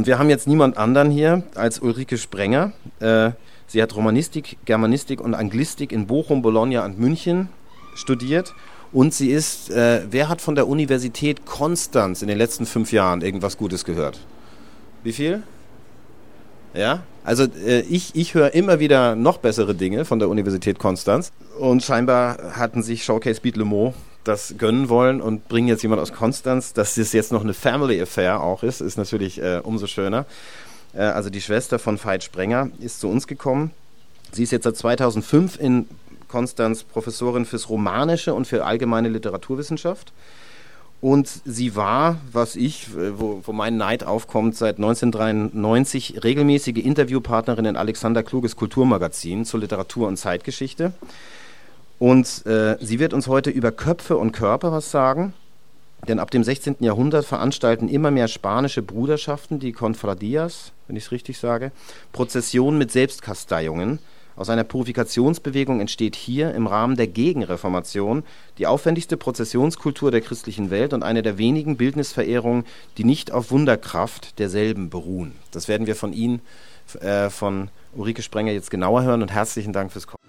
Und 0.00 0.06
wir 0.06 0.18
haben 0.18 0.30
jetzt 0.30 0.48
niemand 0.48 0.78
anderen 0.78 1.10
hier 1.10 1.42
als 1.54 1.78
Ulrike 1.78 2.16
Sprenger. 2.16 2.72
Äh, 3.00 3.32
sie 3.66 3.82
hat 3.82 3.94
Romanistik, 3.94 4.56
Germanistik 4.64 5.20
und 5.20 5.34
Anglistik 5.34 5.92
in 5.92 6.06
Bochum, 6.06 6.40
Bologna 6.40 6.86
und 6.86 6.98
München 6.98 7.50
studiert. 7.94 8.54
Und 8.92 9.12
sie 9.12 9.30
ist, 9.30 9.68
äh, 9.68 10.00
wer 10.10 10.30
hat 10.30 10.40
von 10.40 10.54
der 10.54 10.68
Universität 10.68 11.44
Konstanz 11.44 12.22
in 12.22 12.28
den 12.28 12.38
letzten 12.38 12.64
fünf 12.64 12.92
Jahren 12.92 13.20
irgendwas 13.20 13.58
Gutes 13.58 13.84
gehört? 13.84 14.18
Wie 15.02 15.12
viel? 15.12 15.42
Ja, 16.72 17.02
also 17.22 17.44
äh, 17.44 17.80
ich, 17.80 18.14
ich 18.14 18.32
höre 18.32 18.54
immer 18.54 18.80
wieder 18.80 19.14
noch 19.16 19.36
bessere 19.36 19.74
Dinge 19.74 20.06
von 20.06 20.18
der 20.18 20.30
Universität 20.30 20.78
Konstanz. 20.78 21.30
Und 21.58 21.82
scheinbar 21.82 22.56
hatten 22.56 22.82
sich 22.82 23.04
Showcase 23.04 23.42
Beat 23.42 23.58
Le 23.58 23.66
Mans 23.66 23.94
das 24.24 24.54
gönnen 24.58 24.88
wollen 24.88 25.20
und 25.20 25.48
bringen 25.48 25.68
jetzt 25.68 25.82
jemand 25.82 26.00
aus 26.02 26.12
Konstanz. 26.12 26.72
Dass 26.72 26.94
das 26.94 27.12
jetzt 27.12 27.32
noch 27.32 27.42
eine 27.42 27.54
Family 27.54 28.00
Affair 28.00 28.42
auch 28.42 28.62
ist, 28.62 28.80
ist 28.80 28.98
natürlich 28.98 29.40
äh, 29.40 29.60
umso 29.62 29.86
schöner. 29.86 30.26
Äh, 30.94 31.02
also 31.02 31.30
die 31.30 31.40
Schwester 31.40 31.78
von 31.78 32.02
Veit 32.02 32.24
Sprenger 32.24 32.70
ist 32.80 33.00
zu 33.00 33.08
uns 33.08 33.26
gekommen. 33.26 33.70
Sie 34.32 34.42
ist 34.42 34.52
jetzt 34.52 34.64
seit 34.64 34.76
2005 34.76 35.58
in 35.58 35.88
Konstanz 36.28 36.84
Professorin 36.84 37.44
fürs 37.44 37.68
Romanische 37.68 38.34
und 38.34 38.46
für 38.46 38.64
allgemeine 38.64 39.08
Literaturwissenschaft. 39.08 40.12
Und 41.00 41.28
sie 41.46 41.76
war, 41.76 42.18
was 42.30 42.56
ich, 42.56 42.88
äh, 42.94 43.18
wo, 43.18 43.40
wo 43.44 43.52
mein 43.52 43.76
Neid 43.78 44.04
aufkommt, 44.04 44.54
seit 44.56 44.76
1993 44.76 46.22
regelmäßige 46.22 46.76
Interviewpartnerin 46.76 47.64
in 47.64 47.76
Alexander 47.76 48.22
Kluges 48.22 48.54
Kulturmagazin 48.54 49.46
zur 49.46 49.60
Literatur 49.60 50.08
und 50.08 50.18
Zeitgeschichte. 50.18 50.92
Und 52.00 52.46
äh, 52.46 52.78
sie 52.80 52.98
wird 52.98 53.12
uns 53.12 53.28
heute 53.28 53.50
über 53.50 53.72
Köpfe 53.72 54.16
und 54.16 54.32
Körper 54.32 54.72
was 54.72 54.90
sagen. 54.90 55.34
Denn 56.08 56.18
ab 56.18 56.30
dem 56.30 56.42
16. 56.42 56.76
Jahrhundert 56.80 57.26
veranstalten 57.26 57.90
immer 57.90 58.10
mehr 58.10 58.26
spanische 58.26 58.80
Bruderschaften, 58.80 59.60
die 59.60 59.72
Confradias, 59.72 60.72
wenn 60.88 60.96
ich 60.96 61.04
es 61.04 61.12
richtig 61.12 61.38
sage, 61.38 61.72
Prozessionen 62.12 62.78
mit 62.78 62.90
Selbstkasteiungen. 62.90 63.98
Aus 64.34 64.48
einer 64.48 64.64
Purifikationsbewegung 64.64 65.78
entsteht 65.78 66.16
hier 66.16 66.54
im 66.54 66.66
Rahmen 66.66 66.96
der 66.96 67.06
Gegenreformation 67.06 68.24
die 68.56 68.66
aufwendigste 68.66 69.18
Prozessionskultur 69.18 70.10
der 70.10 70.22
christlichen 70.22 70.70
Welt 70.70 70.94
und 70.94 71.02
eine 71.02 71.20
der 71.20 71.36
wenigen 71.36 71.76
Bildnisverehrungen, 71.76 72.64
die 72.96 73.04
nicht 73.04 73.30
auf 73.30 73.50
Wunderkraft 73.50 74.38
derselben 74.38 74.88
beruhen. 74.88 75.32
Das 75.50 75.68
werden 75.68 75.86
wir 75.86 75.96
von 75.96 76.14
Ihnen, 76.14 76.40
äh, 77.00 77.28
von 77.28 77.68
Ulrike 77.94 78.22
Sprenger, 78.22 78.52
jetzt 78.52 78.70
genauer 78.70 79.02
hören 79.02 79.20
und 79.20 79.32
herzlichen 79.32 79.74
Dank 79.74 79.92
fürs 79.92 80.06
Kommen. 80.06 80.20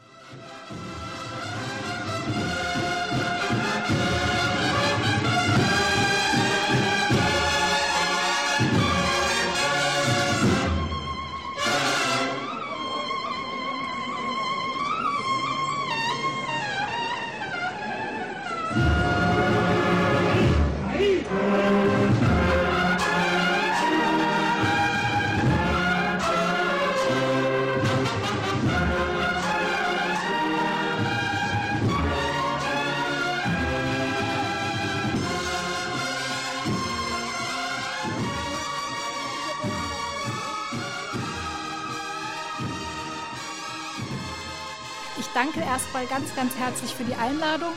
Erstmal 45.72 46.05
ganz, 46.05 46.36
ganz 46.36 46.53
herzlich 46.58 46.94
für 46.94 47.05
die 47.05 47.16
Einladung. 47.16 47.72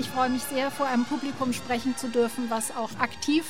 Ich 0.00 0.08
freue 0.08 0.30
mich 0.30 0.42
sehr, 0.42 0.72
vor 0.72 0.86
einem 0.86 1.04
Publikum 1.04 1.52
sprechen 1.52 1.96
zu 1.96 2.08
dürfen, 2.08 2.50
was 2.50 2.76
auch 2.76 2.90
aktiv 2.98 3.44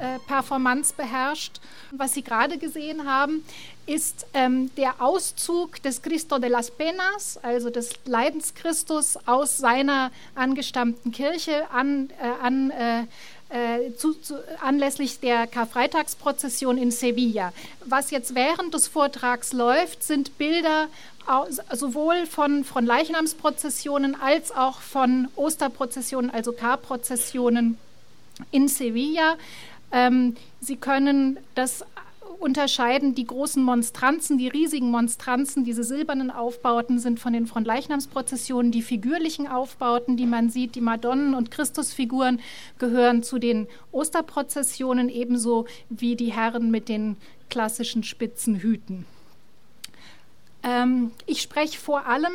äh, 0.00 0.18
Performance 0.26 0.92
beherrscht. 0.92 1.60
Was 1.92 2.14
Sie 2.14 2.22
gerade 2.22 2.58
gesehen 2.58 3.08
haben, 3.08 3.44
ist 3.86 4.26
ähm, 4.34 4.74
der 4.74 5.00
Auszug 5.00 5.80
des 5.82 6.02
Cristo 6.02 6.40
de 6.40 6.50
las 6.50 6.72
Penas, 6.72 7.38
also 7.44 7.70
des 7.70 7.90
Leidenschristus 8.06 9.16
aus 9.24 9.56
seiner 9.56 10.10
angestammten 10.34 11.12
Kirche 11.12 11.70
an, 11.70 12.10
äh, 12.20 12.44
an 12.44 12.70
äh, 12.72 13.04
äh, 13.48 13.92
zu, 13.96 14.14
zu, 14.14 14.42
anlässlich 14.60 15.20
der 15.20 15.46
Karfreitagsprozession 15.46 16.78
in 16.78 16.90
Sevilla. 16.90 17.52
Was 17.84 18.10
jetzt 18.10 18.34
während 18.34 18.74
des 18.74 18.88
Vortrags 18.88 19.52
läuft, 19.52 20.02
sind 20.02 20.36
Bilder 20.38 20.88
sowohl 21.72 22.26
von, 22.26 22.64
von 22.64 22.86
Leichnamsprozessionen 22.86 24.20
als 24.20 24.52
auch 24.52 24.80
von 24.80 25.28
Osterprozessionen, 25.34 26.30
also 26.30 26.52
Karprozessionen 26.52 27.78
in 28.50 28.68
Sevilla. 28.68 29.36
Ähm, 29.92 30.36
Sie 30.60 30.76
können 30.76 31.38
das 31.54 31.84
unterscheiden. 32.38 33.14
Die 33.14 33.26
großen 33.26 33.62
Monstranzen, 33.62 34.38
die 34.38 34.48
riesigen 34.48 34.90
Monstranzen, 34.90 35.64
diese 35.64 35.84
silbernen 35.84 36.30
Aufbauten 36.30 36.98
sind 36.98 37.20
von 37.20 37.32
den 37.32 37.46
Fronleichnamsprozessionen. 37.46 38.72
Die 38.72 38.82
figürlichen 38.82 39.46
Aufbauten, 39.46 40.16
die 40.16 40.26
man 40.26 40.50
sieht, 40.50 40.74
die 40.74 40.80
Madonnen- 40.80 41.34
und 41.34 41.50
Christusfiguren, 41.50 42.40
gehören 42.78 43.22
zu 43.22 43.38
den 43.38 43.66
Osterprozessionen, 43.92 45.08
ebenso 45.08 45.66
wie 45.88 46.16
die 46.16 46.32
Herren 46.32 46.70
mit 46.70 46.88
den 46.88 47.16
klassischen 47.50 48.02
spitzen 48.02 48.56
Hüten. 48.56 49.06
Ähm, 50.62 51.12
ich 51.26 51.42
spreche 51.42 51.78
vor 51.78 52.06
allem 52.06 52.32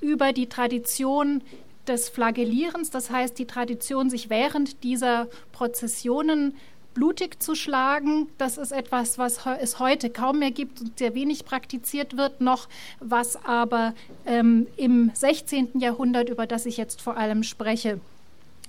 über 0.00 0.32
die 0.32 0.48
Tradition 0.48 1.42
des 1.86 2.08
Flagellierens, 2.08 2.90
das 2.90 3.10
heißt 3.10 3.38
die 3.38 3.46
Tradition, 3.46 4.10
sich 4.10 4.30
während 4.30 4.82
dieser 4.82 5.28
Prozessionen 5.52 6.54
blutig 6.96 7.40
zu 7.42 7.54
schlagen. 7.54 8.28
Das 8.38 8.56
ist 8.56 8.72
etwas, 8.72 9.18
was 9.18 9.46
es 9.60 9.78
heute 9.78 10.08
kaum 10.08 10.38
mehr 10.38 10.50
gibt 10.50 10.80
und 10.80 10.98
sehr 10.98 11.14
wenig 11.14 11.44
praktiziert 11.44 12.16
wird 12.16 12.40
noch, 12.40 12.68
was 13.00 13.36
aber 13.44 13.94
ähm, 14.24 14.66
im 14.76 15.10
16. 15.14 15.78
Jahrhundert, 15.78 16.30
über 16.30 16.46
das 16.46 16.64
ich 16.64 16.78
jetzt 16.78 17.02
vor 17.02 17.18
allem 17.18 17.42
spreche, 17.42 18.00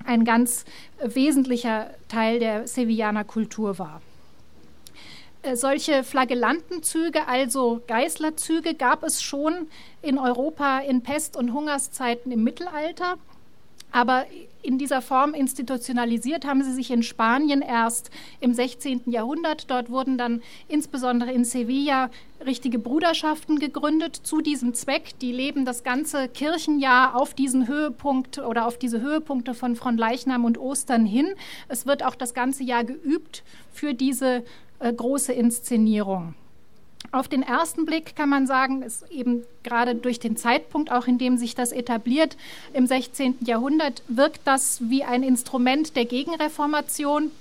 ein 0.05 0.25
ganz 0.25 0.65
wesentlicher 1.01 1.89
Teil 2.09 2.39
der 2.39 2.67
Sevillaner 2.67 3.23
Kultur 3.23 3.79
war. 3.79 4.01
Äh, 5.41 5.55
solche 5.55 6.03
Flagellantenzüge, 6.03 7.27
also 7.27 7.81
Geißlerzüge, 7.87 8.73
gab 8.73 9.03
es 9.03 9.21
schon 9.21 9.67
in 10.01 10.17
Europa 10.17 10.79
in 10.79 11.01
Pest- 11.01 11.37
und 11.37 11.53
Hungerszeiten 11.53 12.31
im 12.31 12.43
Mittelalter. 12.43 13.15
Aber 13.91 14.25
in 14.67 14.77
dieser 14.77 15.01
Form 15.01 15.33
institutionalisiert 15.33 16.45
haben 16.45 16.61
sie 16.61 16.73
sich 16.73 16.91
in 16.91 17.01
Spanien 17.01 17.61
erst 17.61 18.11
im 18.41 18.53
16. 18.53 19.03
Jahrhundert. 19.05 19.71
Dort 19.71 19.89
wurden 19.89 20.17
dann 20.17 20.41
insbesondere 20.67 21.31
in 21.31 21.45
Sevilla 21.45 22.09
richtige 22.45 22.77
Bruderschaften 22.77 23.59
gegründet 23.59 24.17
zu 24.17 24.41
diesem 24.41 24.73
Zweck. 24.73 25.17
Die 25.21 25.31
leben 25.31 25.63
das 25.63 25.83
ganze 25.85 26.27
Kirchenjahr 26.27 27.15
auf 27.15 27.33
diesen 27.33 27.69
Höhepunkt 27.69 28.39
oder 28.39 28.67
auf 28.67 28.77
diese 28.77 28.99
Höhepunkte 28.99 29.53
von 29.53 29.77
Fronleichnam 29.77 30.43
und 30.43 30.57
Ostern 30.57 31.05
hin. 31.05 31.27
Es 31.69 31.85
wird 31.85 32.03
auch 32.03 32.15
das 32.15 32.33
ganze 32.33 32.65
Jahr 32.65 32.83
geübt 32.83 33.43
für 33.71 33.93
diese 33.93 34.43
äh, 34.79 34.91
große 34.91 35.31
Inszenierung. 35.31 36.35
Auf 37.11 37.27
den 37.27 37.41
ersten 37.41 37.85
Blick 37.85 38.15
kann 38.15 38.29
man 38.29 38.47
sagen, 38.47 38.81
ist 38.81 39.09
eben 39.09 39.43
gerade 39.63 39.95
durch 39.95 40.19
den 40.19 40.35
Zeitpunkt, 40.35 40.91
auch 40.91 41.07
in 41.07 41.17
dem 41.17 41.37
sich 41.37 41.55
das 41.55 41.71
etabliert, 41.71 42.37
im 42.73 42.85
16. 42.85 43.37
Jahrhundert, 43.41 44.03
wirkt 44.07 44.41
das 44.45 44.79
wie 44.89 45.03
ein 45.03 45.23
Instrument 45.23 45.95
der 45.95 46.05
Gegenreformation. 46.05 47.31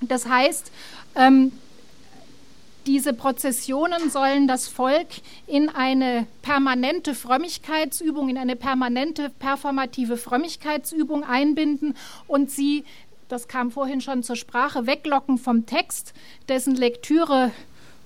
Das 0.00 0.28
heißt, 0.28 0.70
ähm, 1.16 1.52
diese 2.86 3.12
Prozessionen 3.12 4.10
sollen 4.10 4.48
das 4.48 4.66
Volk 4.66 5.06
in 5.46 5.68
eine 5.68 6.26
permanente 6.42 7.14
Frömmigkeitsübung, 7.14 8.28
in 8.28 8.38
eine 8.38 8.56
permanente 8.56 9.30
performative 9.30 10.16
Frömmigkeitsübung 10.16 11.22
einbinden 11.22 11.94
und 12.26 12.50
sie 12.50 12.84
das 13.28 13.48
kam 13.48 13.70
vorhin 13.70 14.02
schon 14.02 14.22
zur 14.22 14.36
Sprache, 14.36 14.86
weglocken 14.86 15.38
vom 15.38 15.64
Text, 15.64 16.12
dessen 16.50 16.76
Lektüre 16.76 17.50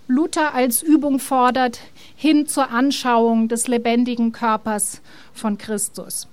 Luther 0.09 0.55
als 0.55 0.83
Übung 0.83 1.19
fordert, 1.19 1.81
hin 2.15 2.47
zur 2.47 2.71
Anschauung 2.71 3.49
des 3.49 3.67
lebendigen 3.67 4.31
Körpers 4.33 5.03
von 5.33 5.59
Christus. 5.59 6.29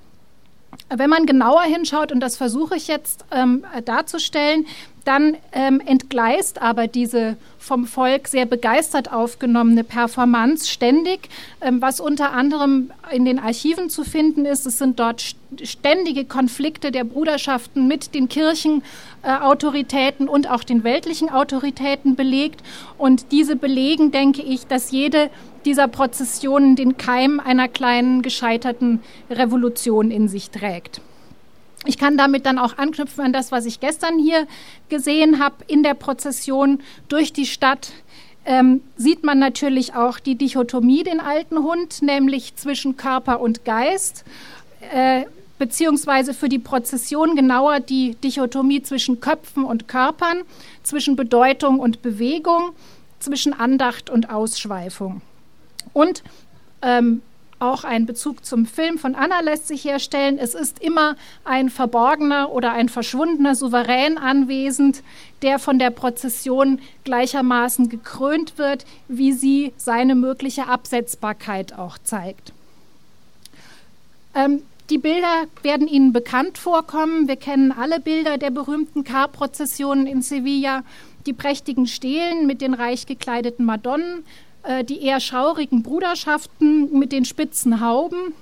Wenn 0.90 1.10
man 1.10 1.25
genauer 1.25 1.64
hinschaut, 1.64 2.12
und 2.12 2.20
das 2.20 2.38
versuche 2.38 2.75
ich 2.75 2.88
jetzt 2.88 3.25
ähm, 3.31 3.66
darzustellen, 3.86 4.66
dann 5.06 5.36
ähm, 5.52 5.81
entgleist 5.86 6.62
aber 6.62 6.88
diese 6.88 7.36
vom 7.60 7.86
Volk 7.86 8.28
sehr 8.28 8.46
begeistert 8.46 9.12
aufgenommene 9.12 9.84
Performance 9.84 10.70
ständig, 10.70 11.28
ähm, 11.62 11.81
was 11.81 12.00
unter 12.00 12.31
anderem 12.31 12.92
in 13.12 13.25
den 13.25 13.40
Archiven 13.40 13.90
zu 13.90 14.04
finden 14.04 14.46
ist. 14.46 14.66
Es 14.66 14.78
sind 14.78 15.00
dort 15.00 15.36
ständige 15.62 16.24
Konflikte 16.25 16.92
der 16.92 17.04
Bruderschaften 17.04 17.88
mit 17.88 18.16
den 18.16 18.30
Kirchenautoritäten 18.30 20.28
äh, 20.28 20.30
und 20.30 20.50
auch 20.50 20.64
den 20.64 20.86
weltlichen 20.86 21.30
Autoritäten 21.30 22.16
belegt. 22.16 22.62
Und 22.98 23.31
diese 23.31 23.58
belegen, 23.58 24.12
denke 24.12 24.42
ich, 24.42 24.68
dass 24.68 24.92
jede 24.92 25.30
dieser 25.65 25.88
Prozessionen 25.88 26.75
den 26.75 26.98
Keim 26.98 27.39
einer 27.39 27.68
kleinen 27.68 28.21
gescheiterten 28.21 29.01
Revolution 29.30 30.12
in 30.12 30.27
sich 30.27 30.50
trägt. 30.50 31.01
Ich 31.86 31.98
kann 31.98 32.18
damit 32.18 32.45
dann 32.45 32.60
auch 32.60 32.77
anknüpfen 32.77 33.25
an 33.25 33.33
das, 33.33 33.51
was 33.51 33.65
ich 33.65 33.80
gestern 33.80 34.18
hier 34.18 34.48
gesehen 34.89 35.44
habe 35.44 35.56
in 35.68 35.83
der 35.83 35.95
Prozession 35.95 36.81
durch 37.10 37.33
die 37.33 37.45
Stadt. 37.45 37.92
Ähm, 38.45 38.81
sieht 38.98 39.24
man 39.24 39.39
natürlich 39.39 39.95
auch 39.95 40.19
die 40.19 40.36
Dichotomie, 40.36 41.04
den 41.04 41.19
alten 41.19 41.60
Hund, 41.60 42.01
nämlich 42.01 42.56
zwischen 42.56 42.98
Körper 42.98 43.39
und 43.39 43.65
Geist, 43.65 44.24
äh, 44.94 45.25
beziehungsweise 45.60 46.33
für 46.33 46.50
die 46.50 46.60
Prozession 46.60 47.36
genauer 47.36 47.80
die 47.80 48.15
Dichotomie 48.15 48.81
zwischen 48.81 49.21
Köpfen 49.21 49.63
und 49.63 49.88
Körpern, 49.88 50.42
zwischen 50.83 51.15
Bedeutung 51.15 51.80
und 51.80 52.01
Bewegung, 52.01 52.71
zwischen 53.19 53.54
Andacht 53.54 54.10
und 54.10 54.30
Ausschweifung. 54.30 55.21
Und 55.94 56.24
ähm, 56.81 57.22
auch 57.60 57.86
ein 57.86 58.06
Bezug 58.06 58.44
zum 58.44 58.66
Film 58.66 58.98
von 58.98 59.16
Anna 59.16 59.40
lässt 59.40 59.68
sich 59.68 59.86
herstellen. 59.86 60.38
Es 60.38 60.54
ist 60.54 60.80
immer 60.80 61.16
ein 61.45 61.69
verborgener 61.69 62.51
oder 62.51 62.74
ein 62.74 62.90
verschwundener 62.90 63.56
Souverän 63.56 64.18
anwesend, 64.18 65.01
der 65.42 65.60
von 65.60 65.80
der 65.80 65.90
Prozession 65.90 66.80
gleichermaßen 67.06 67.88
gekrönt 67.88 68.57
wird, 68.57 68.86
wie 69.07 69.31
sie 69.31 69.72
seine 69.78 70.16
mögliche 70.16 70.68
Absetzbarkeit 70.68 71.78
auch 71.78 71.98
zeigt. 71.98 72.51
Ähm, 74.36 74.63
die 74.89 74.98
Bilder 74.98 75.46
werden 75.62 75.88
Ihnen 75.88 76.12
bekannt 76.12 76.57
vorkommen. 76.57 77.30
Wir 77.30 77.38
kennen 77.38 77.72
alle 77.72 78.01
Bilder 78.01 78.38
der 78.38 78.51
berühmten 78.51 79.06
Karprozessionen 79.06 80.07
in 80.07 80.22
Sevilla. 80.22 80.84
Die 81.25 81.34
prächtigen 81.34 81.88
Stelen 81.88 82.46
mit 82.46 82.60
den 82.60 82.74
reich 82.74 83.06
gekleideten 83.06 83.66
Madonnen, 83.66 84.25
äh, 84.63 84.83
die 84.83 85.01
eher 85.01 85.19
schaurigen 85.19 85.83
Bruderschaften 85.83 86.98
mit 86.98 87.12
den 87.12 87.25
spitzen 87.25 87.81
Hauben 87.81 88.33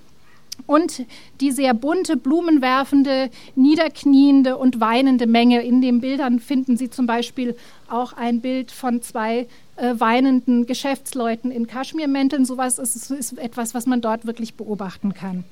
und 0.67 1.05
die 1.39 1.51
sehr 1.51 1.73
bunte, 1.73 2.17
blumenwerfende, 2.17 3.29
niederkniende 3.55 4.57
und 4.57 4.79
weinende 4.79 5.27
Menge. 5.27 5.61
In 5.63 5.81
den 5.81 6.01
Bildern 6.01 6.39
finden 6.39 6.77
Sie 6.77 6.89
zum 6.89 7.07
Beispiel 7.07 7.55
auch 7.89 8.13
ein 8.13 8.41
Bild 8.41 8.71
von 8.71 9.01
zwei 9.01 9.47
äh, 9.75 9.95
weinenden 9.97 10.65
Geschäftsleuten 10.65 11.51
in 11.51 11.67
Kaschmirmänteln. 11.67 12.45
Sowas 12.45 12.79
ist, 12.79 13.11
ist 13.11 13.37
etwas, 13.37 13.73
was 13.73 13.85
man 13.85 14.01
dort 14.01 14.25
wirklich 14.25 14.55
beobachten 14.55 15.13
kann. 15.13 15.43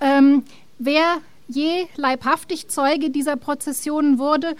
Ähm, 0.00 0.44
wer 0.78 1.18
je 1.48 1.86
leibhaftig 1.96 2.68
Zeuge 2.68 3.10
dieser 3.10 3.36
Prozessionen 3.36 4.18
wurde 4.18 4.54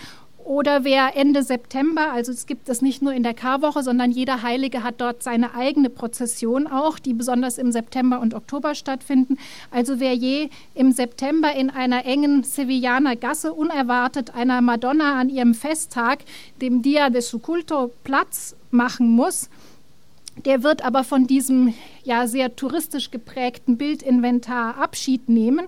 oder 0.49 0.83
wer 0.83 1.15
Ende 1.15 1.43
September, 1.43 2.11
also 2.11 2.33
es 2.33 2.47
gibt 2.47 2.71
es 2.71 2.81
nicht 2.81 3.03
nur 3.03 3.13
in 3.13 3.23
der 3.23 3.35
Karwoche, 3.35 3.83
sondern 3.83 4.11
jeder 4.11 4.43
Heilige 4.43 4.83
hat 4.83 4.95
dort 4.99 5.23
seine 5.23 5.55
eigene 5.55 5.91
Prozession 5.91 6.67
auch, 6.67 6.99
die 6.99 7.13
besonders 7.13 7.59
im 7.59 7.71
September 7.71 8.19
und 8.19 8.33
Oktober 8.33 8.75
stattfinden. 8.75 9.37
Also 9.71 10.01
wer 10.01 10.15
je 10.15 10.49
im 10.75 10.91
September 10.93 11.55
in 11.55 11.69
einer 11.69 12.07
engen 12.07 12.45
Sevillaner 12.45 13.15
Gasse 13.15 13.53
unerwartet 13.53 14.35
einer 14.35 14.63
Madonna 14.63 15.21
an 15.21 15.29
ihrem 15.29 15.53
Festtag, 15.53 16.21
dem 16.63 16.81
Dia 16.81 17.11
de 17.11 17.21
su 17.21 17.41
Culto, 17.41 17.91
Platz 18.03 18.57
machen 18.71 19.11
muss, 19.11 19.51
der 20.47 20.63
wird 20.63 20.83
aber 20.83 21.05
von 21.05 21.27
diesem 21.27 21.75
ja 22.05 22.27
sehr 22.27 22.57
touristisch 22.57 23.11
geprägten 23.11 23.77
Bildinventar 23.77 24.79
Abschied 24.79 25.29
nehmen. 25.29 25.67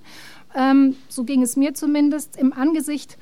Ähm, 0.55 0.97
so 1.11 1.25
ging 1.25 1.43
es 1.43 1.57
mir 1.57 1.75
zumindest 1.75 2.39
im 2.39 2.55
Angesicht 2.55 3.19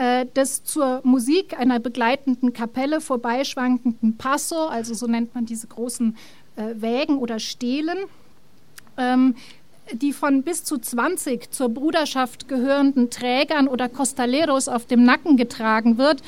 äh, 0.00 0.24
des 0.34 0.64
zur 0.64 1.02
Musik 1.04 1.58
einer 1.58 1.78
begleitenden 1.78 2.54
Kapelle 2.54 3.02
vorbeischwankenden 3.02 4.16
Passo, 4.16 4.66
also 4.66 4.94
so 4.94 5.06
nennt 5.06 5.34
man 5.34 5.44
diese 5.44 5.66
großen 5.66 6.16
äh, 6.56 6.80
Wägen 6.80 7.18
oder 7.18 7.38
Stelen, 7.38 7.98
ähm, 8.96 9.34
die 9.92 10.14
von 10.14 10.42
bis 10.42 10.64
zu 10.64 10.78
20 10.78 11.50
zur 11.50 11.68
Bruderschaft 11.68 12.48
gehörenden 12.48 13.10
Trägern 13.10 13.68
oder 13.68 13.90
Costaleros 13.90 14.68
auf 14.68 14.86
dem 14.86 15.04
Nacken 15.04 15.36
getragen 15.36 15.98
wird, 15.98 16.22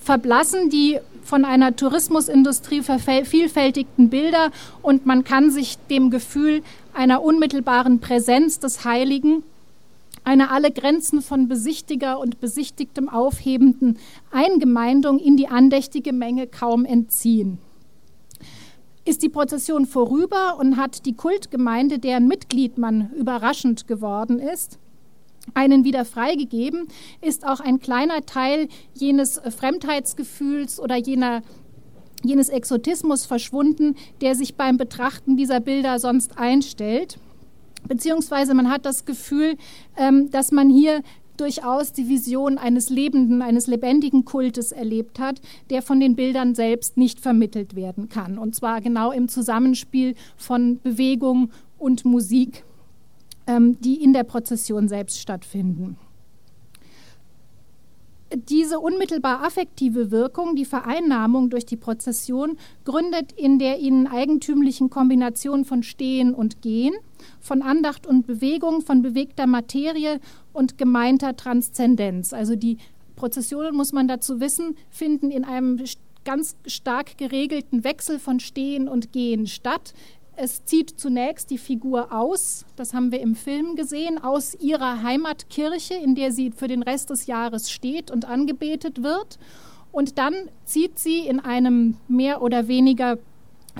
verblassen 0.00 0.68
die 0.68 0.98
von 1.22 1.44
einer 1.44 1.76
Tourismusindustrie 1.76 2.82
vervielfältigten 2.82 4.10
Bilder 4.10 4.50
und 4.82 5.06
man 5.06 5.22
kann 5.22 5.52
sich 5.52 5.78
dem 5.90 6.10
Gefühl 6.10 6.64
einer 6.92 7.22
unmittelbaren 7.22 8.00
Präsenz 8.00 8.58
des 8.58 8.84
Heiligen 8.84 9.44
eine 10.26 10.50
alle 10.50 10.72
Grenzen 10.72 11.22
von 11.22 11.46
Besichtiger 11.46 12.18
und 12.18 12.40
Besichtigtem 12.40 13.08
aufhebenden 13.08 13.96
Eingemeindung 14.32 15.20
in 15.20 15.36
die 15.36 15.46
andächtige 15.46 16.12
Menge 16.12 16.48
kaum 16.48 16.84
entziehen. 16.84 17.58
Ist 19.04 19.22
die 19.22 19.28
Prozession 19.28 19.86
vorüber 19.86 20.58
und 20.58 20.76
hat 20.76 21.06
die 21.06 21.14
Kultgemeinde, 21.14 22.00
deren 22.00 22.26
Mitglied 22.26 22.76
man 22.76 23.12
überraschend 23.12 23.86
geworden 23.86 24.40
ist, 24.40 24.80
einen 25.54 25.84
wieder 25.84 26.04
freigegeben, 26.04 26.88
ist 27.20 27.46
auch 27.46 27.60
ein 27.60 27.78
kleiner 27.78 28.26
Teil 28.26 28.66
jenes 28.94 29.40
Fremdheitsgefühls 29.56 30.80
oder 30.80 30.96
jener 30.96 31.42
jenes 32.24 32.48
Exotismus 32.48 33.26
verschwunden, 33.26 33.94
der 34.20 34.34
sich 34.34 34.56
beim 34.56 34.78
Betrachten 34.78 35.36
dieser 35.36 35.60
Bilder 35.60 36.00
sonst 36.00 36.38
einstellt 36.38 37.20
beziehungsweise 37.88 38.54
man 38.54 38.70
hat 38.70 38.86
das 38.86 39.04
Gefühl, 39.04 39.56
ähm, 39.96 40.30
dass 40.30 40.52
man 40.52 40.70
hier 40.70 41.02
durchaus 41.36 41.92
die 41.92 42.08
Vision 42.08 42.58
eines 42.58 42.88
lebenden, 42.88 43.42
eines 43.42 43.66
lebendigen 43.66 44.24
Kultes 44.24 44.72
erlebt 44.72 45.18
hat, 45.18 45.40
der 45.70 45.82
von 45.82 46.00
den 46.00 46.16
Bildern 46.16 46.54
selbst 46.54 46.96
nicht 46.96 47.20
vermittelt 47.20 47.76
werden 47.76 48.08
kann. 48.08 48.38
Und 48.38 48.54
zwar 48.54 48.80
genau 48.80 49.12
im 49.12 49.28
Zusammenspiel 49.28 50.14
von 50.36 50.80
Bewegung 50.80 51.50
und 51.78 52.04
Musik, 52.04 52.64
ähm, 53.46 53.78
die 53.80 54.02
in 54.02 54.12
der 54.12 54.24
Prozession 54.24 54.88
selbst 54.88 55.18
stattfinden 55.20 55.98
diese 58.34 58.80
unmittelbar 58.80 59.42
affektive 59.42 60.10
Wirkung, 60.10 60.56
die 60.56 60.64
Vereinnahmung 60.64 61.50
durch 61.50 61.66
die 61.66 61.76
Prozession, 61.76 62.58
gründet 62.84 63.32
in 63.32 63.58
der 63.58 63.78
ihnen 63.78 64.06
eigentümlichen 64.06 64.90
Kombination 64.90 65.64
von 65.64 65.82
Stehen 65.82 66.34
und 66.34 66.60
Gehen, 66.60 66.94
von 67.40 67.62
Andacht 67.62 68.06
und 68.06 68.26
Bewegung, 68.26 68.82
von 68.82 69.02
bewegter 69.02 69.46
Materie 69.46 70.20
und 70.52 70.78
gemeinter 70.78 71.36
Transzendenz. 71.36 72.32
Also 72.32 72.56
die 72.56 72.78
Prozessionen, 73.14 73.74
muss 73.74 73.92
man 73.92 74.08
dazu 74.08 74.40
wissen, 74.40 74.76
finden 74.90 75.30
in 75.30 75.44
einem 75.44 75.78
ganz 76.24 76.56
stark 76.66 77.16
geregelten 77.16 77.84
Wechsel 77.84 78.18
von 78.18 78.40
Stehen 78.40 78.88
und 78.88 79.12
Gehen 79.12 79.46
statt. 79.46 79.94
Es 80.38 80.66
zieht 80.66 81.00
zunächst 81.00 81.50
die 81.50 81.56
Figur 81.56 82.12
aus, 82.12 82.66
das 82.76 82.92
haben 82.92 83.10
wir 83.10 83.20
im 83.20 83.34
Film 83.34 83.74
gesehen, 83.74 84.22
aus 84.22 84.54
ihrer 84.54 85.02
Heimatkirche, 85.02 85.94
in 85.94 86.14
der 86.14 86.30
sie 86.30 86.50
für 86.50 86.68
den 86.68 86.82
Rest 86.82 87.08
des 87.08 87.26
Jahres 87.26 87.70
steht 87.70 88.10
und 88.10 88.26
angebetet 88.26 89.02
wird. 89.02 89.38
Und 89.92 90.18
dann 90.18 90.34
zieht 90.66 90.98
sie 90.98 91.20
in 91.20 91.40
einem 91.40 91.96
mehr 92.06 92.42
oder 92.42 92.68
weniger 92.68 93.16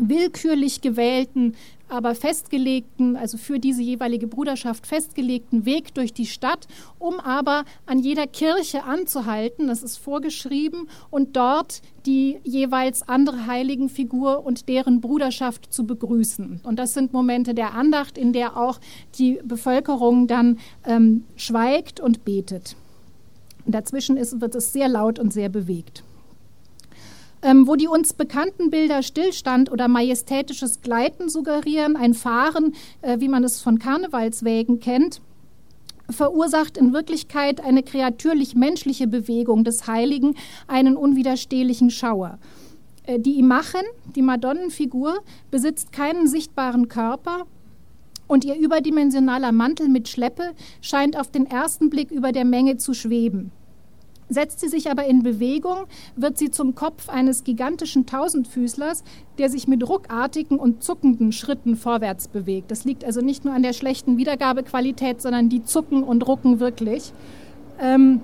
willkürlich 0.00 0.80
gewählten 0.80 1.56
aber 1.88 2.14
festgelegten, 2.14 3.16
also 3.16 3.38
für 3.38 3.58
diese 3.58 3.82
jeweilige 3.82 4.26
Bruderschaft 4.26 4.86
festgelegten 4.86 5.64
Weg 5.64 5.94
durch 5.94 6.12
die 6.12 6.26
Stadt, 6.26 6.66
um 6.98 7.20
aber 7.20 7.64
an 7.86 7.98
jeder 7.98 8.26
Kirche 8.26 8.84
anzuhalten, 8.84 9.68
das 9.68 9.82
ist 9.82 9.96
vorgeschrieben, 9.96 10.88
und 11.10 11.36
dort 11.36 11.82
die 12.06 12.38
jeweils 12.44 13.08
andere 13.08 13.46
Heiligenfigur 13.46 14.44
und 14.44 14.68
deren 14.68 15.00
Bruderschaft 15.00 15.72
zu 15.72 15.86
begrüßen. 15.86 16.60
Und 16.62 16.78
das 16.78 16.94
sind 16.94 17.12
Momente 17.12 17.54
der 17.54 17.74
Andacht, 17.74 18.18
in 18.18 18.32
der 18.32 18.56
auch 18.56 18.80
die 19.18 19.40
Bevölkerung 19.44 20.26
dann 20.26 20.58
ähm, 20.84 21.24
schweigt 21.36 22.00
und 22.00 22.24
betet. 22.24 22.76
Dazwischen 23.66 24.16
ist, 24.16 24.40
wird 24.40 24.54
es 24.54 24.72
sehr 24.72 24.88
laut 24.88 25.18
und 25.18 25.32
sehr 25.32 25.48
bewegt 25.48 26.04
ähm, 27.42 27.66
wo 27.66 27.76
die 27.76 27.88
uns 27.88 28.12
bekannten 28.12 28.70
Bilder 28.70 29.02
Stillstand 29.02 29.70
oder 29.70 29.88
majestätisches 29.88 30.80
Gleiten 30.80 31.28
suggerieren, 31.28 31.96
ein 31.96 32.14
Fahren, 32.14 32.74
äh, 33.02 33.20
wie 33.20 33.28
man 33.28 33.44
es 33.44 33.60
von 33.60 33.78
Karnevalswägen 33.78 34.80
kennt, 34.80 35.20
verursacht 36.10 36.76
in 36.76 36.92
Wirklichkeit 36.92 37.60
eine 37.60 37.82
kreatürlich-menschliche 37.82 39.06
Bewegung 39.06 39.64
des 39.64 39.86
Heiligen 39.86 40.36
einen 40.66 40.96
unwiderstehlichen 40.96 41.90
Schauer. 41.90 42.38
Äh, 43.04 43.18
die 43.18 43.38
Imachen, 43.38 43.82
die 44.14 44.22
Madonnenfigur, 44.22 45.18
besitzt 45.50 45.92
keinen 45.92 46.26
sichtbaren 46.26 46.88
Körper 46.88 47.46
und 48.26 48.44
ihr 48.44 48.56
überdimensionaler 48.56 49.52
Mantel 49.52 49.88
mit 49.88 50.08
Schleppe 50.08 50.52
scheint 50.80 51.18
auf 51.18 51.30
den 51.30 51.46
ersten 51.46 51.90
Blick 51.90 52.10
über 52.10 52.32
der 52.32 52.44
Menge 52.44 52.76
zu 52.76 52.92
schweben. 52.94 53.52
Setzt 54.28 54.60
sie 54.60 54.68
sich 54.68 54.90
aber 54.90 55.04
in 55.04 55.22
Bewegung, 55.22 55.86
wird 56.16 56.36
sie 56.36 56.50
zum 56.50 56.74
Kopf 56.74 57.08
eines 57.08 57.44
gigantischen 57.44 58.06
Tausendfüßlers, 58.06 59.04
der 59.38 59.48
sich 59.50 59.68
mit 59.68 59.88
ruckartigen 59.88 60.58
und 60.58 60.82
zuckenden 60.82 61.32
Schritten 61.32 61.76
vorwärts 61.76 62.28
bewegt. 62.28 62.70
Das 62.70 62.84
liegt 62.84 63.04
also 63.04 63.20
nicht 63.20 63.44
nur 63.44 63.54
an 63.54 63.62
der 63.62 63.72
schlechten 63.72 64.16
Wiedergabequalität, 64.16 65.22
sondern 65.22 65.48
die 65.48 65.62
zucken 65.62 66.02
und 66.02 66.26
rucken 66.26 66.58
wirklich. 66.58 67.12
Ähm, 67.80 68.20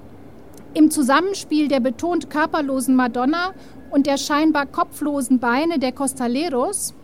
Im 0.75 0.91
Zusammenspiel 0.91 1.69
der 1.69 1.81
betont 1.81 2.31
körperlosen 2.31 2.97
Madonna 2.97 3.53
und 3.91 4.07
der 4.07 4.17
scheinbar 4.17 4.67
kopflosen 4.67 5.39
Beine 5.39 5.79
der 5.79 5.93
Costaleros 5.93 6.95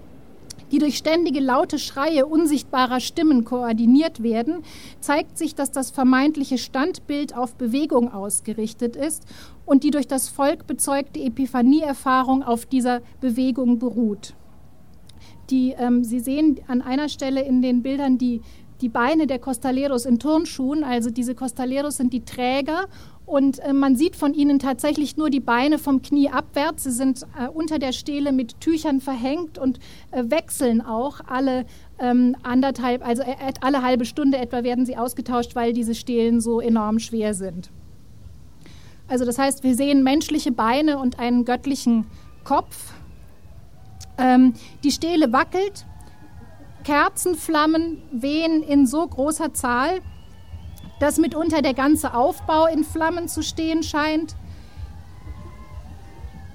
die 0.72 0.78
durch 0.78 0.96
ständige 0.96 1.40
laute 1.40 1.78
Schreie 1.78 2.26
unsichtbarer 2.26 3.00
Stimmen 3.00 3.44
koordiniert 3.44 4.22
werden, 4.22 4.62
zeigt 5.00 5.38
sich, 5.38 5.54
dass 5.54 5.70
das 5.70 5.90
vermeintliche 5.90 6.58
Standbild 6.58 7.36
auf 7.36 7.54
Bewegung 7.54 8.12
ausgerichtet 8.12 8.96
ist 8.96 9.24
und 9.64 9.84
die 9.84 9.90
durch 9.90 10.06
das 10.06 10.28
Volk 10.28 10.66
bezeugte 10.66 11.20
Epiphanieerfahrung 11.20 12.42
auf 12.42 12.66
dieser 12.66 13.00
Bewegung 13.20 13.78
beruht. 13.78 14.34
Die, 15.50 15.74
ähm, 15.78 16.04
Sie 16.04 16.20
sehen 16.20 16.60
an 16.66 16.82
einer 16.82 17.08
Stelle 17.08 17.42
in 17.42 17.62
den 17.62 17.82
Bildern 17.82 18.18
die, 18.18 18.42
die 18.80 18.88
Beine 18.88 19.26
der 19.26 19.38
Costaleros 19.38 20.04
in 20.04 20.18
Turnschuhen, 20.18 20.84
also 20.84 21.10
diese 21.10 21.34
Costaleros 21.34 21.96
sind 21.96 22.12
die 22.12 22.24
Träger 22.24 22.86
und 23.28 23.58
äh, 23.58 23.72
man 23.72 23.94
sieht 23.94 24.16
von 24.16 24.32
ihnen 24.32 24.58
tatsächlich 24.58 25.16
nur 25.16 25.28
die 25.28 25.40
Beine 25.40 25.78
vom 25.78 26.00
Knie 26.02 26.30
abwärts. 26.30 26.84
Sie 26.84 26.90
sind 26.90 27.22
äh, 27.38 27.48
unter 27.48 27.78
der 27.78 27.92
Stele 27.92 28.32
mit 28.32 28.60
Tüchern 28.60 29.00
verhängt 29.00 29.58
und 29.58 29.78
äh, 30.10 30.24
wechseln 30.28 30.80
auch 30.80 31.20
alle 31.26 31.66
ähm, 31.98 32.36
anderthalb, 32.42 33.06
also 33.06 33.22
äh, 33.22 33.52
alle 33.60 33.82
halbe 33.82 34.06
Stunde 34.06 34.38
etwa 34.38 34.62
werden 34.64 34.86
sie 34.86 34.96
ausgetauscht, 34.96 35.54
weil 35.54 35.72
diese 35.72 35.94
Stelen 35.94 36.40
so 36.40 36.60
enorm 36.60 36.98
schwer 36.98 37.34
sind. 37.34 37.70
Also 39.08 39.24
das 39.24 39.38
heißt, 39.38 39.62
wir 39.62 39.74
sehen 39.74 40.02
menschliche 40.02 40.52
Beine 40.52 40.98
und 40.98 41.18
einen 41.18 41.44
göttlichen 41.44 42.06
Kopf. 42.44 42.92
Ähm, 44.16 44.54
die 44.84 44.90
Stele 44.90 45.32
wackelt, 45.32 45.86
Kerzenflammen 46.84 48.02
wehen 48.10 48.62
in 48.62 48.86
so 48.86 49.06
großer 49.06 49.52
Zahl, 49.52 50.00
dass 51.00 51.18
mitunter 51.18 51.62
der 51.62 51.74
ganze 51.74 52.14
Aufbau 52.14 52.66
in 52.66 52.84
Flammen 52.84 53.28
zu 53.28 53.42
stehen 53.42 53.82
scheint. 53.82 54.34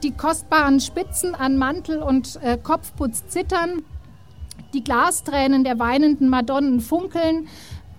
Die 0.03 0.12
kostbaren 0.12 0.79
Spitzen 0.79 1.33
an 1.33 1.57
Mantel 1.57 2.01
und 2.01 2.39
äh, 2.41 2.57
Kopfputz 2.62 3.27
zittern. 3.27 3.83
Die 4.73 4.83
Glastränen 4.83 5.63
der 5.63 5.79
weinenden 5.79 6.29
Madonnen 6.29 6.81
funkeln. 6.81 7.47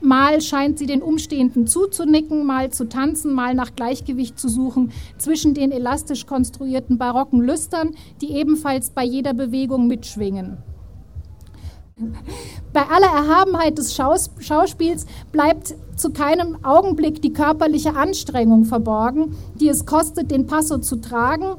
Mal 0.00 0.42
scheint 0.42 0.78
sie 0.78 0.84
den 0.84 1.00
Umstehenden 1.00 1.66
zuzunicken, 1.66 2.44
mal 2.44 2.70
zu 2.70 2.90
tanzen, 2.90 3.32
mal 3.32 3.54
nach 3.54 3.74
Gleichgewicht 3.74 4.38
zu 4.38 4.50
suchen 4.50 4.92
zwischen 5.16 5.54
den 5.54 5.72
elastisch 5.72 6.26
konstruierten 6.26 6.98
barocken 6.98 7.40
Lüstern, 7.40 7.94
die 8.20 8.32
ebenfalls 8.32 8.90
bei 8.90 9.02
jeder 9.02 9.32
Bewegung 9.32 9.86
mitschwingen. 9.86 10.58
Bei 12.72 12.82
aller 12.88 13.06
Erhabenheit 13.06 13.78
des 13.78 13.94
Schaus 13.94 14.30
Schauspiels 14.40 15.06
bleibt 15.30 15.74
zu 15.96 16.10
keinem 16.10 16.64
Augenblick 16.64 17.22
die 17.22 17.32
körperliche 17.32 17.94
Anstrengung 17.94 18.64
verborgen, 18.64 19.36
die 19.54 19.68
es 19.68 19.86
kostet, 19.86 20.32
den 20.32 20.46
Passo 20.46 20.78
zu 20.78 20.96
tragen 20.96 21.54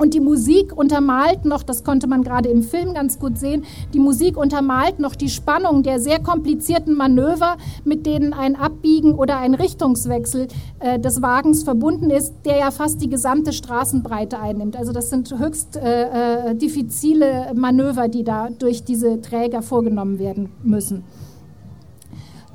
und 0.00 0.14
die 0.14 0.20
Musik 0.20 0.76
untermalt 0.76 1.44
noch, 1.44 1.62
das 1.62 1.84
konnte 1.84 2.06
man 2.06 2.22
gerade 2.22 2.48
im 2.48 2.62
Film 2.62 2.94
ganz 2.94 3.18
gut 3.18 3.38
sehen, 3.38 3.64
die 3.92 3.98
Musik 3.98 4.38
untermalt 4.38 4.98
noch 4.98 5.14
die 5.14 5.28
Spannung 5.28 5.82
der 5.82 6.00
sehr 6.00 6.20
komplizierten 6.20 6.94
Manöver, 6.94 7.58
mit 7.84 8.06
denen 8.06 8.32
ein 8.32 8.56
Abbiegen 8.56 9.14
oder 9.14 9.36
ein 9.36 9.54
Richtungswechsel 9.54 10.48
äh, 10.78 10.98
des 10.98 11.20
Wagens 11.20 11.64
verbunden 11.64 12.08
ist, 12.08 12.32
der 12.46 12.58
ja 12.58 12.70
fast 12.70 13.02
die 13.02 13.10
gesamte 13.10 13.52
Straßenbreite 13.52 14.40
einnimmt. 14.40 14.74
Also 14.76 14.92
das 14.92 15.10
sind 15.10 15.38
höchst 15.38 15.76
äh, 15.76 16.50
äh 16.50 16.54
diffizile 16.54 17.52
Manöver, 17.54 18.08
die 18.08 18.24
da 18.24 18.48
durch 18.48 18.84
diese 18.84 19.20
Träger 19.20 19.60
vorgenommen 19.60 20.18
werden 20.18 20.50
müssen. 20.62 21.04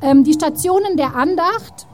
Ähm, 0.02 0.24
die 0.24 0.34
Stationen 0.34 0.98
der 0.98 1.16
Andacht, 1.16 1.88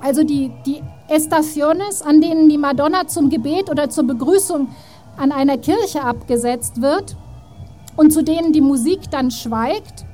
also 0.00 0.22
die, 0.22 0.52
die 0.64 0.82
Estaciones, 1.08 2.02
an 2.02 2.20
denen 2.20 2.48
die 2.48 2.58
Madonna 2.58 3.06
zum 3.06 3.30
Gebet 3.30 3.70
oder 3.70 3.90
zur 3.90 4.04
Begrüßung 4.06 4.68
an 5.16 5.32
einer 5.32 5.58
Kirche 5.58 6.02
abgesetzt 6.02 6.80
wird 6.80 7.16
und 7.96 8.12
zu 8.12 8.22
denen 8.22 8.52
die 8.52 8.60
Musik 8.60 9.10
dann 9.10 9.30
schweigt, 9.30 10.04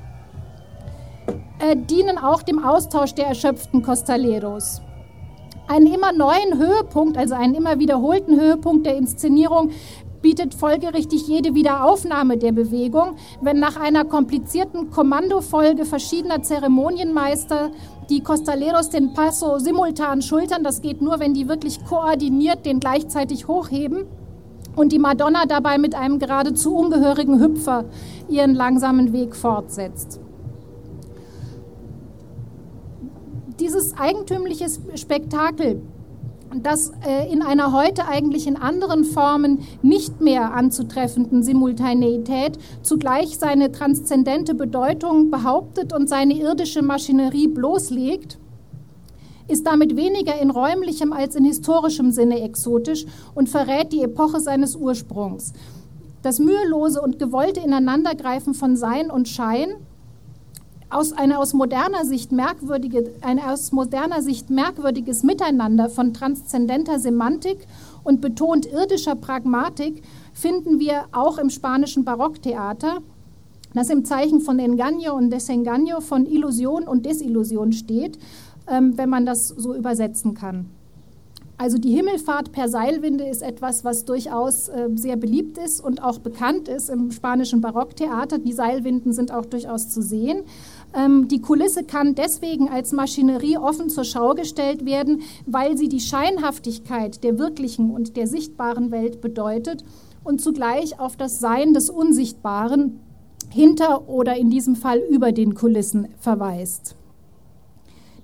äh, 1.59 1.75
dienen 1.75 2.17
auch 2.17 2.41
dem 2.41 2.63
Austausch 2.63 3.13
der 3.13 3.27
erschöpften 3.27 3.81
Costaleros. 3.81 4.81
Einen 5.67 5.87
immer 5.87 6.11
neuen 6.11 6.57
Höhepunkt, 6.57 7.17
also 7.17 7.35
einen 7.35 7.55
immer 7.55 7.79
wiederholten 7.79 8.39
Höhepunkt 8.39 8.85
der 8.85 8.97
Inszenierung 8.97 9.71
bietet 10.21 10.55
folgerichtig 10.55 11.27
jede 11.27 11.53
Wiederaufnahme 11.53 12.37
der 12.37 12.51
Bewegung, 12.51 13.15
wenn 13.41 13.59
nach 13.59 13.79
einer 13.79 14.05
komplizierten 14.05 14.89
Kommandofolge 14.89 15.85
verschiedener 15.85 16.41
Zeremonienmeister 16.41 17.69
die 18.09 18.21
Costaleros 18.21 18.89
den 18.89 19.13
Passo 19.13 19.59
simultan 19.59 20.21
schultern. 20.21 20.63
Das 20.63 20.81
geht 20.81 21.01
nur, 21.01 21.19
wenn 21.19 21.33
die 21.33 21.47
wirklich 21.47 21.83
koordiniert 21.85 22.65
den 22.65 22.79
gleichzeitig 22.79 23.47
hochheben 23.47 24.05
und 24.75 24.91
die 24.91 24.99
Madonna 24.99 25.45
dabei 25.45 25.77
mit 25.77 25.95
einem 25.95 26.19
geradezu 26.19 26.75
ungehörigen 26.75 27.39
Hüpfer 27.39 27.85
ihren 28.29 28.53
langsamen 28.53 29.13
Weg 29.13 29.35
fortsetzt. 29.35 30.19
Dieses 33.59 33.97
eigentümliche 33.97 34.67
Spektakel 34.95 35.81
das 36.63 36.91
äh, 37.05 37.31
in 37.31 37.41
einer 37.41 37.71
heute 37.71 38.07
eigentlich 38.07 38.47
in 38.47 38.55
anderen 38.57 39.03
Formen 39.03 39.59
nicht 39.81 40.21
mehr 40.21 40.53
anzutreffenden 40.53 41.43
Simultaneität 41.43 42.57
zugleich 42.81 43.37
seine 43.37 43.71
transzendente 43.71 44.55
Bedeutung 44.55 45.31
behauptet 45.31 45.93
und 45.93 46.07
seine 46.07 46.33
irdische 46.33 46.81
Maschinerie 46.81 47.47
bloßlegt, 47.47 48.37
ist 49.47 49.65
damit 49.65 49.95
weniger 49.95 50.39
in 50.39 50.49
räumlichem 50.49 51.13
als 51.13 51.35
in 51.35 51.45
historischem 51.45 52.11
Sinne 52.11 52.41
exotisch 52.41 53.05
und 53.35 53.49
verrät 53.49 53.93
die 53.93 54.01
Epoche 54.01 54.39
seines 54.39 54.75
Ursprungs. 54.75 55.53
Das 56.23 56.39
mühelose 56.39 57.01
und 57.01 57.19
gewollte 57.19 57.59
Ineinandergreifen 57.59 58.55
von 58.55 58.75
Sein 58.75 59.11
und 59.11 59.27
Schein 59.27 59.75
aus 60.95 61.11
eine 61.11 61.39
aus 61.39 61.53
moderner 61.53 62.05
Sicht 62.05 62.31
merkwürdige, 62.31 63.11
ein 63.19 63.37
aus 63.39 63.73
moderner 63.73 64.21
Sicht 64.21 64.49
merkwürdiges 64.49 65.23
Miteinander 65.23 65.89
von 65.89 66.13
transzendenter 66.13 66.99
Semantik 66.99 67.67
und 68.05 68.21
betont 68.21 68.65
irdischer 68.65 69.15
Pragmatik 69.15 70.03
finden 70.33 70.79
wir 70.79 71.03
auch 71.11 71.37
im 71.37 71.49
spanischen 71.49 72.05
Barocktheater, 72.05 72.99
das 73.73 73.89
im 73.89 74.05
Zeichen 74.05 74.39
von 74.39 74.57
Engaño 74.57 75.11
und 75.11 75.33
Desengaño, 75.33 75.99
von 75.99 76.25
Illusion 76.25 76.87
und 76.87 77.05
Desillusion 77.05 77.73
steht, 77.73 78.17
ähm, 78.67 78.97
wenn 78.97 79.09
man 79.09 79.25
das 79.25 79.49
so 79.49 79.75
übersetzen 79.75 80.33
kann. 80.33 80.69
Also 81.57 81.77
die 81.77 81.91
Himmelfahrt 81.91 82.51
per 82.51 82.67
Seilwinde 82.67 83.25
ist 83.25 83.41
etwas, 83.41 83.85
was 83.85 84.03
durchaus 84.03 84.67
äh, 84.67 84.89
sehr 84.95 85.15
beliebt 85.15 85.57
ist 85.57 85.79
und 85.79 86.03
auch 86.03 86.19
bekannt 86.19 86.67
ist 86.67 86.89
im 86.89 87.11
spanischen 87.11 87.61
Barocktheater. 87.61 88.39
Die 88.39 88.51
Seilwinden 88.51 89.13
sind 89.13 89.31
auch 89.31 89.45
durchaus 89.45 89.89
zu 89.89 90.01
sehen. 90.01 90.43
Ähm, 90.95 91.27
die 91.27 91.41
Kulisse 91.41 91.83
kann 91.83 92.15
deswegen 92.15 92.69
als 92.69 92.91
Maschinerie 92.91 93.57
offen 93.57 93.89
zur 93.89 94.05
Schau 94.05 94.33
gestellt 94.33 94.85
werden, 94.85 95.21
weil 95.45 95.77
sie 95.77 95.89
die 95.89 95.99
Scheinhaftigkeit 95.99 97.23
der 97.23 97.37
wirklichen 97.37 97.91
und 97.91 98.15
der 98.15 98.27
sichtbaren 98.27 98.91
Welt 98.91 99.21
bedeutet 99.21 99.83
und 100.23 100.41
zugleich 100.41 100.99
auf 100.99 101.17
das 101.17 101.39
Sein 101.39 101.73
des 101.73 101.89
Unsichtbaren 101.89 102.99
hinter 103.49 104.09
oder 104.09 104.35
in 104.35 104.49
diesem 104.49 104.75
Fall 104.75 104.99
über 104.99 105.31
den 105.31 105.53
Kulissen 105.53 106.07
verweist. 106.19 106.95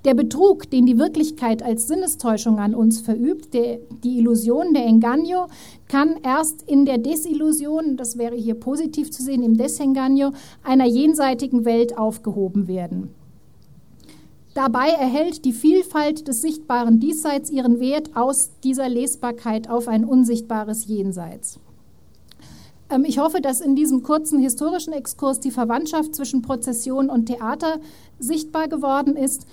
Der 0.03 0.15
Betrug, 0.15 0.70
den 0.72 0.88
die 0.88 0.98
Wirklichkeit 0.98 1.62
als 1.62 1.88
Sinnestäuschung 1.88 2.58
an 2.58 2.74
uns 2.74 3.01
verübt, 3.01 3.53
der, 3.53 3.77
die 4.03 4.17
Illusion, 4.17 4.74
der 4.74 4.88
Engaño, 4.88 5.48
kann 5.88 6.15
erst 6.24 6.63
in 6.63 6.86
der 6.86 6.98
Desillusion, 6.98 7.98
das 7.98 8.17
wäre 8.17 8.36
hier 8.36 8.55
positiv 8.55 9.12
zu 9.12 9.22
sehen, 9.22 9.43
im 9.43 9.58
Desengaño, 9.58 10.34
einer 10.63 10.88
jenseitigen 10.88 11.65
Welt 11.65 11.98
aufgehoben 12.00 12.67
werden. 12.67 13.10
Dabei 14.55 14.89
erhält 14.89 15.46
die 15.46 15.53
Vielfalt 15.53 16.27
des 16.27 16.41
sichtbaren 16.41 17.00
Diesseits 17.00 17.51
ihren 17.51 17.79
Wert 17.79 18.15
aus 18.15 18.50
dieser 18.63 18.89
Lesbarkeit 18.89 19.70
auf 19.70 19.88
ein 19.88 20.03
unsichtbares 20.03 20.88
Jenseits. 20.88 21.60
Ähm, 22.89 23.05
ich 23.05 23.20
hoffe, 23.20 23.39
dass 23.39 23.62
in 23.62 23.75
diesem 23.75 24.03
kurzen 24.03 24.39
historischen 24.39 24.93
Exkurs 24.93 25.39
die 25.39 25.51
Verwandtschaft 25.51 26.15
zwischen 26.15 26.41
Prozession 26.41 27.10
und 27.10 27.27
Theater 27.27 27.79
sichtbar 28.20 28.67
geworden 28.67 29.15
ist 29.15 29.48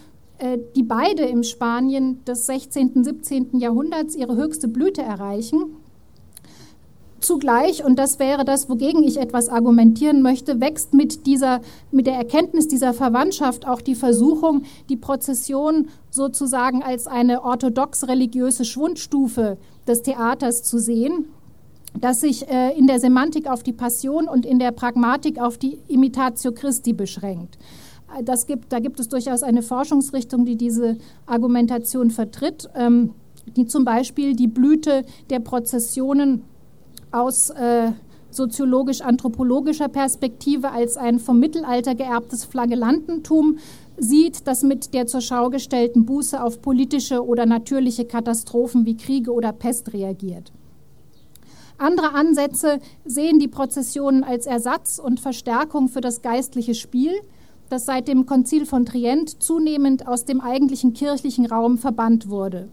die 0.77 0.83
beide 0.85 1.25
im 1.25 1.43
Spanien 1.43 2.25
des 2.25 2.47
16. 2.47 2.93
und 2.95 3.05
17. 3.05 3.59
Jahrhunderts 3.59 4.15
ihre 4.15 4.37
höchste 4.37 4.69
Blüte 4.69 5.03
erreichen. 5.03 5.77
Zugleich, 7.21 7.85
und 7.85 7.99
das 7.99 8.21
wäre 8.21 8.45
das, 8.45 8.69
wogegen 8.69 9.03
ich 9.03 9.19
etwas 9.19 9.49
argumentieren 9.49 10.23
möchte, 10.23 10.61
wächst 10.61 10.95
mit, 10.95 11.27
dieser, 11.27 11.61
mit 11.91 12.07
der 12.07 12.15
Erkenntnis 12.15 12.69
dieser 12.69 12.95
Verwandtschaft 12.95 13.67
auch 13.67 13.81
die 13.81 13.97
Versuchung, 13.97 14.63
die 14.89 14.97
Prozession 14.97 15.89
sozusagen 16.11 16.85
als 16.85 17.09
eine 17.09 17.43
orthodox-religiöse 17.43 18.65
Schwundstufe 18.65 19.59
des 19.89 20.03
Theaters 20.03 20.63
zu 20.63 20.79
sehen, 20.79 21.25
das 21.99 22.21
sich 22.21 22.49
äh, 22.49 22.79
in 22.79 22.87
der 22.87 23.01
Semantik 23.01 23.51
auf 23.51 23.65
die 23.65 23.73
Passion 23.73 24.29
und 24.29 24.47
in 24.47 24.61
der 24.61 24.71
Pragmatik 24.71 25.41
auf 25.41 25.59
die 25.59 25.79
Imitatio 25.89 26.53
Christi 26.53 26.93
beschränkt. 26.93 27.59
Das 28.25 28.47
gibt, 28.47 28.73
da 28.73 28.79
gibt 28.79 29.01
es 29.01 29.09
durchaus 29.09 29.43
eine 29.43 29.63
Forschungsrichtung, 29.63 30.45
die 30.45 30.57
diese 30.57 30.97
Argumentation 31.27 32.11
vertritt, 32.11 32.69
ähm, 32.75 33.15
die 33.57 33.67
zum 33.67 33.85
Beispiel 33.85 34.35
die 34.35 34.49
Blüte 34.49 35.05
der 35.31 35.41
Prozessionen 35.41 36.43
aus 37.13 37.51
äh, 37.51 37.93
soziologisch-anthropologischer 38.31 39.89
Perspektive 39.89 40.71
als 40.71 40.97
ein 40.97 41.19
vom 41.19 41.39
Mittelalter 41.39 41.95
geerbtes 41.95 42.45
Flagellantentum 42.45 43.59
sieht, 43.97 44.47
das 44.47 44.63
mit 44.63 44.95
der 44.95 45.07
zur 45.07 45.21
Schau 45.21 45.51
gestellten 45.51 46.05
Buße 46.05 46.43
auf 46.43 46.61
politische 46.61 47.25
oder 47.25 47.47
natürliche 47.47 48.05
Katastrophen 48.05 48.87
wie 48.87 48.97
Kriege 48.97 49.33
oder 49.33 49.53
Pest 49.53 49.93
reagiert. 49.93 50.53
Andere 51.79 52.13
Ansätze 52.13 52.81
sehen 53.05 53.39
die 53.39 53.49
Prozessionen 53.49 54.25
als 54.25 54.47
Ersatz 54.47 54.99
und 54.99 55.21
Verstärkung 55.21 55.89
für 55.89 56.01
das 56.01 56.23
geistliche 56.23 56.75
Spiel, 56.75 57.13
das 57.69 57.87
seit 57.87 58.09
dem 58.09 58.27
Konzil 58.27 58.67
von 58.67 58.87
Trient 58.87 59.43
zunehmend 59.43 60.07
aus 60.07 60.25
dem 60.25 60.41
eigentlichen 60.41 60.93
kirchlichen 60.93 61.47
Raum 61.47 61.79
verbannt 61.79 62.29
wurde. 62.29 62.69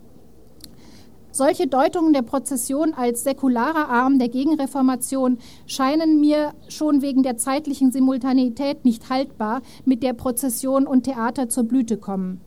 Solche 1.32 1.68
Deutungen 1.68 2.14
der 2.14 2.22
Prozession 2.22 2.94
als 2.94 3.26
säkularer 3.26 3.90
Arm 3.90 4.20
der 4.20 4.30
Gegenreformation 4.30 5.38
scheinen 5.68 6.22
mir 6.22 6.54
schon 6.70 7.02
wegen 7.02 7.24
der 7.24 7.36
zeitlichen 7.36 7.92
Simultaneität 7.92 8.86
nicht 8.86 9.10
haltbar, 9.10 9.62
mit 9.84 10.02
der 10.02 10.14
Prozession 10.14 10.88
und 10.88 11.04
Theater 11.04 11.50
zur 11.50 11.66
Blüte 11.66 11.98
kommen. 11.98 12.40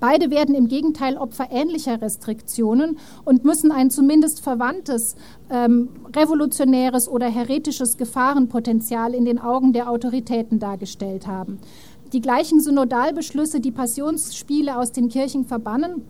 Beide 0.00 0.30
werden 0.30 0.54
im 0.54 0.68
Gegenteil 0.68 1.16
Opfer 1.16 1.48
ähnlicher 1.50 2.00
Restriktionen 2.00 2.98
und 3.24 3.44
müssen 3.44 3.72
ein 3.72 3.90
zumindest 3.90 4.40
verwandtes, 4.40 5.16
ähm, 5.50 5.88
revolutionäres 6.14 7.08
oder 7.08 7.28
heretisches 7.28 7.96
Gefahrenpotenzial 7.96 9.14
in 9.14 9.24
den 9.24 9.38
Augen 9.38 9.72
der 9.72 9.90
Autoritäten 9.90 10.58
dargestellt 10.58 11.26
haben. 11.26 11.58
Die 12.12 12.20
gleichen 12.20 12.60
Synodalbeschlüsse, 12.60 13.60
die 13.60 13.72
Passionsspiele 13.72 14.78
aus 14.78 14.92
den 14.92 15.08
Kirchen 15.08 15.44
verbannen, 15.44 16.02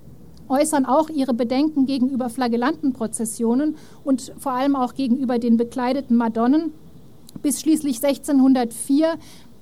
äußern 0.49 0.85
auch 0.85 1.09
ihre 1.09 1.35
Bedenken 1.35 1.87
gegenüber 1.87 2.29
Flagellantenprozessionen 2.29 3.77
und 4.05 4.33
vor 4.39 4.53
allem 4.53 4.77
auch 4.77 4.95
gegenüber 4.95 5.39
den 5.39 5.57
bekleideten 5.57 6.17
Madonnen, 6.17 6.73
bis 7.43 7.61
schließlich 7.61 8.05
1604 8.05 9.15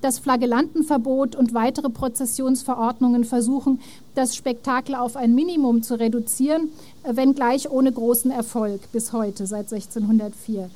das 0.02 0.18
Flagellantenverbot 0.18 1.34
und 1.36 1.54
weitere 1.54 1.88
Prozessionsverordnungen 1.88 3.24
versuchen, 3.24 3.80
das 4.14 4.36
Spektakel 4.36 4.94
auf 4.94 5.16
ein 5.16 5.34
Minimum 5.34 5.82
zu 5.82 5.98
reduzieren, 5.98 6.68
wenngleich 7.04 7.70
ohne 7.70 7.92
großen 7.92 8.30
Erfolg 8.30 8.80
bis 8.92 9.12
heute, 9.12 9.46
seit 9.46 9.72
1604. 9.72 10.68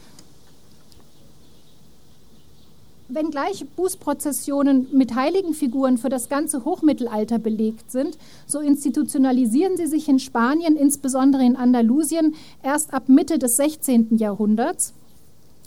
Wenngleich 3.08 3.64
Bußprozessionen 3.76 4.88
mit 4.92 5.14
heiligen 5.14 5.54
Figuren 5.54 5.96
für 5.96 6.08
das 6.08 6.28
ganze 6.28 6.64
Hochmittelalter 6.64 7.38
belegt 7.38 7.92
sind, 7.92 8.18
so 8.48 8.58
institutionalisieren 8.58 9.76
sie 9.76 9.86
sich 9.86 10.08
in 10.08 10.18
Spanien, 10.18 10.76
insbesondere 10.76 11.44
in 11.44 11.54
Andalusien, 11.54 12.34
erst 12.64 12.92
ab 12.92 13.08
Mitte 13.08 13.38
des 13.38 13.56
16. 13.56 14.16
Jahrhunderts, 14.16 14.92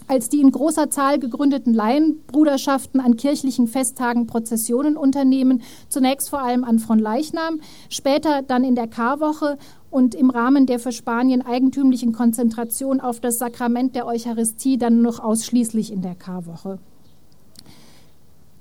als 0.07 0.29
die 0.29 0.41
in 0.41 0.51
großer 0.51 0.89
Zahl 0.89 1.19
gegründeten 1.19 1.73
Laienbruderschaften 1.73 2.99
an 2.99 3.17
kirchlichen 3.17 3.67
Festtagen 3.67 4.27
Prozessionen 4.27 4.97
unternehmen, 4.97 5.61
zunächst 5.87 6.29
vor 6.29 6.41
allem 6.41 6.63
an 6.63 6.79
Fronleichnam, 6.79 7.61
später 7.89 8.41
dann 8.41 8.63
in 8.63 8.75
der 8.75 8.87
Karwoche 8.87 9.57
und 9.91 10.15
im 10.15 10.29
Rahmen 10.29 10.65
der 10.65 10.79
für 10.79 10.91
Spanien 10.91 11.41
eigentümlichen 11.45 12.13
Konzentration 12.13 12.99
auf 12.99 13.19
das 13.19 13.37
Sakrament 13.37 13.95
der 13.95 14.05
Eucharistie 14.05 14.77
dann 14.77 15.01
noch 15.01 15.19
ausschließlich 15.19 15.91
in 15.91 16.01
der 16.01 16.15
Karwoche. 16.15 16.79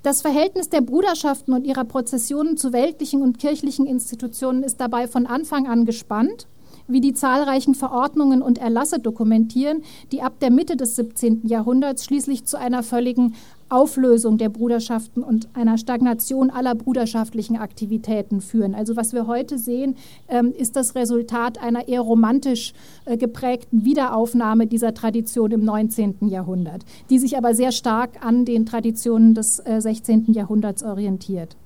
Das 0.02 0.22
Verhältnis 0.22 0.68
der 0.68 0.80
Bruderschaften 0.80 1.52
und 1.52 1.66
ihrer 1.66 1.84
Prozessionen 1.84 2.56
zu 2.56 2.72
weltlichen 2.72 3.20
und 3.20 3.38
kirchlichen 3.38 3.84
Institutionen 3.84 4.62
ist 4.62 4.80
dabei 4.80 5.08
von 5.08 5.26
Anfang 5.26 5.66
an 5.66 5.84
gespannt 5.84 6.46
wie 6.88 7.00
die 7.00 7.12
zahlreichen 7.12 7.74
Verordnungen 7.74 8.42
und 8.42 8.58
Erlasse 8.58 8.98
dokumentieren, 8.98 9.82
die 10.10 10.22
ab 10.22 10.40
der 10.40 10.50
Mitte 10.50 10.76
des 10.76 10.96
17. 10.96 11.46
Jahrhunderts 11.46 12.04
schließlich 12.04 12.44
zu 12.44 12.58
einer 12.58 12.82
völligen 12.82 13.34
Auflösung 13.70 14.38
der 14.38 14.48
Bruderschaften 14.48 15.22
und 15.22 15.48
einer 15.54 15.76
Stagnation 15.76 16.50
aller 16.50 16.74
bruderschaftlichen 16.74 17.56
Aktivitäten 17.56 18.40
führen. 18.40 18.74
Also 18.74 18.96
was 18.96 19.12
wir 19.12 19.26
heute 19.26 19.58
sehen, 19.58 19.96
ähm, 20.28 20.54
ist 20.56 20.76
das 20.76 20.94
Resultat 20.94 21.62
einer 21.62 21.86
eher 21.86 22.00
romantisch 22.00 22.72
äh, 23.04 23.18
geprägten 23.18 23.84
Wiederaufnahme 23.84 24.66
dieser 24.66 24.94
Tradition 24.94 25.50
im 25.50 25.64
19. 25.64 26.28
Jahrhundert, 26.28 26.84
die 27.10 27.18
sich 27.18 27.36
aber 27.36 27.54
sehr 27.54 27.72
stark 27.72 28.24
an 28.24 28.46
den 28.46 28.64
Traditionen 28.64 29.34
des 29.34 29.58
äh, 29.60 29.80
16. 29.80 30.32
Jahrhunderts 30.32 30.82
orientiert. 30.82 31.56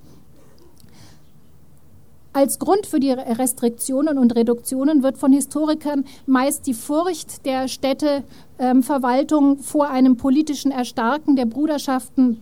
Als 2.35 2.59
Grund 2.59 2.87
für 2.87 2.99
die 2.99 3.11
Restriktionen 3.11 4.17
und 4.17 4.35
Reduktionen 4.35 5.03
wird 5.03 5.19
von 5.19 5.33
Historikern 5.33 6.05
meist 6.25 6.67
die 6.67 6.73
Furcht 6.73 7.45
der 7.45 7.69
Städteverwaltung 7.69 9.59
vor 9.59 9.91
einem 9.91 10.17
politischen 10.17 10.71
Erstarken 10.71 11.37
der 11.37 11.45
Bruderschaften 11.45 12.41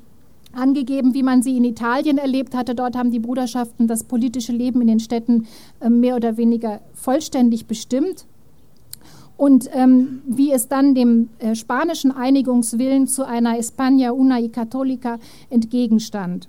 angegeben, 0.52 1.12
wie 1.14 1.24
man 1.24 1.42
sie 1.42 1.56
in 1.56 1.64
Italien 1.64 2.18
erlebt 2.18 2.54
hatte. 2.54 2.76
Dort 2.76 2.96
haben 2.96 3.10
die 3.10 3.18
Bruderschaften 3.18 3.88
das 3.88 4.04
politische 4.04 4.52
Leben 4.52 4.80
in 4.80 4.86
den 4.86 5.00
Städten 5.00 5.46
ähm, 5.80 6.00
mehr 6.00 6.16
oder 6.16 6.36
weniger 6.36 6.80
vollständig 6.94 7.66
bestimmt. 7.66 8.26
Und 9.36 9.70
ähm, 9.72 10.22
wie 10.26 10.52
es 10.52 10.68
dann 10.68 10.94
dem 10.94 11.30
äh, 11.38 11.54
spanischen 11.54 12.12
Einigungswillen 12.12 13.08
zu 13.08 13.26
einer 13.26 13.58
España 13.58 14.10
una 14.10 14.38
y 14.38 14.52
católica 14.52 15.18
entgegenstand. 15.48 16.48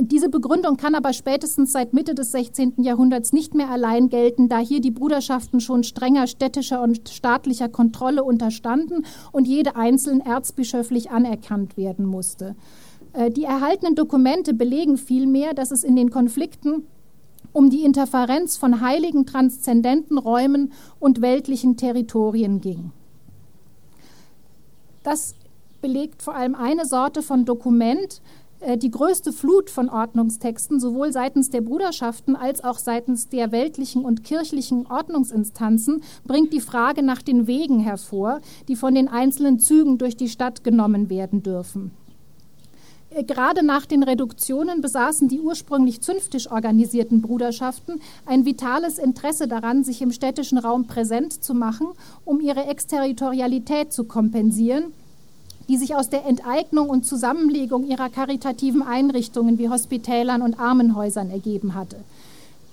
Diese 0.00 0.28
Begründung 0.28 0.76
kann 0.76 0.94
aber 0.94 1.12
spätestens 1.12 1.72
seit 1.72 1.92
Mitte 1.92 2.14
des 2.14 2.30
16. 2.30 2.74
Jahrhunderts 2.82 3.32
nicht 3.32 3.54
mehr 3.54 3.68
allein 3.68 4.08
gelten, 4.08 4.48
da 4.48 4.58
hier 4.58 4.80
die 4.80 4.92
Bruderschaften 4.92 5.60
schon 5.60 5.82
strenger 5.82 6.28
städtischer 6.28 6.82
und 6.82 7.08
staatlicher 7.08 7.68
Kontrolle 7.68 8.22
unterstanden 8.22 9.04
und 9.32 9.48
jede 9.48 9.74
einzeln 9.74 10.20
erzbischöflich 10.20 11.10
anerkannt 11.10 11.76
werden 11.76 12.06
musste. 12.06 12.54
Äh, 13.12 13.32
die 13.32 13.42
erhaltenen 13.42 13.96
Dokumente 13.96 14.54
belegen 14.54 14.98
vielmehr, 14.98 15.52
dass 15.52 15.72
es 15.72 15.82
in 15.82 15.96
den 15.96 16.10
Konflikten 16.10 16.86
um 17.52 17.68
die 17.68 17.82
Interferenz 17.82 18.56
von 18.56 18.80
heiligen 18.80 19.26
transzendenten 19.26 20.16
Räumen 20.16 20.72
und 21.00 21.22
weltlichen 21.22 21.76
Territorien 21.76 22.60
ging. 22.60 22.92
Das 25.02 25.34
belegt 25.80 26.22
vor 26.22 26.36
allem 26.36 26.54
eine 26.54 26.86
Sorte 26.86 27.22
von 27.22 27.44
Dokument, 27.44 28.20
die 28.76 28.90
größte 28.90 29.32
Flut 29.32 29.70
von 29.70 29.88
Ordnungstexten 29.88 30.80
sowohl 30.80 31.12
seitens 31.12 31.50
der 31.50 31.60
Bruderschaften 31.60 32.34
als 32.34 32.64
auch 32.64 32.78
seitens 32.78 33.28
der 33.28 33.52
weltlichen 33.52 34.04
und 34.04 34.24
kirchlichen 34.24 34.86
Ordnungsinstanzen 34.86 36.02
bringt 36.24 36.52
die 36.52 36.60
Frage 36.60 37.02
nach 37.02 37.22
den 37.22 37.46
Wegen 37.46 37.78
hervor, 37.78 38.40
die 38.66 38.74
von 38.74 38.94
den 38.94 39.08
einzelnen 39.08 39.60
Zügen 39.60 39.98
durch 39.98 40.16
die 40.16 40.28
Stadt 40.28 40.64
genommen 40.64 41.08
werden 41.08 41.42
dürfen. 41.42 41.92
Äh, 43.10 43.24
gerade 43.24 43.64
nach 43.64 43.86
den 43.86 44.02
Reduktionen 44.02 44.80
besaßen 44.80 45.28
die 45.28 45.40
ursprünglich 45.40 46.00
zünftig 46.00 46.50
organisierten 46.50 47.22
Bruderschaften 47.22 48.00
ein 48.26 48.44
vitales 48.44 48.98
Interesse 48.98 49.48
daran, 49.48 49.84
sich 49.84 50.02
im 50.02 50.12
städtischen 50.12 50.58
Raum 50.58 50.86
präsent 50.86 51.44
zu 51.44 51.54
machen, 51.54 51.88
um 52.24 52.40
ihre 52.40 52.66
Exterritorialität 52.66 53.92
zu 53.92 54.04
kompensieren 54.04 54.92
die 55.68 55.76
sich 55.76 55.94
aus 55.94 56.08
der 56.08 56.24
Enteignung 56.24 56.88
und 56.88 57.04
Zusammenlegung 57.04 57.84
ihrer 57.84 58.08
karitativen 58.08 58.82
Einrichtungen 58.82 59.58
wie 59.58 59.68
Hospitälern 59.68 60.42
und 60.42 60.58
Armenhäusern 60.58 61.30
ergeben 61.30 61.74
hatte. 61.74 61.96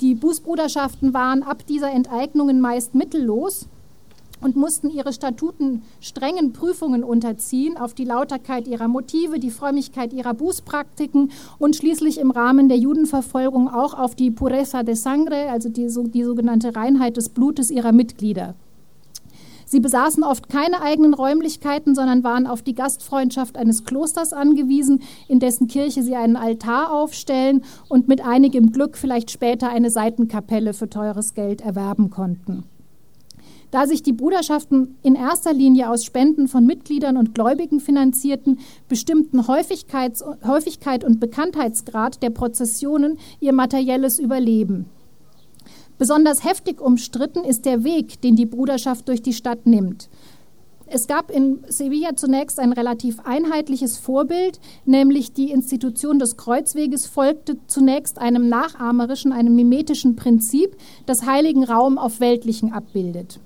Die 0.02 0.16
Bußbruderschaften 0.16 1.14
waren 1.14 1.44
ab 1.44 1.66
dieser 1.68 1.92
Enteignungen 1.92 2.60
meist 2.60 2.96
mittellos 2.96 3.68
und 4.42 4.56
mussten 4.56 4.90
ihre 4.90 5.14
Statuten 5.14 5.84
strengen 6.02 6.54
Prüfungen 6.54 7.04
unterziehen 7.04 7.78
auf 7.78 7.94
die 7.94 8.04
Lauterkeit 8.04 8.68
ihrer 8.68 8.88
Motive, 8.88 9.40
die 9.40 9.52
Frömmigkeit 9.52 10.14
ihrer 10.14 10.34
Bußpraktiken 10.34 11.32
und 11.58 11.76
schließlich 11.76 12.20
im 12.20 12.32
Rahmen 12.32 12.68
der 12.68 12.78
Judenverfolgung 12.78 13.70
auch 13.70 13.94
auf 13.94 14.16
die 14.16 14.32
Pureza 14.32 14.84
de 14.84 14.96
Sangre, 14.96 15.50
also 15.50 15.70
die, 15.70 15.88
die 15.88 16.24
sogenannte 16.24 16.76
Reinheit 16.76 17.18
des 17.18 17.30
Blutes 17.30 17.72
ihrer 17.72 17.92
Mitglieder. 17.92 18.56
Sie 19.66 19.80
besaßen 19.80 20.24
oft 20.24 20.48
keine 20.48 20.82
eigenen 20.82 21.14
Räumlichkeiten, 21.14 21.96
sondern 21.96 22.24
waren 22.24 22.48
auf 22.48 22.62
die 22.62 22.76
Gastfreundschaft 22.76 23.58
eines 23.58 23.84
Klosters 23.84 24.32
angewiesen, 24.32 25.02
in 25.28 25.40
dessen 25.40 25.68
Kirche 25.68 26.04
sie 26.04 26.16
einen 26.16 26.36
Altar 26.36 26.94
aufstellen 26.94 27.64
und 27.90 28.08
mit 28.08 28.26
einigem 28.26 28.72
Glück 28.72 28.98
vielleicht 28.98 29.32
später 29.32 29.70
eine 29.70 29.90
Seitenkapelle 29.90 30.74
für 30.74 30.90
teures 30.90 31.34
Geld 31.34 31.62
erwerben 31.62 32.10
konnten. 32.10 32.64
Da 33.72 33.88
sich 33.88 34.04
die 34.04 34.14
Bruderschaften 34.14 34.96
in 35.02 35.16
erster 35.16 35.52
Linie 35.52 35.90
aus 35.90 36.06
Spenden 36.06 36.48
von 36.48 36.66
Mitgliedern 36.66 37.18
und 37.18 37.34
Gläubigen 37.36 37.80
finanzierten, 37.80 38.60
bestimmten 38.88 39.48
Häufigkeit 39.48 41.04
und 41.04 41.20
Bekanntheitsgrad 41.20 42.24
der 42.24 42.30
Prozessionen 42.30 43.18
ihr 43.42 43.52
materielles 43.52 44.20
Überleben. 44.20 44.86
Besonders 45.98 46.44
heftig 46.44 46.82
umstritten 46.82 47.44
ist 47.44 47.66
der 47.66 47.84
Weg, 47.84 48.22
den 48.22 48.36
die 48.36 48.46
Bruderschaft 48.46 49.08
durch 49.08 49.22
die 49.22 49.34
Stadt 49.34 49.66
nimmt. 49.66 50.10
Es 50.88 51.08
gab 51.08 51.32
in 51.32 51.64
Sevilla 51.68 52.16
zunächst 52.16 52.60
ein 52.60 52.72
relativ 52.72 53.20
einheitliches 53.24 53.98
Vorbild, 53.98 54.60
nämlich 54.86 55.34
die 55.34 55.50
Institution 55.50 56.20
des 56.20 56.38
Kreuzweges 56.38 57.08
folgte 57.08 57.58
zunächst 57.66 58.20
einem 58.20 58.50
nachahmerischen, 58.50 59.32
einem 59.32 59.56
mimetischen 59.56 60.16
Prinzip, 60.16 60.76
das 61.08 61.26
heiligen 61.26 61.64
Raum 61.64 61.98
auf 61.98 62.20
weltlichen 62.20 62.72
abbildet. 62.72 63.40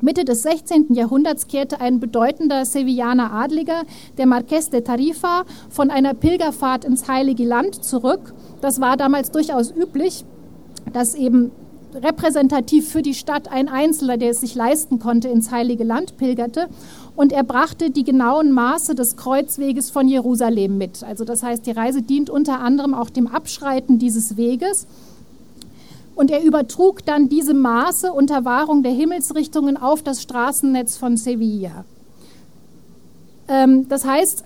Mitte 0.00 0.24
des 0.24 0.42
16. 0.42 0.94
Jahrhunderts 0.94 1.46
kehrte 1.46 1.82
ein 1.82 2.00
bedeutender 2.00 2.64
Sevillaner 2.64 3.30
Adliger, 3.32 3.82
der 4.16 4.26
Marqués 4.26 4.70
de 4.70 4.80
Tarifa, 4.80 5.44
von 5.68 5.90
einer 5.90 6.14
Pilgerfahrt 6.14 6.86
ins 6.86 7.06
Heilige 7.06 7.44
Land 7.44 7.84
zurück. 7.84 8.32
Das 8.62 8.80
war 8.80 8.96
damals 8.96 9.30
durchaus 9.30 9.70
üblich, 9.70 10.24
dass 10.94 11.14
eben 11.14 11.50
repräsentativ 11.94 12.88
für 12.88 13.02
die 13.02 13.14
Stadt 13.14 13.50
ein 13.50 13.68
Einzelner, 13.68 14.16
der 14.16 14.30
es 14.30 14.40
sich 14.40 14.54
leisten 14.54 14.98
konnte, 14.98 15.28
ins 15.28 15.50
Heilige 15.50 15.84
Land 15.84 16.16
pilgerte. 16.16 16.68
Und 17.16 17.32
er 17.32 17.44
brachte 17.44 17.90
die 17.90 18.04
genauen 18.04 18.52
Maße 18.52 18.94
des 18.94 19.16
Kreuzweges 19.16 19.90
von 19.90 20.08
Jerusalem 20.08 20.78
mit. 20.78 21.02
Also 21.02 21.24
das 21.24 21.42
heißt, 21.42 21.66
die 21.66 21.72
Reise 21.72 22.02
dient 22.02 22.30
unter 22.30 22.60
anderem 22.60 22.94
auch 22.94 23.10
dem 23.10 23.26
Abschreiten 23.26 23.98
dieses 23.98 24.36
Weges. 24.36 24.86
Und 26.14 26.30
er 26.30 26.42
übertrug 26.42 27.04
dann 27.04 27.28
diese 27.28 27.54
Maße 27.54 28.12
unter 28.12 28.44
Wahrung 28.44 28.82
der 28.82 28.92
Himmelsrichtungen 28.92 29.76
auf 29.76 30.02
das 30.02 30.22
Straßennetz 30.22 30.96
von 30.96 31.16
Sevilla. 31.16 31.84
Ähm, 33.48 33.88
das 33.88 34.04
heißt, 34.04 34.44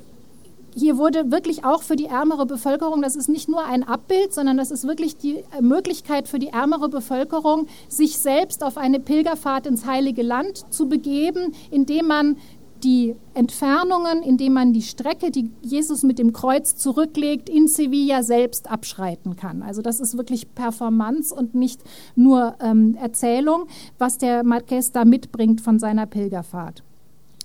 hier 0.74 0.98
wurde 0.98 1.30
wirklich 1.30 1.64
auch 1.64 1.82
für 1.82 1.96
die 1.96 2.06
ärmere 2.06 2.46
Bevölkerung, 2.46 3.02
das 3.02 3.16
ist 3.16 3.28
nicht 3.28 3.48
nur 3.48 3.64
ein 3.64 3.84
Abbild, 3.84 4.34
sondern 4.34 4.56
das 4.56 4.70
ist 4.70 4.86
wirklich 4.86 5.16
die 5.16 5.36
äh, 5.36 5.62
Möglichkeit 5.62 6.28
für 6.28 6.38
die 6.38 6.48
ärmere 6.48 6.88
Bevölkerung, 6.88 7.66
sich 7.88 8.18
selbst 8.18 8.62
auf 8.62 8.76
eine 8.76 9.00
Pilgerfahrt 9.00 9.66
ins 9.66 9.86
Heilige 9.86 10.22
Land 10.22 10.72
zu 10.72 10.88
begeben, 10.88 11.54
indem 11.70 12.08
man 12.08 12.36
die 12.82 13.16
Entfernungen, 13.32 14.22
indem 14.22 14.52
man 14.52 14.72
die 14.72 14.82
Strecke, 14.82 15.30
die 15.30 15.50
Jesus 15.62 16.02
mit 16.02 16.18
dem 16.18 16.32
Kreuz 16.32 16.76
zurücklegt, 16.76 17.48
in 17.48 17.66
Sevilla 17.66 18.22
selbst 18.22 18.70
abschreiten 18.70 19.36
kann. 19.36 19.62
Also 19.62 19.80
das 19.80 20.00
ist 20.00 20.18
wirklich 20.18 20.54
Performance 20.54 21.34
und 21.34 21.54
nicht 21.54 21.80
nur 22.14 22.56
ähm, 22.60 22.94
Erzählung, 23.00 23.66
was 23.98 24.18
der 24.18 24.44
Marquez 24.44 24.92
da 24.92 25.06
mitbringt 25.06 25.62
von 25.62 25.78
seiner 25.78 26.06
Pilgerfahrt. 26.06 26.82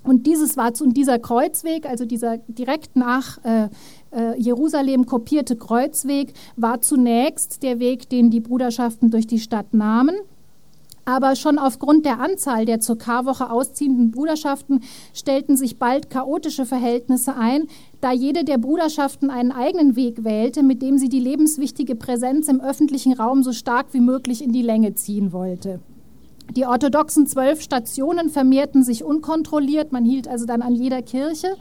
Und 0.10 0.26
dieses 0.26 0.58
war 0.58 0.72
und 0.82 0.98
dieser 0.98 1.20
Kreuzweg, 1.20 1.86
also 1.86 2.04
dieser 2.04 2.40
direkt 2.48 2.96
nach 2.96 3.38
äh, 3.46 3.70
äh, 4.12 4.42
Jerusalem 4.42 5.06
kopierte 5.06 5.56
Kreuzweg, 5.56 6.34
war 6.56 6.82
zunächst 6.82 7.62
der 7.62 7.78
Weg, 7.78 8.10
den 8.10 8.32
die 8.32 8.40
Bruderschaften 8.40 9.12
durch 9.12 9.28
die 9.28 9.38
Stadt 9.38 9.72
nahmen. 9.72 10.16
Aber 11.06 11.36
schon 11.36 11.60
aufgrund 11.60 12.08
der 12.08 12.20
Anzahl 12.20 12.66
der 12.66 12.80
zur 12.80 12.98
Karwoche 12.98 13.52
ausziehenden 13.52 14.10
Bruderschaften 14.10 14.82
stellten 15.14 15.56
sich 15.56 15.78
bald 15.78 16.10
chaotische 16.10 16.66
Verhältnisse 16.66 17.36
ein, 17.36 17.68
da 18.02 18.12
jede 18.12 18.44
der 18.44 18.58
Bruderschaften 18.58 19.30
einen 19.30 19.52
eigenen 19.52 19.96
Weg 19.96 20.24
wählte, 20.24 20.64
mit 20.64 20.82
dem 20.82 20.98
sie 20.98 21.10
die 21.10 21.20
lebenswichtige 21.20 21.94
Präsenz 21.94 22.48
im 22.48 22.62
öffentlichen 22.62 23.14
Raum 23.14 23.44
so 23.44 23.54
stark 23.54 23.94
wie 23.94 24.02
möglich 24.02 24.44
in 24.44 24.54
die 24.54 24.64
Länge 24.64 24.96
ziehen 24.96 25.32
wollte. 25.34 25.80
Die 26.56 26.66
orthodoxen 26.66 27.28
zwölf 27.28 27.62
Stationen 27.62 28.30
vermehrten 28.30 28.84
sich 28.84 29.04
unkontrolliert, 29.04 29.92
man 29.92 30.04
hielt 30.04 30.28
also 30.28 30.46
dann 30.46 30.62
an 30.62 30.74
jeder 30.74 31.02
Kirche 31.02 31.56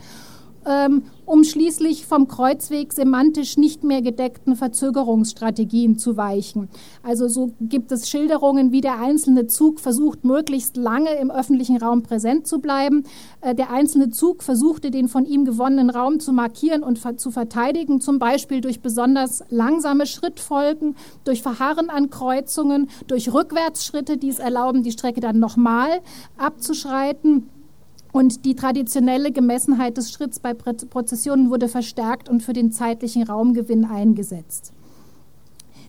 um 1.24 1.44
schließlich 1.44 2.06
vom 2.06 2.26
Kreuzweg 2.28 2.92
semantisch 2.92 3.56
nicht 3.56 3.84
mehr 3.84 4.02
gedeckten 4.02 4.56
Verzögerungsstrategien 4.56 5.98
zu 5.98 6.16
weichen. 6.16 6.68
Also 7.02 7.28
so 7.28 7.52
gibt 7.60 7.92
es 7.92 8.08
Schilderungen, 8.08 8.72
wie 8.72 8.80
der 8.80 9.00
einzelne 9.00 9.46
Zug 9.46 9.80
versucht, 9.80 10.24
möglichst 10.24 10.76
lange 10.76 11.10
im 11.20 11.30
öffentlichen 11.30 11.76
Raum 11.76 12.02
präsent 12.02 12.46
zu 12.46 12.60
bleiben. 12.60 13.04
Äh, 13.40 13.54
der 13.54 13.70
einzelne 13.70 14.10
Zug 14.10 14.42
versuchte, 14.42 14.90
den 14.90 15.08
von 15.08 15.26
ihm 15.26 15.44
gewonnenen 15.44 15.90
Raum 15.90 16.20
zu 16.20 16.32
markieren 16.32 16.82
und 16.82 16.98
zu 17.20 17.30
verteidigen, 17.30 18.00
zum 18.00 18.18
Beispiel 18.18 18.60
durch 18.60 18.80
besonders 18.80 19.44
langsame 19.50 20.06
Schrittfolgen, 20.06 20.96
durch 21.24 21.42
Verharren 21.42 21.90
an 21.90 22.10
Kreuzungen, 22.10 22.88
durch 23.06 23.32
Rückwärtsschritte, 23.32 24.16
die 24.16 24.28
es 24.28 24.38
erlauben, 24.38 24.82
die 24.82 24.92
Strecke 24.92 25.20
dann 25.20 25.38
nochmal 25.38 26.00
abzuschreiten. 26.36 27.50
Und 28.12 28.44
die 28.44 28.54
traditionelle 28.54 29.32
Gemessenheit 29.32 29.96
des 29.96 30.10
Schritts 30.10 30.40
bei 30.40 30.54
Prozessionen 30.54 31.50
wurde 31.50 31.68
verstärkt 31.68 32.28
und 32.28 32.42
für 32.42 32.52
den 32.52 32.72
zeitlichen 32.72 33.22
Raumgewinn 33.22 33.84
eingesetzt. 33.84 34.72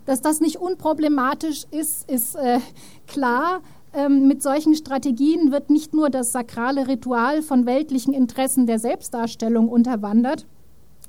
Dass 0.06 0.22
das 0.22 0.42
nicht 0.42 0.58
unproblematisch 0.58 1.66
ist, 1.72 2.10
ist 2.10 2.36
äh, 2.36 2.60
klar. 3.08 3.62
Ähm, 3.94 4.28
mit 4.28 4.44
solchen 4.44 4.76
Strategien 4.76 5.52
wird 5.52 5.70
nicht 5.70 5.94
nur 5.94 6.10
das 6.10 6.32
sakrale 6.32 6.88
Ritual 6.88 7.42
von 7.42 7.66
weltlichen 7.66 8.14
Interessen 8.14 8.68
der 8.68 8.80
Selbstdarstellung 8.80 9.68
unterwandert, 9.68 10.46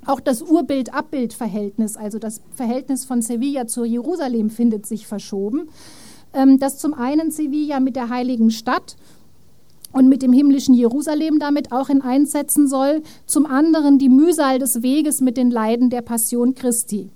auch 0.05 0.19
das 0.19 0.41
Urbild-Abbild-Verhältnis, 0.41 1.95
also 1.95 2.17
das 2.17 2.41
Verhältnis 2.55 3.05
von 3.05 3.21
Sevilla 3.21 3.67
zu 3.67 3.85
Jerusalem, 3.85 4.49
findet 4.49 4.85
sich 4.85 5.05
verschoben. 5.05 5.69
Ähm, 6.33 6.59
dass 6.59 6.77
zum 6.77 6.93
einen 6.93 7.29
Sevilla 7.29 7.79
mit 7.79 7.95
der 7.95 8.09
heiligen 8.09 8.51
Stadt 8.51 8.95
und 9.91 10.07
mit 10.07 10.21
dem 10.21 10.33
himmlischen 10.33 10.73
Jerusalem 10.73 11.39
damit 11.39 11.71
auch 11.71 11.89
in 11.89 12.01
einsetzen 12.01 12.67
soll, 12.67 13.01
zum 13.25 13.45
anderen 13.45 13.99
die 13.99 14.09
Mühsal 14.09 14.59
des 14.59 14.81
Weges 14.81 15.21
mit 15.21 15.37
den 15.37 15.51
Leiden 15.51 15.89
der 15.89 16.01
Passion 16.01 16.55
Christi. 16.55 17.09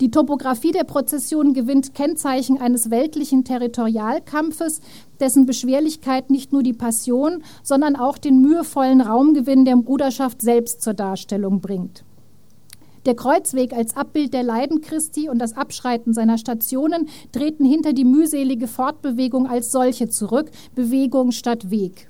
Die 0.00 0.12
Topographie 0.12 0.70
der 0.70 0.84
Prozession 0.84 1.54
gewinnt 1.54 1.92
Kennzeichen 1.92 2.58
eines 2.58 2.90
weltlichen 2.90 3.42
Territorialkampfes, 3.42 4.80
dessen 5.18 5.44
Beschwerlichkeit 5.44 6.30
nicht 6.30 6.52
nur 6.52 6.62
die 6.62 6.72
Passion, 6.72 7.42
sondern 7.64 7.96
auch 7.96 8.16
den 8.16 8.40
mühevollen 8.40 9.00
Raumgewinn 9.00 9.64
der 9.64 9.74
Bruderschaft 9.76 10.40
selbst 10.40 10.82
zur 10.82 10.94
Darstellung 10.94 11.60
bringt. 11.60 12.04
Der 13.06 13.14
Kreuzweg 13.14 13.72
als 13.72 13.96
Abbild 13.96 14.34
der 14.34 14.42
Leiden 14.42 14.80
Christi 14.80 15.28
und 15.28 15.38
das 15.38 15.56
Abschreiten 15.56 16.12
seiner 16.12 16.38
Stationen 16.38 17.08
treten 17.32 17.64
hinter 17.64 17.92
die 17.92 18.04
mühselige 18.04 18.68
Fortbewegung 18.68 19.46
als 19.46 19.70
solche 19.72 20.08
zurück, 20.08 20.50
Bewegung 20.74 21.32
statt 21.32 21.70
Weg. 21.70 22.08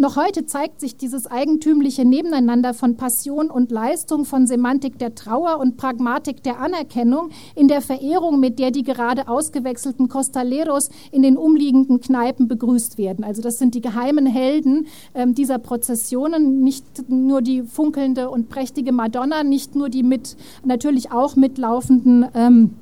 Noch 0.00 0.14
heute 0.14 0.46
zeigt 0.46 0.78
sich 0.78 0.96
dieses 0.96 1.26
eigentümliche 1.26 2.04
Nebeneinander 2.04 2.72
von 2.72 2.96
Passion 2.96 3.50
und 3.50 3.72
Leistung, 3.72 4.24
von 4.24 4.46
Semantik 4.46 4.96
der 5.00 5.16
Trauer 5.16 5.58
und 5.58 5.76
Pragmatik 5.76 6.40
der 6.44 6.60
Anerkennung 6.60 7.30
in 7.56 7.66
der 7.66 7.80
Verehrung, 7.80 8.38
mit 8.38 8.60
der 8.60 8.70
die 8.70 8.84
gerade 8.84 9.26
ausgewechselten 9.26 10.08
Costaleros 10.08 10.90
in 11.10 11.22
den 11.22 11.36
umliegenden 11.36 12.00
Kneipen 12.00 12.46
begrüßt 12.46 12.96
werden. 12.96 13.24
Also 13.24 13.42
das 13.42 13.58
sind 13.58 13.74
die 13.74 13.80
geheimen 13.80 14.26
Helden 14.26 14.86
ähm, 15.16 15.34
dieser 15.34 15.58
Prozessionen, 15.58 16.60
nicht 16.60 16.84
nur 17.08 17.42
die 17.42 17.62
funkelnde 17.64 18.30
und 18.30 18.48
prächtige 18.48 18.92
Madonna, 18.92 19.42
nicht 19.42 19.74
nur 19.74 19.88
die 19.88 20.04
mit 20.04 20.36
natürlich 20.64 21.10
auch 21.10 21.34
mitlaufenden 21.34 22.24
ähm, 22.34 22.76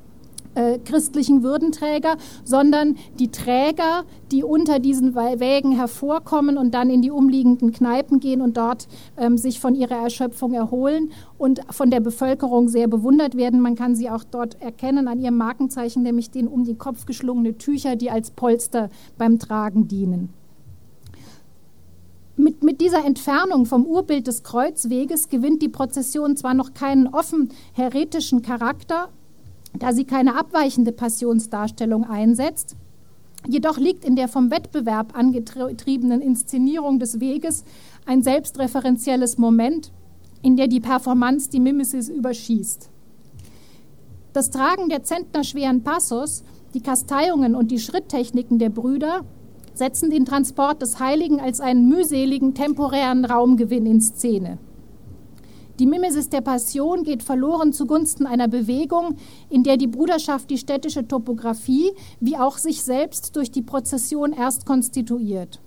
äh, 0.57 0.79
christlichen 0.79 1.43
Würdenträger, 1.43 2.17
sondern 2.45 2.97
die 3.19 3.31
Träger, 3.31 4.05
die 4.33 4.43
unter 4.43 4.79
diesen 4.79 5.15
Wägen 5.15 5.73
hervorkommen 5.73 6.59
und 6.59 6.75
dann 6.75 6.91
in 6.91 7.03
die 7.03 7.11
umliegenden 7.11 7.73
Kneipen 7.73 8.21
gehen 8.21 8.41
und 8.41 8.57
dort 8.57 8.89
ähm, 9.17 9.39
sich 9.39 9.61
von 9.61 9.75
ihrer 9.75 9.97
Erschöpfung 9.97 10.55
erholen 10.55 11.13
und 11.39 11.61
von 11.71 11.91
der 11.91 12.01
Bevölkerung 12.01 12.69
sehr 12.69 12.89
bewundert 12.89 13.37
werden. 13.37 13.61
Man 13.61 13.77
kann 13.77 13.95
sie 13.95 14.11
auch 14.11 14.25
dort 14.25 14.61
erkennen 14.61 15.09
an 15.09 15.21
ihrem 15.21 15.37
Markenzeichen, 15.37 16.03
nämlich 16.03 16.31
den 16.31 16.49
um 16.49 16.65
den 16.65 16.79
Kopf 16.79 17.07
geschlungene 17.07 17.59
Tücher, 17.59 17.95
die 17.95 18.11
als 18.11 18.31
Polster 18.31 18.89
beim 19.19 19.39
Tragen 19.39 19.89
dienen. 19.89 20.31
Mit, 22.39 22.63
mit, 22.63 22.83
dieser 22.83 23.03
Entfernung 23.05 23.65
vom 23.65 23.87
Urbild 23.87 24.27
des 24.27 24.43
Kreuzweges 24.43 25.31
gewinnt 25.31 25.63
die 25.63 25.71
Prozession 25.71 26.37
zwar 26.37 26.53
noch 26.53 26.75
keinen 26.75 27.07
offen 27.07 27.49
heretischen 27.73 28.43
Charakter, 28.43 29.09
da 29.83 29.93
sie 29.93 30.05
keine 30.05 30.37
abweichende 30.37 30.93
Passionsdarstellung 30.93 32.05
einsetzt. 32.05 32.77
Jedoch 33.49 33.79
liegt 33.79 34.05
in 34.05 34.17
der 34.17 34.29
vom 34.29 34.51
Wettbewerb 34.51 35.17
angetriebenen 35.17 36.21
Inszenierung 36.21 36.99
des 36.99 37.21
Weges 37.21 37.65
ein 38.05 38.23
selbstreferenzielles 38.23 39.39
Moment, 39.39 39.93
in 40.43 40.57
der 40.57 40.69
die 40.69 40.81
Performance 40.81 41.51
die 41.51 41.61
Mimesis 41.61 42.09
überschießt. 42.09 42.91
Das 44.33 44.51
Tragen 44.51 44.89
der 44.89 45.03
zentnerschweren 45.03 45.83
Passos, 45.83 46.45
die 46.75 46.83
Kasteiungen 46.83 47.55
und 47.55 47.71
die 47.71 47.79
Schritttechniken 47.79 48.59
der 48.59 48.69
Brüder 48.69 49.25
setzen 49.73 50.11
den 50.11 50.25
Transport 50.25 50.83
des 50.83 50.99
Heiligen 50.99 51.41
als 51.41 51.61
einen 51.61 51.89
mühseligen 51.89 52.55
temporären 52.55 53.25
Raumgewinn 53.25 53.87
in 53.87 54.01
Szene. 54.01 54.59
Die 55.79 55.87
Mimesis 55.87 56.31
der 56.31 56.41
Passion 56.41 57.03
geht 57.03 57.23
verloren 57.23 57.75
zugunsten 57.75 58.27
einer 58.27 58.49
Bewegung, 58.49 59.17
in 59.51 59.63
der 59.63 59.77
die 59.77 59.87
Bruderschaft 59.87 60.49
die 60.49 60.57
städtische 60.57 61.07
Topographie 61.07 61.93
wie 62.19 62.39
auch 62.39 62.57
sich 62.57 62.83
selbst 62.83 63.37
durch 63.37 63.51
die 63.51 63.61
Prozession 63.61 64.33
erst 64.33 64.65
konstituiert. 64.65 65.61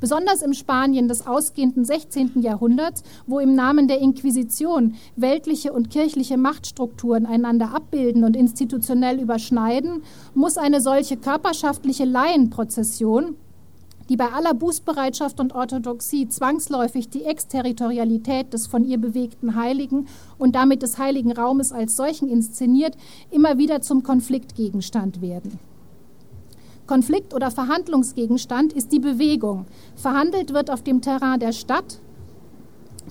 Besonders 0.00 0.42
im 0.42 0.52
Spanien 0.52 1.06
des 1.06 1.26
ausgehenden 1.26 1.84
16. 1.84 2.42
Jahrhunderts, 2.42 3.04
wo 3.26 3.38
im 3.38 3.54
Namen 3.54 3.86
der 3.86 4.00
Inquisition 4.00 4.94
weltliche 5.14 5.72
und 5.72 5.90
kirchliche 5.90 6.36
Machtstrukturen 6.36 7.24
einander 7.24 7.74
abbilden 7.74 8.24
und 8.24 8.36
institutionell 8.36 9.20
überschneiden, 9.20 10.02
muss 10.34 10.56
eine 10.56 10.80
solche 10.80 11.16
körperschaftliche 11.16 12.04
Laienprozession 12.04 13.36
die 14.08 14.16
bei 14.16 14.32
aller 14.32 14.54
Bußbereitschaft 14.54 15.40
und 15.40 15.54
Orthodoxie 15.54 16.28
zwangsläufig 16.28 17.10
die 17.10 17.24
Exterritorialität 17.24 18.52
des 18.52 18.66
von 18.66 18.84
ihr 18.84 18.98
bewegten 18.98 19.54
Heiligen 19.54 20.06
und 20.38 20.54
damit 20.54 20.82
des 20.82 20.98
heiligen 20.98 21.32
Raumes 21.32 21.72
als 21.72 21.96
solchen 21.96 22.28
inszeniert, 22.28 22.96
immer 23.30 23.58
wieder 23.58 23.80
zum 23.80 24.02
Konfliktgegenstand 24.02 25.20
werden. 25.20 25.58
Konflikt- 26.86 27.34
oder 27.34 27.50
Verhandlungsgegenstand 27.50 28.72
ist 28.72 28.92
die 28.92 28.98
Bewegung. 28.98 29.66
Verhandelt 29.94 30.54
wird 30.54 30.70
auf 30.70 30.82
dem 30.82 31.02
Terrain 31.02 31.38
der 31.38 31.52
Stadt, 31.52 32.00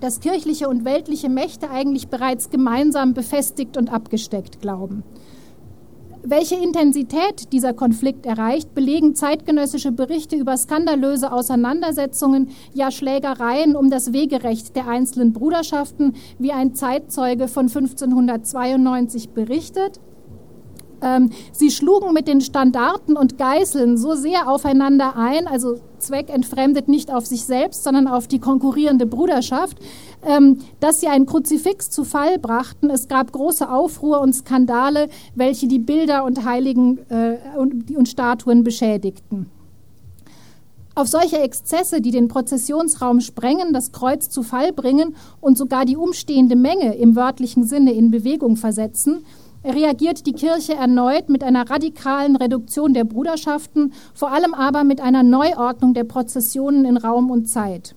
das 0.01 0.19
kirchliche 0.19 0.67
und 0.67 0.83
weltliche 0.83 1.29
Mächte 1.29 1.69
eigentlich 1.69 2.07
bereits 2.07 2.49
gemeinsam 2.49 3.13
befestigt 3.13 3.77
und 3.77 3.91
abgesteckt 3.91 4.61
glauben. 4.61 5.03
Welche 6.29 6.55
Intensität 6.55 7.53
dieser 7.53 7.73
Konflikt 7.73 8.25
erreicht, 8.25 8.75
belegen 8.75 9.15
zeitgenössische 9.15 9.93
Berichte 9.93 10.35
über 10.35 10.57
skandalöse 10.57 11.31
Auseinandersetzungen, 11.31 12.49
ja 12.73 12.91
Schlägereien 12.91 13.77
um 13.77 13.89
das 13.89 14.11
Wegerecht 14.11 14.75
der 14.75 14.89
einzelnen 14.89 15.31
Bruderschaften, 15.31 16.15
wie 16.37 16.51
ein 16.51 16.75
Zeitzeuge 16.75 17.47
von 17.47 17.67
1592 17.67 19.29
berichtet. 19.29 20.01
Ähm, 21.01 21.29
sie 21.53 21.71
schlugen 21.71 22.11
mit 22.11 22.27
den 22.27 22.41
Standarten 22.41 23.15
und 23.15 23.37
Geißeln 23.37 23.95
so 23.95 24.13
sehr 24.15 24.49
aufeinander 24.49 25.15
ein, 25.15 25.47
also 25.47 25.79
Zweck 26.07 26.29
entfremdet 26.29 26.87
nicht 26.87 27.13
auf 27.13 27.25
sich 27.25 27.43
selbst, 27.43 27.83
sondern 27.83 28.07
auf 28.07 28.27
die 28.27 28.39
konkurrierende 28.39 29.05
Bruderschaft, 29.05 29.77
ähm, 30.25 30.59
dass 30.79 31.01
sie 31.01 31.07
ein 31.07 31.25
Kruzifix 31.25 31.89
zu 31.89 32.05
Fall 32.05 32.39
brachten. 32.39 32.89
Es 32.89 33.09
gab 33.09 33.33
große 33.33 33.69
Aufruhr 33.69 34.21
und 34.21 34.33
Skandale, 34.33 35.09
welche 35.35 35.67
die 35.67 35.79
Bilder 35.79 36.23
und 36.23 36.45
Heiligen 36.45 36.99
äh, 37.09 37.37
und, 37.57 37.91
und 37.95 38.07
Statuen 38.07 38.63
beschädigten. 38.63 39.51
Auf 40.95 41.07
solche 41.07 41.37
Exzesse, 41.39 42.01
die 42.01 42.09
den 42.09 42.27
Prozessionsraum 42.27 43.21
sprengen, 43.21 43.71
das 43.71 43.91
Kreuz 43.91 44.29
zu 44.29 44.41
Fall 44.41 44.73
bringen 44.73 45.15
und 45.41 45.55
sogar 45.55 45.85
die 45.85 45.95
umstehende 45.95 46.55
Menge 46.55 46.95
im 46.95 47.15
wörtlichen 47.15 47.65
Sinne 47.65 47.91
in 47.91 48.09
Bewegung 48.09 48.55
versetzen, 48.55 49.23
reagiert 49.73 50.25
die 50.25 50.33
Kirche 50.33 50.73
erneut 50.73 51.29
mit 51.29 51.43
einer 51.43 51.69
radikalen 51.69 52.35
Reduktion 52.35 52.93
der 52.93 53.03
Bruderschaften, 53.03 53.93
vor 54.13 54.31
allem 54.31 54.53
aber 54.53 54.83
mit 54.83 55.01
einer 55.01 55.23
Neuordnung 55.23 55.93
der 55.93 56.03
Prozessionen 56.03 56.85
in 56.85 56.97
Raum 56.97 57.29
und 57.31 57.49
Zeit. 57.49 57.95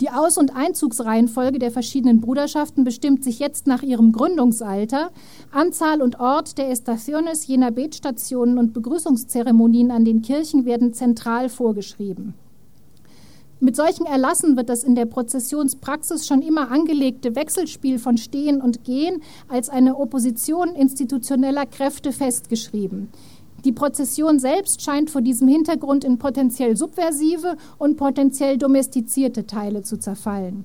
Die 0.00 0.10
Aus- 0.10 0.38
und 0.38 0.54
Einzugsreihenfolge 0.54 1.58
der 1.58 1.72
verschiedenen 1.72 2.20
Bruderschaften 2.20 2.84
bestimmt 2.84 3.24
sich 3.24 3.40
jetzt 3.40 3.66
nach 3.66 3.82
ihrem 3.82 4.12
Gründungsalter, 4.12 5.10
Anzahl 5.50 6.02
und 6.02 6.20
Ort 6.20 6.56
der 6.56 6.70
Estaciones 6.70 7.48
jener 7.48 7.72
Betstationen 7.72 8.58
und 8.58 8.72
Begrüßungszeremonien 8.74 9.90
an 9.90 10.04
den 10.04 10.22
Kirchen 10.22 10.64
werden 10.64 10.92
zentral 10.92 11.48
vorgeschrieben. 11.48 12.34
Mit 13.60 13.74
solchen 13.74 14.06
Erlassen 14.06 14.56
wird 14.56 14.68
das 14.68 14.84
in 14.84 14.94
der 14.94 15.06
Prozessionspraxis 15.06 16.28
schon 16.28 16.42
immer 16.42 16.70
angelegte 16.70 17.34
Wechselspiel 17.34 17.98
von 17.98 18.16
Stehen 18.16 18.60
und 18.60 18.84
Gehen 18.84 19.20
als 19.48 19.68
eine 19.68 19.96
Opposition 19.96 20.76
institutioneller 20.76 21.66
Kräfte 21.66 22.12
festgeschrieben. 22.12 23.08
Die 23.64 23.72
Prozession 23.72 24.38
selbst 24.38 24.82
scheint 24.82 25.10
vor 25.10 25.22
diesem 25.22 25.48
Hintergrund 25.48 26.04
in 26.04 26.18
potenziell 26.18 26.76
subversive 26.76 27.56
und 27.78 27.96
potenziell 27.96 28.58
domestizierte 28.58 29.46
Teile 29.46 29.82
zu 29.82 29.98
zerfallen. 29.98 30.64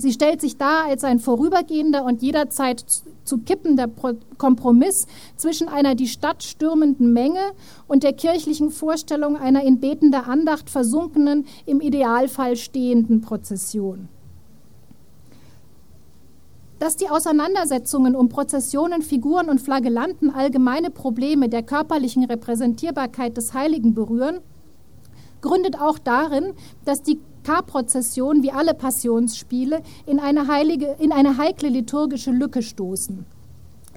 Sie 0.00 0.12
stellt 0.12 0.40
sich 0.40 0.56
dar 0.56 0.86
als 0.86 1.04
ein 1.04 1.18
vorübergehender 1.18 2.04
und 2.04 2.22
jederzeit 2.22 2.84
zu 3.24 3.38
kippender 3.38 3.86
Kompromiss 4.38 5.06
zwischen 5.36 5.68
einer 5.68 5.94
die 5.94 6.08
Stadt 6.08 6.42
stürmenden 6.42 7.12
Menge 7.12 7.52
und 7.86 8.02
der 8.02 8.14
kirchlichen 8.14 8.70
Vorstellung 8.70 9.36
einer 9.36 9.62
in 9.62 9.78
betender 9.78 10.26
Andacht 10.26 10.70
versunkenen, 10.70 11.44
im 11.66 11.82
Idealfall 11.82 12.56
stehenden 12.56 13.20
Prozession. 13.20 14.08
Dass 16.78 16.96
die 16.96 17.10
Auseinandersetzungen 17.10 18.16
um 18.16 18.30
Prozessionen, 18.30 19.02
Figuren 19.02 19.50
und 19.50 19.60
Flagellanten 19.60 20.30
allgemeine 20.30 20.90
Probleme 20.90 21.50
der 21.50 21.62
körperlichen 21.62 22.24
Repräsentierbarkeit 22.24 23.36
des 23.36 23.52
Heiligen 23.52 23.92
berühren, 23.92 24.40
gründet 25.42 25.78
auch 25.78 25.98
darin, 25.98 26.54
dass 26.86 27.02
die 27.02 27.18
Karprozession 27.50 28.44
wie 28.44 28.52
alle 28.52 28.74
Passionsspiele 28.74 29.82
in 30.06 30.20
eine, 30.20 30.46
heilige, 30.46 30.94
in 31.00 31.10
eine 31.10 31.36
heikle 31.36 31.68
liturgische 31.68 32.30
Lücke 32.30 32.62
stoßen. 32.62 33.26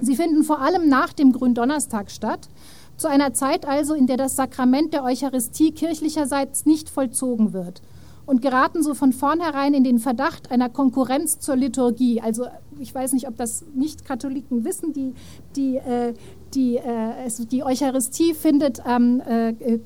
Sie 0.00 0.16
finden 0.16 0.42
vor 0.42 0.60
allem 0.60 0.88
nach 0.88 1.12
dem 1.12 1.30
Gründonnerstag 1.30 2.10
statt, 2.10 2.48
zu 2.96 3.08
einer 3.08 3.32
Zeit 3.32 3.64
also, 3.64 3.94
in 3.94 4.08
der 4.08 4.16
das 4.16 4.34
Sakrament 4.34 4.92
der 4.92 5.04
Eucharistie 5.04 5.70
kirchlicherseits 5.70 6.66
nicht 6.66 6.90
vollzogen 6.90 7.52
wird 7.52 7.80
und 8.26 8.42
geraten 8.42 8.82
so 8.82 8.94
von 8.94 9.12
vornherein 9.12 9.72
in 9.74 9.84
den 9.84 10.00
Verdacht 10.00 10.50
einer 10.50 10.68
Konkurrenz 10.68 11.38
zur 11.38 11.54
Liturgie. 11.54 12.20
Also 12.20 12.46
ich 12.80 12.92
weiß 12.92 13.12
nicht, 13.12 13.28
ob 13.28 13.36
das 13.36 13.64
Nicht-Katholiken 13.74 14.64
wissen, 14.64 14.92
die, 14.92 15.14
die, 15.54 15.76
äh, 15.76 16.14
die, 16.54 16.76
äh, 16.76 17.28
die 17.50 17.62
Eucharistie 17.64 18.34
findet 18.34 18.84
am 18.86 19.20
äh, 19.20 19.50
äh, 19.50 19.76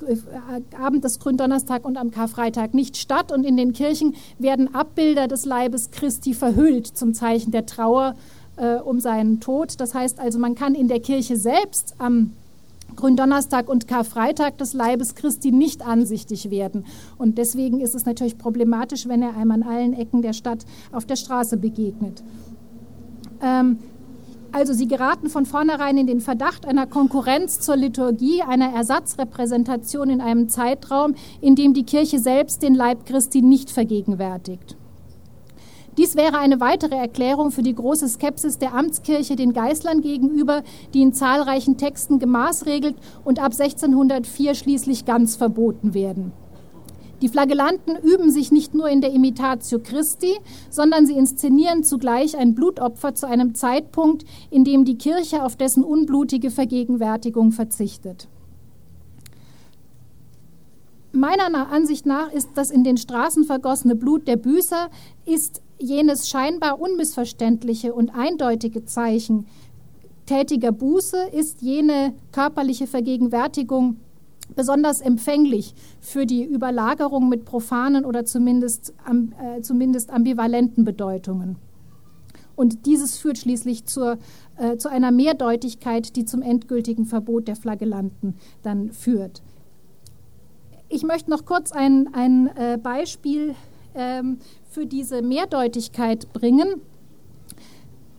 Abend 0.78 1.04
des 1.04 1.18
Gründonnerstag 1.18 1.84
und 1.84 1.96
am 1.96 2.10
Karfreitag 2.10 2.74
nicht 2.74 2.96
statt 2.96 3.32
und 3.32 3.44
in 3.44 3.56
den 3.56 3.72
Kirchen 3.72 4.14
werden 4.38 4.74
Abbilder 4.74 5.28
des 5.28 5.44
Leibes 5.44 5.90
Christi 5.90 6.34
verhüllt 6.34 6.86
zum 6.86 7.14
Zeichen 7.14 7.50
der 7.50 7.66
Trauer 7.66 8.14
um 8.84 8.98
seinen 8.98 9.38
Tod. 9.38 9.80
Das 9.80 9.94
heißt 9.94 10.18
also, 10.18 10.40
man 10.40 10.56
kann 10.56 10.74
in 10.74 10.88
der 10.88 10.98
Kirche 10.98 11.36
selbst 11.36 11.94
am 11.98 12.32
Gründonnerstag 12.96 13.68
und 13.68 13.86
Karfreitag 13.86 14.58
des 14.58 14.72
Leibes 14.72 15.14
Christi 15.14 15.52
nicht 15.52 15.86
ansichtig 15.86 16.50
werden. 16.50 16.84
Und 17.18 17.38
deswegen 17.38 17.80
ist 17.80 17.94
es 17.94 18.04
natürlich 18.04 18.36
problematisch, 18.36 19.06
wenn 19.06 19.22
er 19.22 19.36
einem 19.36 19.52
an 19.52 19.62
allen 19.62 19.92
Ecken 19.92 20.22
der 20.22 20.32
Stadt 20.32 20.66
auf 20.90 21.06
der 21.06 21.14
Straße 21.14 21.56
begegnet. 21.56 22.24
Ähm, 23.40 23.78
also 24.52 24.72
sie 24.72 24.88
geraten 24.88 25.28
von 25.28 25.46
vornherein 25.46 25.98
in 25.98 26.06
den 26.06 26.20
Verdacht 26.20 26.66
einer 26.66 26.86
Konkurrenz 26.86 27.60
zur 27.60 27.76
Liturgie, 27.76 28.42
einer 28.42 28.72
Ersatzrepräsentation 28.72 30.10
in 30.10 30.20
einem 30.20 30.48
Zeitraum, 30.48 31.14
in 31.40 31.54
dem 31.54 31.74
die 31.74 31.84
Kirche 31.84 32.18
selbst 32.18 32.62
den 32.62 32.74
Leib 32.74 33.06
Christi 33.06 33.42
nicht 33.42 33.70
vergegenwärtigt. 33.70 34.76
Dies 35.98 36.14
wäre 36.14 36.38
eine 36.38 36.60
weitere 36.60 36.94
Erklärung 36.94 37.50
für 37.50 37.62
die 37.62 37.74
große 37.74 38.08
Skepsis 38.08 38.58
der 38.58 38.72
Amtskirche 38.72 39.34
den 39.34 39.52
Geißlern 39.52 40.00
gegenüber, 40.00 40.62
die 40.94 41.02
in 41.02 41.12
zahlreichen 41.12 41.76
Texten 41.76 42.20
gemaßregelt 42.20 42.94
und 43.24 43.40
ab 43.40 43.52
1604 43.52 44.54
schließlich 44.54 45.04
ganz 45.04 45.34
verboten 45.34 45.94
werden. 45.94 46.32
Die 47.20 47.28
Flagellanten 47.28 47.96
üben 47.96 48.30
sich 48.30 48.52
nicht 48.52 48.74
nur 48.74 48.88
in 48.88 49.00
der 49.00 49.12
Imitatio 49.12 49.80
Christi, 49.80 50.36
sondern 50.70 51.04
sie 51.04 51.14
inszenieren 51.14 51.82
zugleich 51.82 52.36
ein 52.36 52.54
Blutopfer 52.54 53.14
zu 53.14 53.26
einem 53.26 53.54
Zeitpunkt, 53.54 54.24
in 54.50 54.64
dem 54.64 54.84
die 54.84 54.98
Kirche 54.98 55.42
auf 55.42 55.56
dessen 55.56 55.82
unblutige 55.82 56.50
Vergegenwärtigung 56.50 57.50
verzichtet. 57.50 58.28
Meiner 61.10 61.72
Ansicht 61.72 62.06
nach 62.06 62.32
ist 62.32 62.50
das 62.54 62.70
in 62.70 62.84
den 62.84 62.96
Straßen 62.96 63.44
vergossene 63.44 63.96
Blut 63.96 64.28
der 64.28 64.36
Büßer 64.36 64.88
ist 65.24 65.62
jenes 65.78 66.28
scheinbar 66.28 66.80
unmissverständliche 66.80 67.94
und 67.94 68.10
eindeutige 68.10 68.84
Zeichen 68.84 69.46
tätiger 70.26 70.72
Buße, 70.72 71.16
ist 71.32 71.62
jene 71.62 72.12
körperliche 72.32 72.86
Vergegenwärtigung 72.86 73.96
besonders 74.54 75.00
empfänglich 75.00 75.74
für 76.00 76.26
die 76.26 76.44
Überlagerung 76.44 77.28
mit 77.28 77.44
profanen 77.44 78.04
oder 78.04 78.24
zumindest, 78.24 78.94
äh, 79.06 79.60
zumindest 79.60 80.10
ambivalenten 80.10 80.84
Bedeutungen. 80.84 81.56
Und 82.56 82.86
dieses 82.86 83.16
führt 83.18 83.38
schließlich 83.38 83.84
zur, 83.84 84.18
äh, 84.56 84.76
zu 84.78 84.90
einer 84.90 85.12
Mehrdeutigkeit, 85.12 86.16
die 86.16 86.24
zum 86.24 86.42
endgültigen 86.42 87.04
Verbot 87.04 87.46
der 87.46 87.54
Flagellanten 87.54 88.34
dann 88.62 88.90
führt. 88.90 89.42
Ich 90.88 91.04
möchte 91.04 91.30
noch 91.30 91.44
kurz 91.44 91.70
ein, 91.70 92.12
ein 92.14 92.48
äh, 92.56 92.78
Beispiel 92.82 93.54
ähm, 93.94 94.38
für 94.70 94.86
diese 94.86 95.22
Mehrdeutigkeit 95.22 96.32
bringen. 96.32 96.80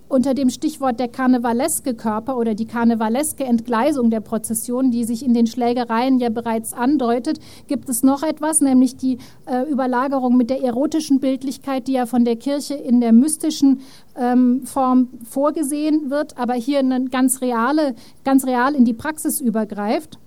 Unter 0.10 0.34
dem 0.34 0.50
Stichwort 0.50 1.00
der 1.00 1.08
karnevaleske 1.08 1.94
Körper 1.94 2.36
oder 2.38 2.56
die 2.56 2.66
karnevaleske 2.66 3.46
Entgleisung 3.46 4.10
der 4.10 4.20
Prozession, 4.20 4.92
die 4.92 5.06
sich 5.06 5.24
in 5.24 5.34
den 5.34 5.48
Schlägereien 5.48 6.20
ja 6.20 6.30
bereits 6.30 6.74
andeutet, 6.74 7.40
gibt 7.68 7.88
es 7.88 8.04
noch 8.04 8.24
etwas, 8.24 8.60
nämlich 8.60 8.98
die 8.98 9.20
äh, 9.46 9.70
Überlagerung 9.70 10.36
mit 10.36 10.50
der 10.50 10.64
erotischen 10.64 11.20
Bildlichkeit, 11.20 11.88
die 11.88 11.94
ja 11.94 12.08
von 12.08 12.26
der 12.26 12.36
Kirche 12.36 12.74
in 12.74 13.00
der 13.00 13.14
mystischen 13.14 13.82
ähm, 14.18 14.66
Form 14.66 15.10
vorgesehen 15.30 16.10
wird, 16.10 16.38
aber 16.38 16.56
hier 16.56 16.80
eine 16.80 17.06
ganz 17.06 17.42
reale, 17.42 17.94
ganz 18.24 18.46
real 18.46 18.74
in 18.74 18.86
die 18.86 18.94
Praxis 18.94 19.40
übergreift. 19.40 20.18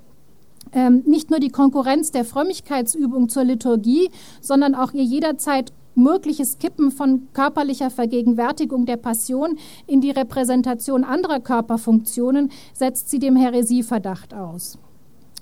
Ähm, 0.73 1.03
nicht 1.05 1.31
nur 1.31 1.40
die 1.40 1.51
Konkurrenz 1.51 2.12
der 2.12 2.25
Frömmigkeitsübung 2.25 3.29
zur 3.29 3.45
Liturgie, 3.45 4.11
sondern 4.40 4.75
auch 4.75 4.92
ihr 4.92 5.03
jederzeit 5.03 5.73
mögliches 5.94 6.59
Kippen 6.59 6.90
von 6.90 7.28
körperlicher 7.33 7.90
Vergegenwärtigung 7.90 8.87
der 8.87 8.96
Passion 8.96 9.59
in 9.87 10.00
die 10.00 10.11
Repräsentation 10.11 11.05
anderer 11.05 11.40
Körperfunktionen 11.40 12.50
setzt 12.72 13.11
sie 13.11 13.18
dem 13.18 13.37
Häresieverdacht 13.37 14.35
aus. 14.35 14.78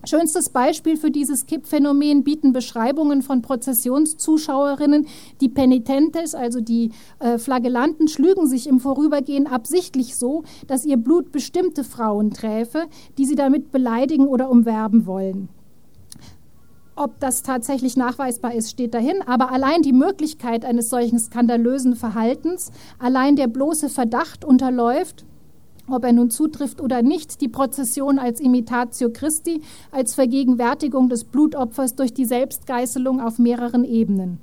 Schönstes 0.05 0.49
Beispiel 0.49 0.97
für 0.97 1.11
dieses 1.11 1.45
Kippphänomen 1.45 2.25
bieten 2.25 2.55
Beschreibungen 2.55 3.21
von 3.21 3.43
Prozessionszuschauerinnen. 3.43 5.07
Die 5.43 5.51
Penitentes, 5.51 6.35
also 6.35 6.63
die 6.63 6.93
äh, 7.19 7.37
Flagellanten, 7.37 8.09
schlügen 8.09 8.47
sich 8.47 8.67
im 8.67 8.81
Vorübergehen 8.81 9.47
absichtlich 9.47 10.17
so, 10.17 10.43
dass 10.67 10.87
ihr 10.87 10.97
Blut 10.97 11.33
bestimmte 11.33 11.85
Frauen 11.85 12.31
träfe, 12.31 12.87
die 13.19 13.27
sie 13.27 13.35
damit 13.35 13.73
beleidigen 13.73 14.27
oder 14.27 14.51
umwerben 14.51 15.05
wollen. 15.05 15.51
Ob 16.97 17.19
das 17.21 17.43
tatsächlich 17.43 17.97
nachweisbar 17.97 18.55
ist, 18.55 18.71
steht 18.71 18.95
dahin. 18.95 19.23
Aber 19.27 19.51
allein 19.53 19.83
die 19.83 19.93
Möglichkeit 19.93 20.65
eines 20.65 20.91
solchen 20.91 21.19
skandalösen 21.19 21.97
Verhaltens, 21.97 22.73
allein 22.99 23.37
der 23.37 23.47
bloße 23.47 23.89
Verdacht 23.89 24.45
unterläuft, 24.45 25.25
ob 25.89 26.05
er 26.05 26.13
nun 26.13 26.31
zutrifft 26.31 26.81
oder 26.81 27.03
nicht, 27.03 27.41
die 27.41 27.49
Prozession 27.49 28.19
als 28.19 28.41
Imitatio 28.41 29.11
Christi, 29.11 29.63
als 29.91 30.15
Vergegenwärtigung 30.15 31.09
des 31.09 31.25
Blutopfers 31.25 31.97
durch 31.97 32.15
die 32.15 32.25
Selbstgeißelung 32.25 33.21
auf 33.21 33.39
mehreren 33.39 33.85
Ebenen. 33.85 34.39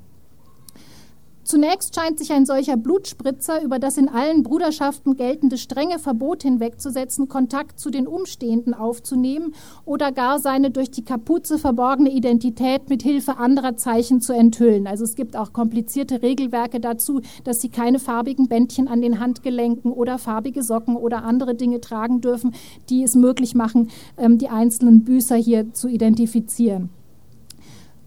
Zunächst 1.48 1.96
scheint 1.96 2.20
sich 2.20 2.34
ein 2.34 2.46
solcher 2.46 2.76
Blutspritzer 2.76 3.64
über 3.64 3.80
das 3.80 3.96
in 3.96 4.10
allen 4.10 4.44
Bruderschaften 4.44 5.16
geltende 5.16 5.58
strenge 5.58 5.98
Verbot 5.98 6.44
hinwegzusetzen, 6.44 7.30
Kontakt 7.30 7.80
zu 7.80 7.90
den 7.90 8.06
Umstehenden 8.06 8.74
aufzunehmen 8.74 9.54
oder 9.86 10.12
gar 10.12 10.40
seine 10.40 10.72
durch 10.72 10.92
die 10.92 11.06
Kapuze 11.06 11.58
verborgene 11.58 12.10
Identität 12.10 12.90
mit 12.90 13.02
Hilfe 13.02 13.38
anderer 13.38 13.78
Zeichen 13.78 14.20
zu 14.20 14.34
enthüllen. 14.34 14.88
Also 14.88 15.06
es 15.06 15.16
gibt 15.16 15.38
auch 15.38 15.54
komplizierte 15.54 16.22
Regelwerke 16.22 16.82
dazu, 16.82 17.22
dass 17.46 17.62
sie 17.62 17.70
keine 17.70 18.00
farbigen 18.00 18.50
Bändchen 18.50 18.90
an 18.90 19.02
den 19.02 19.22
Handgelenken 19.22 19.94
oder 19.94 20.18
farbige 20.18 20.64
Socken 20.64 20.98
oder 20.98 21.24
andere 21.24 21.56
Dinge 21.56 21.80
tragen 21.80 22.20
dürfen, 22.20 22.56
die 22.90 23.04
es 23.04 23.16
möglich 23.16 23.56
machen, 23.56 23.90
ähm, 24.18 24.38
die 24.38 24.50
einzelnen 24.50 25.06
Büßer 25.06 25.38
hier 25.38 25.72
zu 25.72 25.88
identifizieren. 25.88 26.90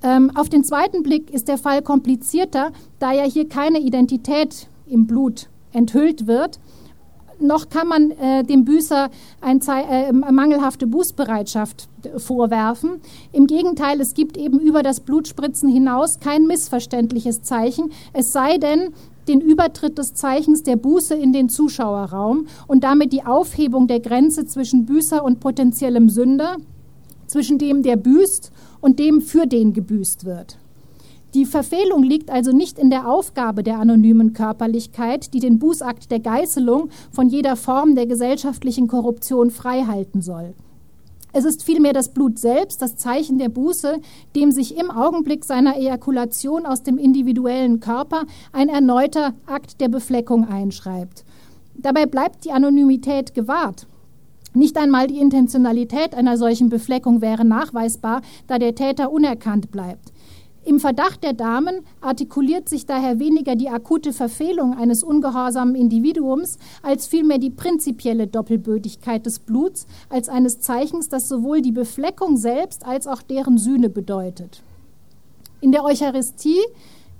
Ähm, 0.02 0.30
auf 0.34 0.48
den 0.48 0.64
zweiten 0.64 1.02
Blick 1.02 1.30
ist 1.30 1.48
der 1.48 1.58
Fall 1.58 1.82
komplizierter, 1.82 2.72
da 2.98 3.12
ja 3.12 3.24
hier 3.24 3.48
keine 3.48 3.80
Identität 3.80 4.68
im 4.86 5.06
Blut 5.06 5.48
enthüllt 5.72 6.26
wird. 6.26 6.58
Noch 7.38 7.70
kann 7.70 7.88
man 7.88 8.10
äh, 8.10 8.44
dem 8.44 8.64
Büßer 8.64 9.08
eine 9.40 9.60
äh, 9.66 10.12
mangelhafte 10.12 10.86
Bußbereitschaft 10.86 11.88
vorwerfen. 12.16 13.00
Im 13.32 13.46
Gegenteil, 13.46 14.00
es 14.00 14.12
gibt 14.12 14.36
eben 14.36 14.58
über 14.58 14.82
das 14.82 15.00
Blutspritzen 15.00 15.68
hinaus 15.68 16.20
kein 16.20 16.46
missverständliches 16.46 17.42
Zeichen, 17.42 17.92
es 18.12 18.32
sei 18.32 18.58
denn, 18.58 18.92
den 19.28 19.40
Übertritt 19.40 19.96
des 19.98 20.14
Zeichens 20.14 20.64
der 20.64 20.76
Buße 20.76 21.14
in 21.14 21.32
den 21.32 21.48
Zuschauerraum 21.48 22.46
und 22.66 22.84
damit 22.84 23.12
die 23.12 23.24
Aufhebung 23.24 23.86
der 23.86 24.00
Grenze 24.00 24.44
zwischen 24.46 24.86
Büßer 24.86 25.22
und 25.22 25.40
potenziellem 25.40 26.08
Sünder, 26.08 26.56
zwischen 27.26 27.58
dem, 27.58 27.82
der 27.82 27.96
büßt 27.96 28.50
und 28.80 28.98
dem, 28.98 29.20
für 29.20 29.46
den 29.46 29.72
gebüßt 29.72 30.24
wird. 30.24 30.58
Die 31.34 31.46
Verfehlung 31.46 32.02
liegt 32.02 32.28
also 32.28 32.50
nicht 32.50 32.76
in 32.78 32.90
der 32.90 33.08
Aufgabe 33.08 33.62
der 33.62 33.78
anonymen 33.78 34.32
Körperlichkeit, 34.32 35.32
die 35.32 35.38
den 35.38 35.60
Bußakt 35.60 36.10
der 36.10 36.18
Geißelung 36.18 36.90
von 37.12 37.28
jeder 37.28 37.54
Form 37.54 37.94
der 37.94 38.06
gesellschaftlichen 38.06 38.88
Korruption 38.88 39.50
freihalten 39.50 40.22
soll. 40.22 40.54
Es 41.32 41.44
ist 41.44 41.62
vielmehr 41.62 41.92
das 41.92 42.08
Blut 42.08 42.40
selbst, 42.40 42.82
das 42.82 42.96
Zeichen 42.96 43.38
der 43.38 43.48
Buße, 43.48 44.00
dem 44.34 44.50
sich 44.50 44.76
im 44.76 44.90
Augenblick 44.90 45.44
seiner 45.44 45.76
Ejakulation 45.76 46.66
aus 46.66 46.82
dem 46.82 46.98
individuellen 46.98 47.78
Körper 47.78 48.24
ein 48.52 48.68
erneuter 48.68 49.34
Akt 49.46 49.80
der 49.80 49.88
Befleckung 49.88 50.48
einschreibt. 50.48 51.24
Dabei 51.76 52.06
bleibt 52.06 52.44
die 52.44 52.50
Anonymität 52.50 53.34
gewahrt. 53.34 53.86
Nicht 54.52 54.76
einmal 54.76 55.06
die 55.06 55.20
Intentionalität 55.20 56.14
einer 56.14 56.36
solchen 56.36 56.70
Befleckung 56.70 57.20
wäre 57.20 57.44
nachweisbar, 57.44 58.20
da 58.48 58.58
der 58.58 58.74
Täter 58.74 59.12
unerkannt 59.12 59.70
bleibt. 59.70 60.12
Im 60.64 60.78
Verdacht 60.78 61.22
der 61.22 61.32
Damen 61.32 61.80
artikuliert 62.00 62.68
sich 62.68 62.84
daher 62.84 63.18
weniger 63.18 63.56
die 63.56 63.70
akute 63.70 64.12
Verfehlung 64.12 64.76
eines 64.76 65.02
ungehorsamen 65.02 65.74
Individuums 65.74 66.58
als 66.82 67.06
vielmehr 67.06 67.38
die 67.38 67.50
prinzipielle 67.50 68.26
Doppelbödigkeit 68.26 69.24
des 69.24 69.38
Bluts 69.38 69.86
als 70.10 70.28
eines 70.28 70.60
Zeichens, 70.60 71.08
das 71.08 71.28
sowohl 71.28 71.62
die 71.62 71.72
Befleckung 71.72 72.36
selbst 72.36 72.84
als 72.84 73.06
auch 73.06 73.22
deren 73.22 73.56
Sühne 73.56 73.88
bedeutet. 73.88 74.62
In 75.62 75.72
der 75.72 75.84
Eucharistie 75.84 76.60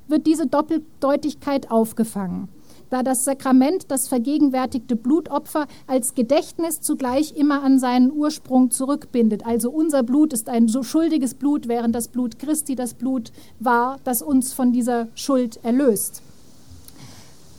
wird 0.07 0.27
diese 0.27 0.47
Doppeldeutigkeit 0.47 1.71
aufgefangen 1.71 2.49
da 2.91 3.03
das 3.03 3.25
Sakrament 3.25 3.87
das 3.89 4.09
vergegenwärtigte 4.09 4.97
Blutopfer 4.97 5.67
als 5.87 6.15
Gedächtnis 6.15 6.81
zugleich 6.81 7.35
immer 7.37 7.63
an 7.63 7.79
seinen 7.79 8.13
Ursprung 8.13 8.71
zurückbindet. 8.71 9.47
Also 9.47 9.71
unser 9.71 10.03
Blut 10.03 10.33
ist 10.33 10.49
ein 10.49 10.69
so 10.69 10.83
schuldiges 10.83 11.35
Blut, 11.35 11.69
während 11.69 11.95
das 11.95 12.09
Blut 12.09 12.39
Christi 12.39 12.75
das 12.75 12.95
Blut 12.95 13.33
war, 13.59 13.99
das 14.05 14.23
uns 14.23 14.53
von 14.53 14.73
dieser 14.73 15.09
Schuld 15.15 15.61
erlöst. 15.63 16.23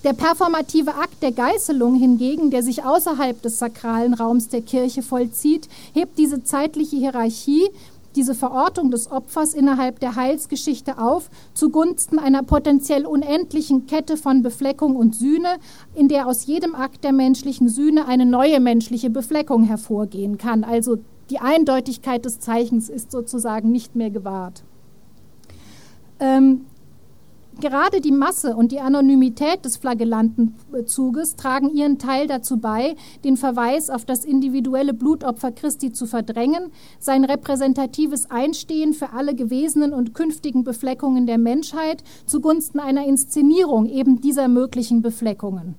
Der 0.03 0.13
performative 0.13 0.95
Akt 0.95 1.21
der 1.21 1.31
Geißelung 1.31 1.93
hingegen, 1.93 2.49
der 2.49 2.63
sich 2.63 2.83
außerhalb 2.83 3.39
des 3.39 3.59
sakralen 3.59 4.15
Raums 4.15 4.47
der 4.47 4.63
Kirche 4.63 5.03
vollzieht, 5.03 5.69
hebt 5.93 6.17
diese 6.17 6.43
zeitliche 6.43 6.97
Hierarchie 6.97 7.69
diese 8.15 8.36
Verortung 8.36 8.91
des 8.91 9.12
Opfers 9.12 9.54
innerhalb 9.54 10.00
der 10.00 10.15
Heilsgeschichte 10.15 10.97
auf 10.97 11.30
zugunsten 11.54 12.19
einer 12.19 12.43
potenziell 12.43 13.06
unendlichen 13.06 13.86
Kette 13.86 14.17
von 14.17 14.41
Befleckung 14.41 14.95
und 14.95 15.15
Sühne, 15.15 15.58
in 15.93 16.08
der 16.08 16.28
aus 16.28 16.45
jedem 16.45 16.76
Akt 16.76 17.04
der 17.04 17.13
menschlichen 17.13 17.69
Sühne 17.69 18.08
eine 18.08 18.26
neue 18.26 18.60
menschliche 18.60 19.10
Befleckung 19.10 19.63
hervorgehen 19.63 20.38
kann. 20.38 20.63
Also 20.63 20.97
die 21.30 21.39
Eindeutigkeit 21.39 22.26
des 22.26 22.39
Zeichens 22.39 22.89
ist 22.89 23.12
sozusagen 23.12 23.71
nicht 23.71 23.95
mehr 23.95 24.10
gewahrt. 24.10 24.63
Ähm, 26.19 26.65
Gerade 27.59 28.01
die 28.01 28.11
Masse 28.11 28.55
und 28.55 28.71
die 28.71 28.79
Anonymität 28.79 29.65
des 29.65 29.77
Flagellantenzuges 29.77 31.35
tragen 31.35 31.69
ihren 31.69 31.99
Teil 31.99 32.27
dazu 32.27 32.57
bei, 32.57 32.95
den 33.23 33.37
Verweis 33.37 33.89
auf 33.89 34.05
das 34.05 34.25
individuelle 34.25 34.93
Blutopfer 34.93 35.51
Christi 35.51 35.91
zu 35.91 36.07
verdrängen, 36.07 36.71
sein 36.99 37.25
repräsentatives 37.25 38.31
Einstehen 38.31 38.93
für 38.93 39.11
alle 39.11 39.35
gewesenen 39.35 39.93
und 39.93 40.15
künftigen 40.15 40.63
Befleckungen 40.63 41.27
der 41.27 41.37
Menschheit 41.37 42.03
zugunsten 42.25 42.79
einer 42.79 43.05
Inszenierung 43.05 43.85
eben 43.85 44.21
dieser 44.21 44.47
möglichen 44.47 45.01
Befleckungen 45.01 45.75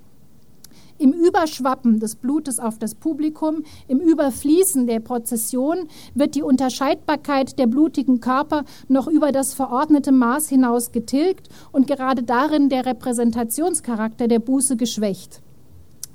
im 1.03 1.13
Überschwappen 1.13 1.99
des 1.99 2.15
Blutes 2.15 2.61
auf 2.61 2.79
das 2.79 2.95
Publikum, 2.95 3.65
im 3.89 3.99
Überfließen 3.99 4.87
der 4.87 5.01
Prozession 5.01 5.89
wird 6.15 6.37
die 6.37 6.43
Unterscheidbarkeit 6.43 7.59
der 7.59 7.67
blutigen 7.67 8.21
Körper 8.21 8.65
noch 8.89 9.09
über 9.09 9.33
das 9.33 9.53
verordnete 9.53 10.13
Maß 10.13 10.49
hinaus 10.49 10.93
getilgt 10.93 11.49
und 11.73 11.89
gerade 11.89 12.23
darin 12.23 12.69
der 12.69 12.87
Repräsentationscharakter 12.87 14.29
der 14.29 14.39
Buße 14.39 14.77
geschwächt. 14.77 15.43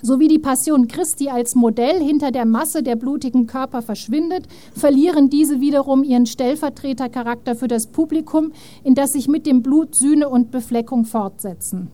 So 0.01 0.19
wie 0.19 0.27
die 0.27 0.39
Passion 0.39 0.87
Christi 0.87 1.27
als 1.27 1.55
Modell 1.55 2.01
hinter 2.01 2.31
der 2.31 2.45
Masse 2.45 2.83
der 2.83 2.95
blutigen 2.95 3.47
Körper 3.47 3.81
verschwindet, 3.81 4.47
verlieren 4.73 5.29
diese 5.29 5.59
wiederum 5.59 6.03
ihren 6.03 6.27
Stellvertretercharakter 6.27 7.55
für 7.55 7.67
das 7.67 7.87
Publikum, 7.87 8.53
in 8.83 8.93
das 8.95 9.13
sich 9.13 9.27
mit 9.27 9.45
dem 9.47 9.63
Blut 9.63 9.95
Sühne 9.95 10.29
und 10.29 10.51
Befleckung 10.51 11.03
fortsetzen. 11.03 11.91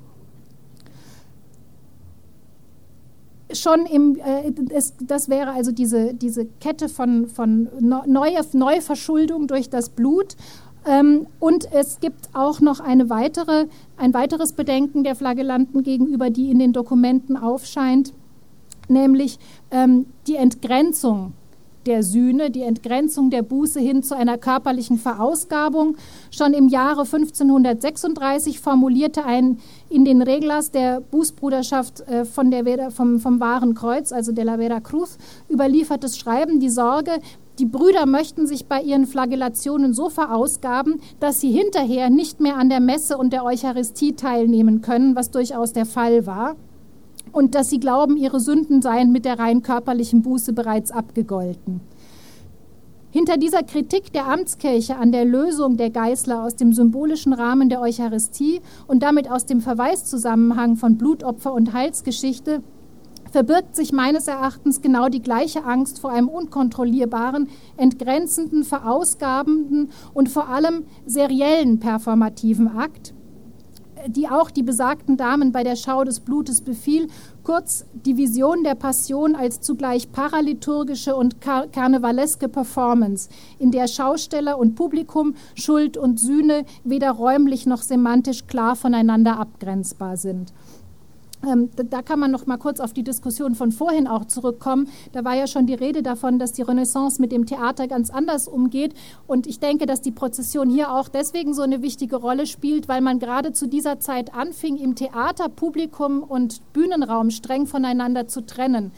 Schon 3.53 3.85
im, 3.85 4.15
äh, 4.17 4.51
es, 4.73 4.93
das 4.99 5.29
wäre 5.29 5.51
also 5.51 5.71
diese, 5.71 6.13
diese 6.13 6.45
Kette 6.45 6.89
von, 6.89 7.27
von 7.27 7.69
neue, 7.79 8.41
Neuverschuldung 8.53 9.47
durch 9.47 9.69
das 9.69 9.89
Blut. 9.89 10.35
Ähm, 10.85 11.27
und 11.39 11.71
es 11.71 11.99
gibt 11.99 12.29
auch 12.33 12.59
noch 12.59 12.79
eine 12.79 13.09
weitere, 13.09 13.67
ein 13.97 14.13
weiteres 14.13 14.53
Bedenken 14.53 15.03
der 15.03 15.15
Flagellanten 15.15 15.83
gegenüber, 15.83 16.29
die 16.29 16.51
in 16.51 16.59
den 16.59 16.73
Dokumenten 16.73 17.37
aufscheint, 17.37 18.13
nämlich 18.89 19.39
ähm, 19.71 20.07
die 20.27 20.35
Entgrenzung 20.35 21.33
der 21.85 22.03
Sühne, 22.03 22.51
die 22.51 22.61
Entgrenzung 22.61 23.29
der 23.29 23.41
Buße 23.41 23.79
hin 23.79 24.03
zu 24.03 24.15
einer 24.15 24.37
körperlichen 24.37 24.97
Verausgabung. 24.97 25.97
Schon 26.31 26.53
im 26.53 26.67
Jahre 26.67 27.01
1536 27.01 28.59
formulierte 28.59 29.25
ein 29.25 29.59
in 29.89 30.05
den 30.05 30.21
Reglas 30.21 30.71
der 30.71 31.01
Bußbruderschaft 31.01 32.01
äh, 32.01 32.25
von 32.25 32.51
der 32.51 32.63
Vera, 32.65 32.89
vom, 32.89 33.19
vom 33.19 33.39
Wahren 33.39 33.73
Kreuz, 33.73 34.11
also 34.11 34.31
de 34.31 34.43
la 34.43 34.57
Vera 34.57 34.79
Cruz, 34.79 35.17
überliefertes 35.49 36.17
Schreiben 36.17 36.59
die 36.59 36.69
Sorge, 36.69 37.19
die 37.59 37.65
Brüder 37.65 38.07
möchten 38.07 38.47
sich 38.47 38.65
bei 38.65 38.81
ihren 38.81 39.05
Flagellationen 39.05 39.93
so 39.93 40.09
verausgaben, 40.09 41.01
dass 41.19 41.39
sie 41.39 41.51
hinterher 41.51 42.09
nicht 42.09 42.39
mehr 42.39 42.57
an 42.57 42.69
der 42.69 42.79
Messe 42.79 43.17
und 43.17 43.31
der 43.31 43.45
Eucharistie 43.45 44.13
teilnehmen 44.13 44.81
können, 44.81 45.15
was 45.15 45.29
durchaus 45.29 45.71
der 45.71 45.85
Fall 45.85 46.25
war 46.25 46.55
und 47.33 47.55
dass 47.55 47.69
sie 47.69 47.79
glauben, 47.79 48.15
ihre 48.15 48.39
Sünden 48.39 48.81
seien 48.81 49.11
mit 49.11 49.25
der 49.25 49.39
rein 49.39 49.61
körperlichen 49.61 50.21
Buße 50.21 50.53
bereits 50.53 50.91
abgegolten. 50.91 51.81
Hinter 53.09 53.37
dieser 53.37 53.61
Kritik 53.61 54.11
der 54.13 54.27
Amtskirche 54.27 54.95
an 54.95 55.11
der 55.11 55.25
Lösung 55.25 55.77
der 55.77 55.89
Geißler 55.89 56.43
aus 56.43 56.55
dem 56.55 56.73
symbolischen 56.73 57.33
Rahmen 57.33 57.69
der 57.69 57.81
Eucharistie 57.81 58.61
und 58.87 59.03
damit 59.03 59.29
aus 59.29 59.45
dem 59.45 59.61
Verweiszusammenhang 59.61 60.77
von 60.77 60.97
Blutopfer 60.97 61.53
und 61.53 61.73
Heilsgeschichte 61.73 62.63
verbirgt 63.31 63.75
sich 63.75 63.91
meines 63.91 64.27
Erachtens 64.27 64.81
genau 64.81 65.09
die 65.09 65.21
gleiche 65.21 65.63
Angst 65.63 65.99
vor 65.99 66.11
einem 66.11 66.27
unkontrollierbaren, 66.27 67.49
entgrenzenden, 67.77 68.63
verausgabenden 68.63 69.89
und 70.13 70.29
vor 70.29 70.49
allem 70.49 70.85
seriellen 71.07 71.79
performativen 71.79 72.67
Akt, 72.67 73.15
die 74.07 74.27
auch 74.27 74.51
die 74.51 74.63
besagten 74.63 75.17
Damen 75.17 75.51
bei 75.51 75.63
der 75.63 75.75
Schau 75.75 76.03
des 76.03 76.19
Blutes 76.19 76.61
befiel, 76.61 77.07
kurz 77.43 77.85
die 77.93 78.17
Vision 78.17 78.63
der 78.63 78.75
Passion 78.75 79.35
als 79.35 79.61
zugleich 79.61 80.11
paraliturgische 80.11 81.15
und 81.15 81.41
kar 81.41 81.67
karnevaleske 81.67 82.49
Performance, 82.49 83.29
in 83.59 83.71
der 83.71 83.87
Schausteller 83.87 84.57
und 84.57 84.75
Publikum, 84.75 85.35
Schuld 85.55 85.97
und 85.97 86.19
Sühne 86.19 86.65
weder 86.83 87.11
räumlich 87.11 87.65
noch 87.65 87.81
semantisch 87.81 88.47
klar 88.47 88.75
voneinander 88.75 89.39
abgrenzbar 89.39 90.17
sind. 90.17 90.53
Ähm, 91.45 91.69
da 91.75 92.01
kann 92.01 92.19
man 92.19 92.31
noch 92.31 92.45
mal 92.45 92.57
kurz 92.57 92.79
auf 92.79 92.93
die 92.93 93.03
Diskussion 93.03 93.55
von 93.55 93.71
vorhin 93.71 94.07
auch 94.07 94.25
zurückkommen. 94.25 94.87
Da 95.11 95.25
war 95.25 95.35
ja 95.35 95.47
schon 95.47 95.65
die 95.67 95.73
Rede 95.73 96.01
davon, 96.01 96.39
dass 96.39 96.53
die 96.53 96.61
Renaissance 96.61 97.21
mit 97.21 97.31
dem 97.31 97.45
Theater 97.45 97.87
ganz 97.87 98.09
anders 98.09 98.47
umgeht. 98.47 98.93
Und 99.27 99.47
ich 99.47 99.59
denke, 99.59 99.85
dass 99.85 100.01
die 100.01 100.11
Prozession 100.11 100.69
hier 100.69 100.91
auch 100.91 101.09
deswegen 101.09 101.53
so 101.53 101.61
eine 101.61 101.81
wichtige 101.81 102.15
Rolle 102.15 102.45
spielt, 102.45 102.87
weil 102.87 103.01
man 103.01 103.19
gerade 103.19 103.51
zu 103.51 103.67
dieser 103.67 103.99
Zeit 103.99 104.33
anfing, 104.33 104.77
im 104.77 104.95
Theater 104.95 105.49
Publikum 105.49 106.23
und 106.23 106.61
Bühnenraum 106.73 107.29
streng 107.29 107.67
voneinander 107.67 108.27
zu 108.27 108.45
trennen 108.45 108.91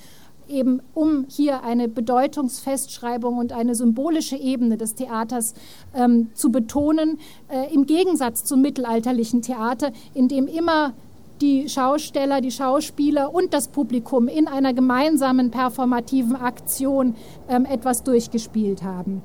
eben 0.48 0.82
um 0.94 1.26
hier 1.28 1.64
eine 1.64 1.88
Bedeutungsfestschreibung 1.88 3.38
und 3.38 3.52
eine 3.52 3.76
symbolische 3.76 4.36
Ebene 4.36 4.78
des 4.78 4.96
Theaters 4.96 5.54
ähm, 5.96 6.30
zu 6.34 6.52
betonen, 6.52 7.20
äh, 7.50 7.74
im 7.74 7.86
Gegensatz 7.86 8.44
zum 8.44 8.62
mittelalterlichen 8.62 9.42
Theater, 9.42 9.92
in 10.14 10.28
dem 10.28 10.48
immer 10.48 10.94
die 11.42 11.70
Schausteller, 11.70 12.42
die 12.42 12.52
Schauspieler 12.52 13.34
und 13.34 13.54
das 13.54 13.68
Publikum 13.68 14.28
in 14.28 14.48
einer 14.48 14.74
gemeinsamen 14.74 15.52
performativen 15.52 16.36
Aktion 16.36 17.16
ähm, 17.50 17.66
etwas 17.66 18.04
durchgespielt 18.04 18.84
haben. 18.84 19.22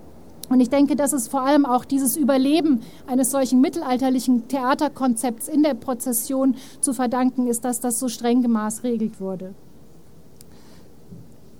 Und 0.48 0.58
ich 0.58 0.68
denke, 0.68 0.96
dass 0.96 1.12
es 1.12 1.28
vor 1.28 1.42
allem 1.42 1.64
auch 1.64 1.84
dieses 1.84 2.16
Überleben 2.16 2.80
eines 3.06 3.30
solchen 3.30 3.60
mittelalterlichen 3.60 4.48
Theaterkonzepts 4.48 5.46
in 5.46 5.62
der 5.62 5.74
Prozession 5.74 6.56
zu 6.80 6.92
verdanken 6.92 7.46
ist, 7.46 7.64
dass 7.64 7.78
das 7.78 8.00
so 8.00 8.08
streng 8.08 8.42
gemaßregelt 8.42 9.20
wurde. 9.20 9.54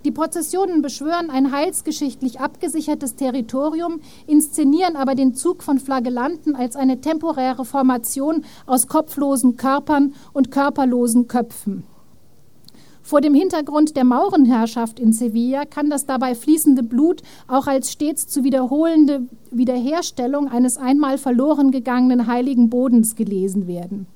Die 0.04 0.12
Prozessionen 0.12 0.80
beschwören 0.80 1.28
ein 1.28 1.52
heilsgeschichtlich 1.52 2.40
abgesichertes 2.40 3.16
Territorium, 3.16 4.00
inszenieren 4.26 4.96
aber 4.96 5.14
den 5.14 5.34
Zug 5.34 5.62
von 5.62 5.78
Flagellanten 5.78 6.56
als 6.56 6.74
eine 6.74 7.02
temporäre 7.02 7.66
Formation 7.66 8.44
aus 8.64 8.86
kopflosen 8.86 9.56
Körpern 9.56 10.14
und 10.32 10.50
körperlosen 10.50 11.28
Köpfen. 11.28 11.84
Vor 13.02 13.20
dem 13.20 13.34
Hintergrund 13.34 13.96
der 13.96 14.04
Maurenherrschaft 14.04 15.00
in 15.00 15.12
Sevilla 15.12 15.64
kann 15.66 15.90
das 15.90 16.06
dabei 16.06 16.34
fließende 16.34 16.82
Blut 16.82 17.22
auch 17.46 17.66
als 17.66 17.90
stets 17.90 18.26
zu 18.26 18.42
wiederholende 18.44 19.26
Wiederherstellung 19.50 20.48
eines 20.48 20.78
einmal 20.78 21.18
verloren 21.18 21.72
gegangenen 21.72 22.26
heiligen 22.26 22.70
Bodens 22.70 23.16
gelesen 23.16 23.66
werden. 23.66 24.06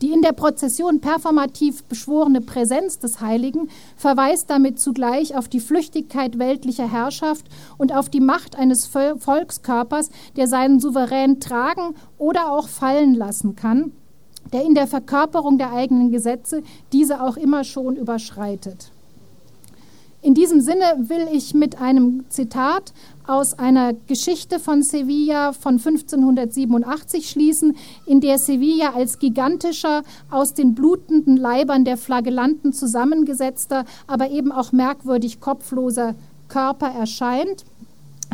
Die 0.00 0.12
in 0.12 0.22
der 0.22 0.32
Prozession 0.32 1.00
performativ 1.00 1.82
beschworene 1.84 2.40
Präsenz 2.40 3.00
des 3.00 3.20
Heiligen 3.20 3.68
verweist 3.96 4.48
damit 4.48 4.78
zugleich 4.78 5.36
auf 5.36 5.48
die 5.48 5.58
Flüchtigkeit 5.58 6.38
weltlicher 6.38 6.90
Herrschaft 6.90 7.46
und 7.78 7.92
auf 7.92 8.08
die 8.08 8.20
Macht 8.20 8.56
eines 8.56 8.86
Volkskörpers, 8.86 10.10
der 10.36 10.46
seinen 10.46 10.78
Souverän 10.78 11.40
tragen 11.40 11.96
oder 12.16 12.52
auch 12.52 12.68
fallen 12.68 13.14
lassen 13.14 13.56
kann, 13.56 13.92
der 14.52 14.64
in 14.64 14.74
der 14.74 14.86
Verkörperung 14.86 15.58
der 15.58 15.72
eigenen 15.72 16.12
Gesetze 16.12 16.62
diese 16.92 17.20
auch 17.20 17.36
immer 17.36 17.64
schon 17.64 17.96
überschreitet. 17.96 18.92
In 20.20 20.34
diesem 20.34 20.60
Sinne 20.60 21.08
will 21.08 21.28
ich 21.32 21.54
mit 21.54 21.80
einem 21.80 22.24
Zitat 22.28 22.92
aus 23.28 23.56
einer 23.56 23.92
Geschichte 23.92 24.58
von 24.58 24.82
Sevilla 24.82 25.52
von 25.52 25.74
1587 25.74 27.30
schließen, 27.30 27.76
in 28.04 28.20
der 28.20 28.38
Sevilla 28.38 28.94
als 28.94 29.20
gigantischer, 29.20 30.02
aus 30.28 30.54
den 30.54 30.74
blutenden 30.74 31.36
Leibern 31.36 31.84
der 31.84 31.96
Flagellanten 31.96 32.72
zusammengesetzter, 32.72 33.84
aber 34.08 34.30
eben 34.30 34.50
auch 34.50 34.72
merkwürdig 34.72 35.40
kopfloser 35.40 36.16
Körper 36.48 36.88
erscheint. 36.88 37.64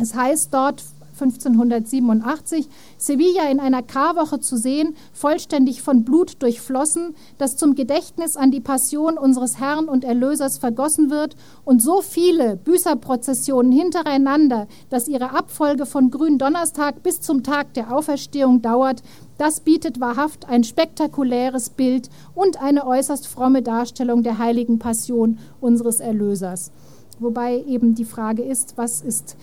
Es 0.01 0.15
heißt 0.15 0.51
dort 0.53 0.83
1587, 1.19 2.67
Sevilla 2.97 3.49
in 3.49 3.59
einer 3.59 3.81
Karwoche 3.81 4.39
zu 4.39 4.57
sehen, 4.57 4.95
vollständig 5.13 5.81
von 5.81 6.03
Blut 6.03 6.41
durchflossen, 6.41 7.15
das 7.37 7.57
zum 7.57 7.75
Gedächtnis 7.75 8.37
an 8.37 8.51
die 8.51 8.59
Passion 8.59 9.17
unseres 9.17 9.59
Herrn 9.59 9.89
und 9.89 10.03
Erlösers 10.03 10.57
vergossen 10.57 11.09
wird, 11.09 11.35
und 11.63 11.81
so 11.81 12.01
viele 12.01 12.57
Büßerprozessionen 12.57 13.71
hintereinander, 13.71 14.67
dass 14.89 15.07
ihre 15.07 15.31
Abfolge 15.31 15.85
von 15.85 16.11
Gründonnerstag 16.11 17.01
bis 17.01 17.21
zum 17.21 17.43
Tag 17.43 17.73
der 17.73 17.95
Auferstehung 17.95 18.61
dauert, 18.61 19.01
das 19.37 19.59
bietet 19.59 19.99
wahrhaft 19.99 20.47
ein 20.47 20.63
spektakuläres 20.63 21.69
Bild 21.69 22.09
und 22.35 22.61
eine 22.61 22.87
äußerst 22.87 23.27
fromme 23.27 23.61
Darstellung 23.61 24.23
der 24.23 24.37
heiligen 24.37 24.79
Passion 24.79 25.39
unseres 25.59 25.99
Erlösers. 25.99 26.71
Wobei 27.19 27.63
eben 27.63 27.95
die 27.95 28.05
Frage 28.05 28.43
ist, 28.43 28.77
was 28.77 29.01
ist 29.01 29.37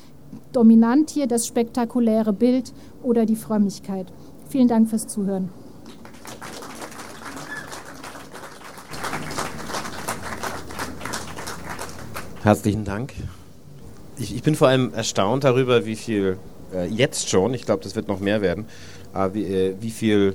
dominant 0.52 1.10
hier 1.10 1.26
das 1.26 1.46
spektakuläre 1.46 2.32
Bild 2.32 2.72
oder 3.02 3.26
die 3.26 3.36
Frömmigkeit. 3.36 4.06
Vielen 4.48 4.68
Dank 4.68 4.88
fürs 4.88 5.06
Zuhören. 5.06 5.48
Herzlichen 12.42 12.84
Dank. 12.84 13.12
Ich, 14.18 14.34
ich, 14.34 14.42
bin 14.42 14.56
vor 14.56 14.68
allem 14.68 14.92
erstaunt 14.94 15.44
darüber, 15.44 15.86
wie 15.86 15.94
viel 15.94 16.38
äh, 16.74 16.88
jetzt 16.88 17.28
schon, 17.28 17.54
ich 17.54 17.64
glaube, 17.64 17.82
das 17.84 17.94
wird 17.94 18.08
noch 18.08 18.18
mehr 18.18 18.42
werden, 18.42 18.66
äh, 19.14 19.30
wie, 19.32 19.44
äh, 19.44 19.76
wie 19.80 19.90
viel 19.90 20.34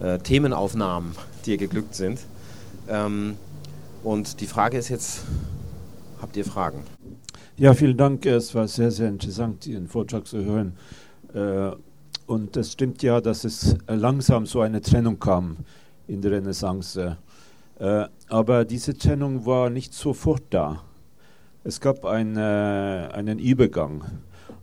äh, 0.00 0.18
Themenaufnahmen 0.18 1.14
dir 1.46 1.56
geglückt 1.56 1.94
sind. 1.94 2.18
Ähm, 2.88 3.36
und 4.02 4.40
die 4.40 4.46
Frage 4.46 4.76
ist 4.76 4.88
jetzt, 4.88 5.20
habt 6.20 6.36
ihr 6.36 6.44
Fragen? 6.44 6.82
Ja, 7.58 7.72
vielen 7.72 7.96
Dank. 7.96 8.26
Es 8.26 8.54
war 8.54 8.68
sehr, 8.68 8.90
sehr 8.90 9.08
interessant, 9.08 9.66
Ihren 9.66 9.88
Vortrag 9.88 10.26
zu 10.26 10.44
hören. 10.44 10.74
Äh, 11.32 11.70
und 12.26 12.54
es 12.54 12.72
stimmt 12.72 13.02
ja, 13.02 13.18
dass 13.22 13.44
es 13.44 13.78
langsam 13.86 14.44
so 14.44 14.60
eine 14.60 14.82
Trennung 14.82 15.18
kam 15.18 15.56
in 16.06 16.20
der 16.20 16.32
Renaissance. 16.32 17.16
Äh, 17.78 18.04
aber 18.28 18.66
diese 18.66 18.92
Trennung 18.98 19.46
war 19.46 19.70
nicht 19.70 19.94
sofort 19.94 20.42
da. 20.50 20.82
Es 21.64 21.80
gab 21.80 22.04
ein, 22.04 22.36
einen 22.36 23.38
Übergang. 23.38 24.04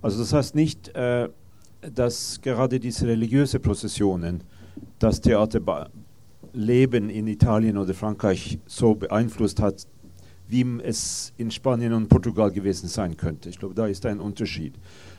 Also 0.03 0.19
das 0.19 0.31
heißt 0.31 0.53
nicht, 0.53 0.89
äh, 0.89 1.29
dass 1.95 2.41
gerade 2.41 2.79
diese 2.79 3.07
religiöse 3.07 3.59
Prozessionen 3.59 4.43
das 4.99 5.19
Theaterleben 5.19 7.09
in 7.09 7.25
Italien 7.25 7.75
oder 7.75 7.95
Frankreich 7.95 8.59
so 8.67 8.93
beeinflusst 8.93 9.59
hat, 9.59 9.87
wie 10.53 10.79
es 10.83 11.33
in 11.37 11.49
Spanien 11.49 11.93
und 11.93 12.09
Portugal 12.09 12.51
gewesen 12.51 12.87
sein 12.87 13.17
könnte. 13.17 13.49
Ich 13.49 13.57
glaube, 13.57 13.73
da 13.73 13.87
ist 13.87 14.05
ein 14.05 14.19
Unterschied. 14.19 14.75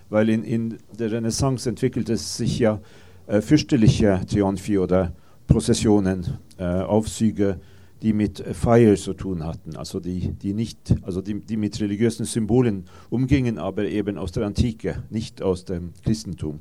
Weil 0.09 0.29
in, 0.29 0.45
in 0.45 0.79
der 0.97 1.11
Renaissance 1.11 1.69
entwickelt 1.69 2.09
es 2.09 2.37
sich 2.37 2.61
ja 2.61 2.81
äh, 3.27 3.41
fürchterliche 3.41 4.21
Triumphi 4.31 4.79
oder 4.79 5.13
Prozessionen, 5.49 6.39
äh, 6.57 6.65
Aufzüge, 6.65 7.59
die 8.01 8.13
mit 8.13 8.39
Feier 8.39 8.95
zu 8.95 9.15
tun 9.15 9.45
hatten, 9.45 9.77
also 9.77 9.99
die, 9.99 10.33
die 10.35 10.53
nicht, 10.53 10.95
also 11.03 11.21
die, 11.21 11.41
die 11.41 11.57
mit 11.57 11.81
religiösen 11.81 12.27
Symbolen 12.27 12.85
umgingen, 13.11 13.59
aber 13.59 13.85
eben 13.87 14.19
aus 14.19 14.31
der 14.31 14.47
Antike, 14.47 15.03
nicht 15.11 15.43
aus 15.43 15.65
dem 15.65 15.95
Christentum. 16.05 16.61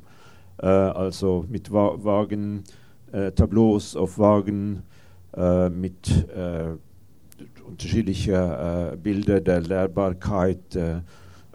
Äh, 0.58 0.66
also 0.66 1.44
mit 1.48 1.70
Wa 1.72 1.96
Wagen, 2.02 2.64
äh, 3.12 3.30
Tableaus 3.30 3.94
auf 3.94 4.18
Wagen, 4.18 4.82
äh, 5.36 5.68
mit 5.68 6.28
äh, 6.34 6.76
unterschiedliche 7.64 8.92
äh, 8.92 8.96
Bilder 8.96 9.40
der 9.40 9.60
Lehrbarkeit, 9.60 10.76
äh, 10.76 11.00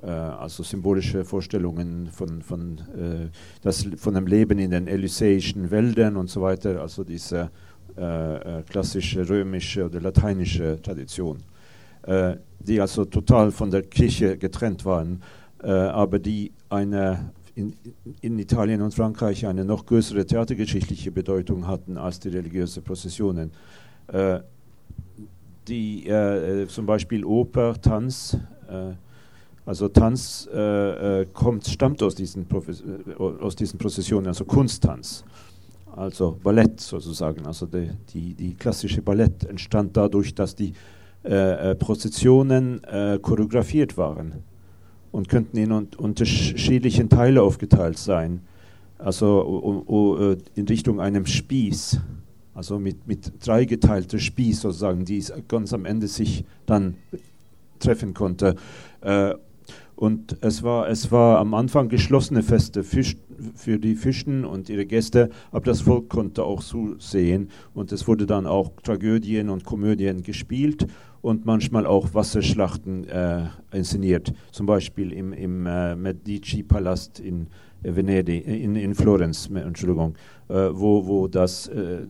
äh, 0.02 0.08
also 0.08 0.64
symbolische 0.64 1.26
Vorstellungen 1.26 2.08
von, 2.12 2.42
von, 2.42 2.78
äh, 2.78 3.30
das, 3.62 3.88
von 3.98 4.14
dem 4.14 4.28
Leben 4.28 4.60
in 4.60 4.72
den 4.72 4.88
elysäischen 4.88 5.72
Wäldern 5.72 6.18
und 6.18 6.30
so 6.30 6.42
weiter, 6.42 6.82
also 6.82 7.04
diese 7.04 7.50
äh, 7.98 8.60
äh 8.60 8.64
klassische 8.64 9.28
römische 9.28 9.86
oder 9.86 10.00
lateinische 10.00 10.82
Tradition, 10.82 11.40
äh, 12.04 12.36
die 12.60 12.80
also 12.80 13.06
total 13.06 13.52
von 13.52 13.72
der 13.72 13.84
Kirche 13.84 14.38
getrennt 14.38 14.86
waren, 14.86 15.22
äh, 15.62 15.70
aber 15.70 16.20
die 16.20 16.52
eine 16.70 17.32
in, 17.56 17.74
in, 18.22 18.40
Italien 18.40 18.82
und 18.82 18.94
Frankreich 18.94 19.46
eine 19.46 19.66
noch 19.66 19.86
größere 19.86 20.26
theatergeschichtliche 20.26 21.12
Bedeutung 21.12 21.68
hatten 21.68 21.98
als 21.98 22.20
die 22.20 22.30
religiösen 22.30 22.84
Prozessionen. 22.84 23.52
Die 25.68 26.12
zum 26.68 26.86
Beispiel 26.86 27.24
Oper, 27.24 27.80
Tanz, 27.80 28.38
also 29.70 29.88
Tanz 29.88 30.50
äh, 30.52 31.22
äh, 31.22 31.26
kommt, 31.32 31.68
stammt 31.68 32.02
aus 32.02 32.16
diesen, 32.16 32.48
äh, 32.50 33.14
aus 33.22 33.56
diesen 33.56 33.78
Prozessionen, 33.78 34.26
also 34.26 34.44
Kunsttanz, 34.44 35.24
also 35.96 36.40
Ballett 36.42 36.80
sozusagen. 36.80 37.46
Also 37.46 37.68
die, 37.68 37.92
die, 38.12 38.34
die 38.34 38.56
klassische 38.56 39.04
Ballett 39.04 39.44
entstand 39.44 39.96
dadurch, 39.96 40.34
dass 40.34 40.56
die 40.56 40.74
äh, 41.24 41.72
äh 41.72 41.76
Prozessionen 41.76 42.84
äh, 42.86 43.20
choreografiert 43.22 43.96
waren 43.96 44.42
und 45.12 45.30
könnten 45.30 45.58
in 45.58 45.72
un 45.72 45.88
unterschiedlichen 45.98 47.08
Teile 47.08 47.44
aufgeteilt 47.44 48.00
sein, 48.00 48.42
also 48.98 50.36
in 50.56 50.68
Richtung 50.68 51.00
einem 51.00 51.28
Spieß, 51.28 52.02
also 52.60 52.78
mit, 52.78 53.08
mit 53.08 53.32
dreigeteilter 53.40 54.20
Spieß 54.20 54.60
sozusagen, 54.60 55.06
die 55.06 55.24
ganz 55.48 55.72
am 55.72 55.86
Ende 55.86 56.10
sich 56.10 56.44
dann 56.66 56.96
treffen 57.80 58.14
konnte. 58.14 58.58
Und 59.96 60.38
es 60.42 60.62
war, 60.62 60.90
es 60.90 61.10
war 61.10 61.40
am 61.40 61.54
Anfang 61.54 61.88
geschlossene 61.88 62.44
Feste 62.44 62.84
Fisch, 62.84 63.16
für 63.56 63.80
die 63.80 63.96
Fischen 63.96 64.44
und 64.44 64.68
ihre 64.68 64.86
Gäste, 64.86 65.30
aber 65.52 65.64
das 65.68 65.80
Volk 65.80 66.10
konnte 66.10 66.44
auch 66.44 66.62
zusehen. 66.62 67.50
Und 67.74 67.94
es 67.94 68.10
wurde 68.10 68.26
dann 68.26 68.46
auch 68.46 68.72
Tragödien 68.84 69.50
und 69.50 69.64
Komödien 69.64 70.22
gespielt 70.22 70.86
und 71.22 71.46
manchmal 71.46 71.86
auch 71.86 72.14
Wasserschlachten 72.14 73.08
äh, 73.08 73.46
inszeniert. 73.72 74.34
Zum 74.52 74.66
Beispiel 74.66 75.14
im, 75.14 75.32
im 75.32 75.66
äh, 75.66 75.96
Medici-Palast 75.96 77.22
in 77.22 77.48
Venedig, 77.84 78.46
in, 78.46 78.76
in 78.76 78.94
Florenz, 78.94 79.50
Entschuldigung, 79.54 80.16
äh, 80.50 80.70
wo, 80.72 81.06
wo 81.06 81.28
das 81.28 81.68
äh, 81.68 82.02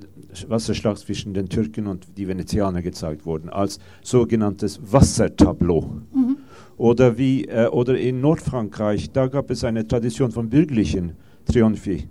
Wasserschlacht 0.47 0.99
zwischen 0.99 1.33
den 1.33 1.49
Türken 1.49 1.87
und 1.87 2.07
die 2.17 2.27
Venezianer 2.27 2.81
gezeigt 2.81 3.25
wurde, 3.25 3.53
als 3.53 3.79
sogenanntes 4.01 4.79
Wassertableau. 4.81 5.91
Mhm. 6.13 6.37
Oder, 6.77 7.17
wie, 7.17 7.45
äh, 7.45 7.67
oder 7.67 7.99
in 7.99 8.21
Nordfrankreich, 8.21 9.11
da 9.11 9.27
gab 9.27 9.51
es 9.51 9.63
eine 9.63 9.87
Tradition 9.87 10.31
von 10.31 10.49
bürgerlichen 10.49 11.13
Triumphi, 11.45 12.07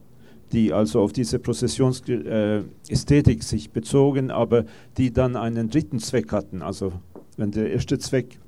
die 0.53 0.73
also 0.73 1.01
auf 1.01 1.13
diese 1.13 1.39
Prozessionsästhetik 1.39 3.41
äh, 3.41 3.43
sich 3.43 3.71
bezogen, 3.71 4.31
aber 4.31 4.65
die 4.97 5.13
dann 5.13 5.37
einen 5.37 5.71
dritten 5.71 5.99
Zweck 5.99 6.33
hatten. 6.33 6.63
Also 6.63 6.93
wenn 7.37 7.51
der 7.51 7.73
erste 7.73 7.99
Zweck, 7.99 8.39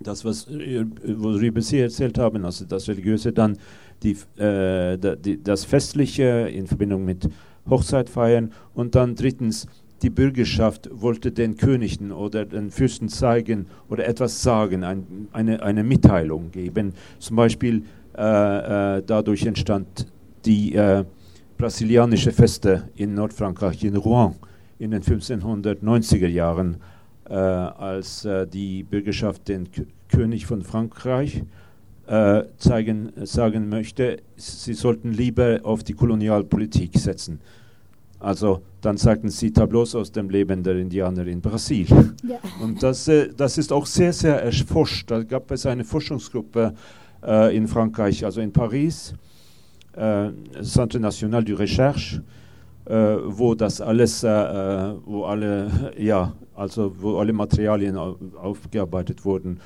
das, 0.00 0.24
was, 0.24 0.48
worüber 0.50 1.62
Sie 1.62 1.78
erzählt 1.78 2.18
haben, 2.18 2.44
also 2.44 2.64
das 2.64 2.88
Religiöse, 2.88 3.32
dann 3.32 3.56
die, 4.02 4.16
äh, 4.40 4.98
die, 5.16 5.42
das 5.42 5.64
Festliche 5.64 6.48
in 6.52 6.66
Verbindung 6.66 7.04
mit 7.04 7.28
Hochzeit 7.68 8.10
feiern 8.10 8.52
und 8.74 8.94
dann 8.94 9.14
drittens 9.14 9.66
die 10.02 10.10
Bürgerschaft 10.10 10.90
wollte 10.92 11.32
den 11.32 11.56
Königen 11.56 12.12
oder 12.12 12.44
den 12.44 12.70
Fürsten 12.70 13.08
zeigen 13.08 13.66
oder 13.88 14.06
etwas 14.06 14.42
sagen, 14.42 14.84
ein, 14.84 15.28
eine, 15.32 15.62
eine 15.62 15.82
Mitteilung 15.82 16.50
geben. 16.50 16.92
Zum 17.18 17.36
Beispiel 17.36 17.84
äh, 18.16 18.98
äh, 18.98 19.02
dadurch 19.06 19.46
entstand 19.46 20.06
die 20.44 20.74
äh, 20.74 21.04
brasilianische 21.56 22.32
Feste 22.32 22.90
in 22.96 23.14
Nordfrankreich, 23.14 23.82
in 23.82 23.96
Rouen, 23.96 24.34
in 24.78 24.90
den 24.90 25.02
1590er 25.02 26.28
Jahren, 26.28 26.76
äh, 27.28 27.34
als 27.34 28.26
äh, 28.26 28.46
die 28.46 28.82
Bürgerschaft 28.82 29.48
den 29.48 29.70
K 29.70 29.84
König 30.08 30.46
von 30.46 30.62
Frankreich 30.62 31.42
äh, 32.06 32.44
zeigen, 32.58 33.12
sagen 33.24 33.68
möchte, 33.68 34.18
sie 34.36 34.74
sollten 34.74 35.12
lieber 35.12 35.60
auf 35.62 35.82
die 35.84 35.94
Kolonialpolitik 35.94 36.98
setzen. 36.98 37.40
Also 38.24 38.62
dann 38.80 38.96
sagten 38.96 39.28
sie 39.28 39.52
Tableaus 39.52 39.94
aus 39.94 40.10
dem 40.10 40.30
Leben 40.30 40.62
der 40.62 40.76
Indianer 40.76 41.26
in 41.26 41.40
Brasilien. 41.42 42.16
Ja. 42.26 42.38
Und 42.62 42.82
das, 42.82 43.06
äh, 43.06 43.28
das 43.36 43.58
ist 43.58 43.72
auch 43.72 43.86
sehr, 43.86 44.12
sehr 44.12 44.42
erforscht. 44.42 45.10
Da 45.10 45.22
gab 45.22 45.50
es 45.50 45.66
eine 45.66 45.84
Forschungsgruppe 45.84 46.74
äh, 47.22 47.56
in 47.56 47.68
Frankreich, 47.68 48.24
also 48.24 48.40
in 48.40 48.52
Paris, 48.52 49.14
äh, 49.94 50.30
Centre 50.62 51.00
National 51.00 51.44
de 51.44 51.54
Recherche, 51.54 52.22
wo 52.86 53.54
das 53.54 53.80
alles, 53.80 54.22
wo 54.22 55.24
alle, 55.24 55.92
ja, 55.98 56.34
also 56.54 56.94
wo 57.00 57.16
alle 57.16 57.32
Materialien 57.32 57.96
aufgearbeitet 57.96 59.24
wurden. 59.24 59.58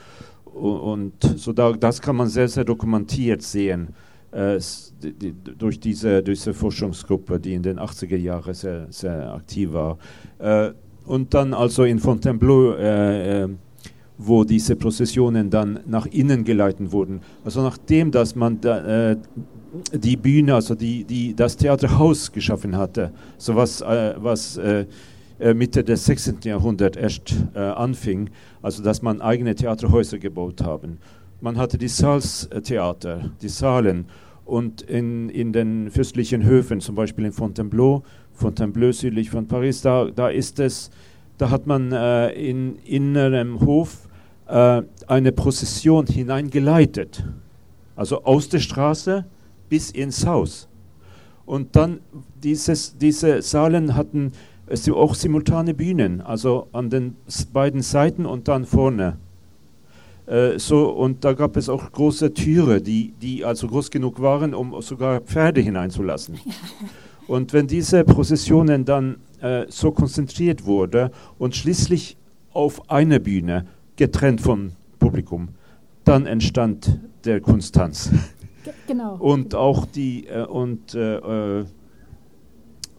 Und 0.55 1.15
so 1.37 1.53
da, 1.53 1.73
das 1.73 2.01
kann 2.01 2.17
man 2.17 2.29
sehr, 2.29 2.49
sehr 2.49 2.65
dokumentiert 2.65 3.43
sehen 3.43 3.95
äh, 4.33 4.59
die, 5.03 5.35
durch, 5.57 5.81
diese, 5.81 6.23
durch 6.23 6.39
diese 6.39 6.55
Forschungsgruppe, 6.55 7.41
die 7.41 7.55
in 7.55 7.63
den 7.63 7.79
80er 7.79 8.17
Jahren 8.17 8.55
sehr, 8.55 8.87
sehr 8.91 9.33
aktiv 9.33 9.73
war. 9.73 9.99
Äh, 10.39 10.73
und 11.07 11.33
dann 11.33 11.55
also 11.55 11.85
in 11.85 11.99
Fontainebleau, 11.99 12.75
äh, 12.75 13.45
äh, 13.45 13.49
wo 14.19 14.45
diese 14.45 14.77
Prozessionen 14.77 15.49
dann 15.49 15.81
nach 15.87 16.07
innen 16.07 16.45
geleitet 16.45 16.93
wurden. 16.93 17.21
Also 17.45 17.63
nachdem, 17.63 18.11
dass 18.11 18.35
man 18.35 18.61
da, 18.61 19.11
äh, 19.11 19.17
die 19.93 20.17
Bühne, 20.17 20.55
also 20.55 20.75
die, 20.75 21.05
die, 21.05 21.35
das 21.35 21.57
Theaterhaus 21.57 22.33
geschaffen 22.33 22.77
hatte, 22.77 23.13
so 23.37 23.55
was, 23.55 23.81
äh, 23.81 24.15
was 24.17 24.59
Mitte 25.55 25.85
des 25.85 26.05
16. 26.05 26.39
Jahrhunderts 26.45 26.97
erst 26.97 27.37
anfing, 27.55 28.31
also 28.61 28.83
dass 28.83 29.03
man 29.03 29.21
eigene 29.21 29.55
Theaterhäuser 29.55 30.19
gebaut 30.19 30.63
haben. 30.63 30.99
Man 31.41 31.57
hatte 31.57 31.79
die 31.79 31.89
Salstheater, 31.89 33.31
die 33.41 33.49
Saalen 33.49 34.07
und 34.49 34.81
in, 34.83 35.29
in 35.29 35.53
den 35.53 35.91
fürstlichen 35.91 36.43
Höfen, 36.43 36.81
zum 36.81 36.95
Beispiel 36.95 37.27
in 37.27 37.33
Fontainebleau, 37.33 38.03
Fontainebleau 38.33 38.93
südlich 38.93 39.31
von 39.31 39.47
Paris, 39.47 39.83
da, 39.83 40.11
da 40.11 40.29
ist 40.31 40.59
es, 40.59 40.91
da 41.37 41.51
hat 41.51 41.67
man 41.67 41.93
äh, 41.93 42.31
in 42.31 42.77
innerem 42.85 43.61
Hof 43.61 44.09
äh, 44.47 44.83
eine 45.07 45.33
Prozession 45.33 46.07
hineingeleitet, 46.07 47.25
also 47.95 48.25
aus 48.25 48.49
der 48.49 48.61
Straße 48.61 49.27
bis 49.69 49.91
ins 49.91 50.27
Haus. 50.27 50.67
Und 51.45 51.77
dann 51.77 52.01
dieses, 52.43 52.97
diese 52.97 53.43
Saalen 53.43 53.95
hatten 53.95 54.33
äh, 54.71 54.91
auch 54.93 55.15
simultane 55.15 55.75
Bühnen, 55.75 56.21
also 56.21 56.69
an 56.73 56.91
den 56.91 57.17
beiden 57.53 57.83
Seiten 57.83 58.27
und 58.27 58.49
dann 58.49 58.65
vorne. 58.65 59.17
Äh, 60.27 60.59
so, 60.59 60.91
und 60.91 61.25
da 61.25 61.33
gab 61.33 61.57
es 61.57 61.69
auch 61.69 61.91
große 61.91 62.35
Türe, 62.35 62.81
die, 62.81 63.15
die 63.23 63.45
also 63.45 63.67
groß 63.69 63.91
genug 63.91 64.21
waren, 64.21 64.55
um 64.55 64.81
sogar 64.83 65.21
Pferde 65.21 65.61
hineinzulassen. 65.61 66.39
Und 67.29 67.53
wenn 67.53 67.67
diese 67.67 68.05
Prozessionen 68.05 68.87
dann 68.87 69.17
äh, 69.43 69.67
so 69.69 69.93
konzentriert 69.93 70.65
wurden 70.65 71.11
und 71.39 71.55
schließlich 71.55 72.17
auf 72.55 72.91
einer 72.91 73.19
Bühne, 73.19 73.67
getrennt 73.97 74.41
vom 74.41 74.73
Publikum, 74.99 75.49
dann 76.05 76.25
entstand 76.25 76.99
der 77.27 77.43
Kunsttanz. 77.43 78.11
Genau. 78.87 79.17
Und 79.17 79.55
auch 79.55 79.85
die, 79.85 80.27
äh, 80.27 80.47
und 80.47 80.95
äh, 80.95 81.17
äh, 81.61 81.65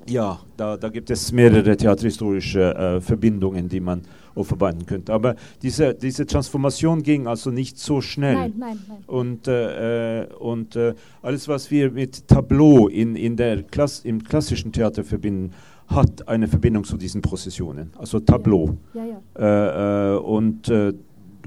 ja, 0.10 0.40
da, 0.58 0.78
da 0.78 0.90
gibt 0.90 1.10
es 1.10 1.32
mehrere 1.32 1.78
theaterhistorische 1.78 2.76
äh, 2.76 3.02
Verbindungen, 3.02 3.70
die 3.70 3.80
man 3.80 4.02
verbinden 4.42 4.86
könnte. 4.86 5.14
Aber 5.14 5.36
diese, 5.62 5.94
diese 5.94 6.26
Transformation 6.26 7.04
ging 7.04 7.28
also 7.28 7.50
nicht 7.52 7.78
so 7.78 8.02
schnell. 8.02 8.36
Nein, 8.36 8.54
nein, 8.58 8.80
nein. 8.88 9.04
Und, 9.08 9.48
äh, 9.48 10.28
und 10.40 10.76
äh, 10.76 10.94
alles, 11.22 11.48
was 11.48 11.70
wir 11.72 11.92
mit 11.92 12.28
Tableau 12.28 12.88
in, 12.88 13.16
in 13.16 13.36
der 13.36 13.64
Klass, 13.64 14.06
im 14.06 14.24
klassischen 14.24 14.72
Theater 14.72 15.04
verbinden, 15.04 15.52
hat 15.88 16.28
eine 16.28 16.48
Verbindung 16.48 16.84
zu 16.84 16.98
diesen 16.98 17.22
Prozessionen, 17.22 17.92
also 17.98 18.20
Tableau. 18.20 18.78
Ja. 18.94 19.04
Ja, 19.04 19.22
ja. 19.40 20.14
Äh, 20.14 20.16
äh 20.16 20.18
und, 20.20 20.70
äh, 20.70 20.94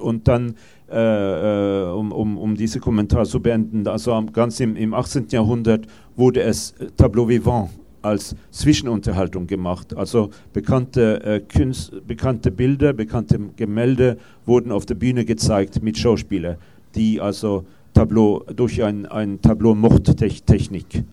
und 0.00 0.26
dann, 0.26 0.56
äh, 0.90 1.84
um, 1.92 2.10
um, 2.12 2.36
um 2.36 2.56
diese 2.56 2.80
Kommentar 2.80 3.24
zu 3.24 3.40
beenden, 3.40 3.86
also 3.86 4.22
ganz 4.32 4.58
im, 4.60 4.76
im 4.76 4.94
18. 4.94 5.28
Jahrhundert 5.30 5.86
wurde 6.16 6.42
es 6.42 6.74
Tableau 6.96 7.28
vivant 7.28 7.70
als 8.02 8.36
Zwischenunterhaltung 8.50 9.46
gemacht. 9.46 9.96
Also 9.96 10.30
bekannte, 10.52 11.22
äh, 11.24 11.40
Künst, 11.40 11.92
bekannte 12.06 12.50
Bilder, 12.50 12.92
bekannte 12.92 13.38
Gemälde 13.56 14.18
wurden 14.46 14.72
auf 14.72 14.86
der 14.86 14.94
Bühne 14.94 15.24
gezeigt 15.24 15.82
mit 15.82 15.98
Schauspielern, 15.98 16.56
die 16.94 17.20
also 17.20 17.64
Tableau, 17.94 18.44
durch 18.54 18.82
ein, 18.82 19.06
ein 19.06 19.40
Tableau-Mordtechnik 19.40 21.04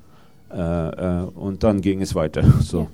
äh, 0.51 0.57
äh, 0.57 1.23
und 1.35 1.63
dann 1.63 1.81
ging 1.81 2.01
es 2.01 2.15
weiter. 2.15 2.43
So. 2.61 2.87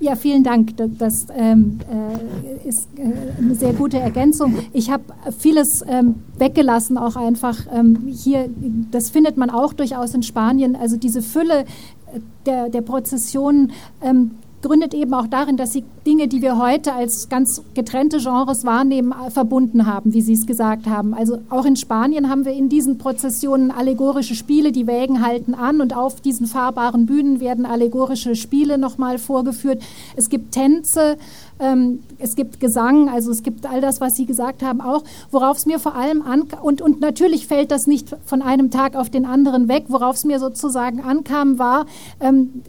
Ja, 0.00 0.14
vielen 0.14 0.44
Dank. 0.44 0.76
Das 0.76 1.26
ähm, 1.36 1.80
äh, 1.90 2.68
ist 2.68 2.88
äh, 2.96 3.42
eine 3.42 3.54
sehr 3.56 3.72
gute 3.72 3.98
Ergänzung. 3.98 4.56
Ich 4.72 4.90
habe 4.90 5.02
vieles 5.36 5.84
ähm, 5.88 6.16
weggelassen, 6.38 6.96
auch 6.96 7.16
einfach 7.16 7.66
ähm, 7.72 8.06
hier. 8.06 8.48
Das 8.92 9.10
findet 9.10 9.36
man 9.36 9.50
auch 9.50 9.72
durchaus 9.72 10.14
in 10.14 10.22
Spanien. 10.22 10.76
Also 10.76 10.96
diese 10.96 11.20
Fülle 11.20 11.64
der, 12.46 12.68
der 12.68 12.80
Prozessionen 12.82 13.72
ähm, 14.02 14.32
gründet 14.62 14.94
eben 14.94 15.14
auch 15.14 15.26
darin, 15.26 15.56
dass 15.56 15.72
sie 15.72 15.84
Dinge, 16.06 16.28
die 16.28 16.42
wir 16.42 16.58
heute 16.58 16.92
als 16.94 17.28
ganz 17.28 17.62
getrennte 17.74 18.18
Genres 18.18 18.64
wahrnehmen, 18.64 19.12
äh, 19.12 19.30
verbunden 19.30 19.86
haben, 19.86 20.14
wie 20.14 20.20
Sie 20.20 20.32
es 20.32 20.46
gesagt 20.46 20.86
haben. 20.86 21.14
Also 21.14 21.38
auch 21.50 21.64
in 21.64 21.76
Spanien 21.76 22.28
haben 22.28 22.44
wir 22.44 22.52
in 22.52 22.68
diesen 22.68 22.98
Prozessionen 22.98 23.70
allegorische 23.70 24.34
Spiele, 24.34 24.72
die 24.72 24.86
Wägen 24.86 25.24
halten 25.24 25.54
an 25.54 25.80
und 25.80 25.94
auf 25.94 26.20
diesen 26.20 26.46
fahrbaren 26.46 27.06
Bühnen 27.06 27.40
werden 27.40 27.66
allegorische 27.66 28.34
Spiele 28.34 28.78
nochmal 28.78 29.18
vorgeführt. 29.18 29.82
Es 30.16 30.28
gibt 30.28 30.52
Tänze, 30.52 31.18
ähm, 31.60 32.00
es 32.18 32.34
gibt 32.34 32.60
Gesang, 32.60 33.08
also 33.08 33.30
es 33.30 33.42
gibt 33.42 33.66
all 33.66 33.80
das, 33.80 34.00
was 34.00 34.16
Sie 34.16 34.26
gesagt 34.26 34.62
haben, 34.62 34.80
auch, 34.80 35.04
worauf 35.30 35.58
es 35.58 35.66
mir 35.66 35.78
vor 35.78 35.94
allem 35.94 36.22
an 36.22 36.44
und, 36.62 36.82
und 36.82 37.00
natürlich 37.00 37.46
fällt 37.46 37.70
das 37.70 37.86
nicht 37.86 38.16
von 38.24 38.42
einem 38.42 38.70
Tag 38.70 38.96
auf 38.96 39.10
den 39.10 39.24
anderen 39.24 39.68
weg, 39.68 39.84
worauf 39.88 40.16
es 40.16 40.24
mir 40.24 40.38
sozusagen 40.38 41.00
ankam, 41.00 41.58
war, 41.58 41.86
ähm, 42.20 42.62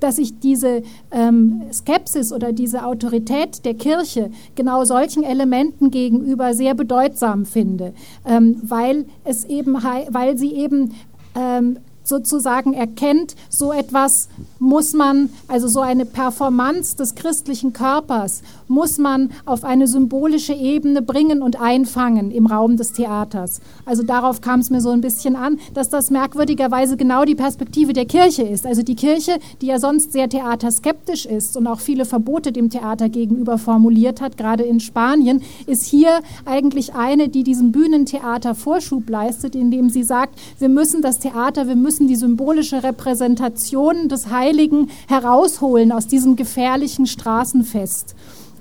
dass 0.00 0.18
ich 0.18 0.38
diese 0.40 0.82
ähm, 1.10 1.62
Skepsis 1.72 2.32
oder 2.32 2.52
diese 2.52 2.84
Autorität 2.84 3.64
der 3.64 3.74
Kirche 3.74 4.30
genau 4.54 4.84
solchen 4.84 5.22
Elementen 5.22 5.90
gegenüber 5.90 6.54
sehr 6.54 6.74
bedeutsam 6.74 7.46
finde, 7.46 7.94
ähm, 8.26 8.60
weil 8.62 9.06
es 9.24 9.44
eben, 9.44 9.74
weil 9.74 10.36
sie 10.36 10.52
eben 10.54 10.94
ähm, 11.34 11.78
sozusagen 12.04 12.74
erkennt, 12.74 13.34
so 13.48 13.72
etwas 13.72 14.28
muss 14.58 14.92
man, 14.92 15.30
also 15.48 15.68
so 15.68 15.80
eine 15.80 16.04
Performance 16.04 16.96
des 16.96 17.14
christlichen 17.14 17.72
Körpers, 17.72 18.42
muss 18.68 18.98
man 18.98 19.30
auf 19.44 19.64
eine 19.64 19.86
symbolische 19.86 20.54
Ebene 20.54 21.02
bringen 21.02 21.42
und 21.42 21.60
einfangen 21.60 22.30
im 22.30 22.46
Raum 22.46 22.76
des 22.76 22.92
Theaters. 22.92 23.60
Also 23.84 24.02
darauf 24.02 24.40
kam 24.40 24.60
es 24.60 24.70
mir 24.70 24.80
so 24.80 24.90
ein 24.90 25.00
bisschen 25.00 25.36
an, 25.36 25.58
dass 25.74 25.88
das 25.88 26.10
merkwürdigerweise 26.10 26.96
genau 26.96 27.24
die 27.24 27.34
Perspektive 27.34 27.92
der 27.92 28.06
Kirche 28.06 28.42
ist. 28.42 28.66
Also 28.66 28.82
die 28.82 28.96
Kirche, 28.96 29.38
die 29.60 29.66
ja 29.66 29.78
sonst 29.78 30.12
sehr 30.12 30.28
theaterskeptisch 30.28 31.26
ist 31.26 31.56
und 31.56 31.66
auch 31.66 31.80
viele 31.80 32.04
Verbote 32.04 32.52
dem 32.52 32.70
Theater 32.70 33.08
gegenüber 33.08 33.58
formuliert 33.58 34.20
hat, 34.20 34.36
gerade 34.36 34.64
in 34.64 34.80
Spanien, 34.80 35.42
ist 35.66 35.84
hier 35.84 36.20
eigentlich 36.44 36.94
eine, 36.94 37.28
die 37.28 37.42
diesem 37.42 37.72
Bühnentheater 37.72 38.54
Vorschub 38.54 39.08
leistet, 39.08 39.54
indem 39.54 39.90
sie 39.90 40.02
sagt, 40.02 40.38
wir 40.58 40.68
müssen 40.68 41.02
das 41.02 41.18
Theater, 41.18 41.66
wir 41.66 41.76
müssen 41.76 41.91
die 41.98 42.16
symbolische 42.16 42.82
Repräsentation 42.82 44.08
des 44.08 44.30
Heiligen 44.30 44.90
herausholen 45.08 45.92
aus 45.92 46.06
diesem 46.06 46.36
gefährlichen 46.36 47.06
Straßenfest. 47.06 48.14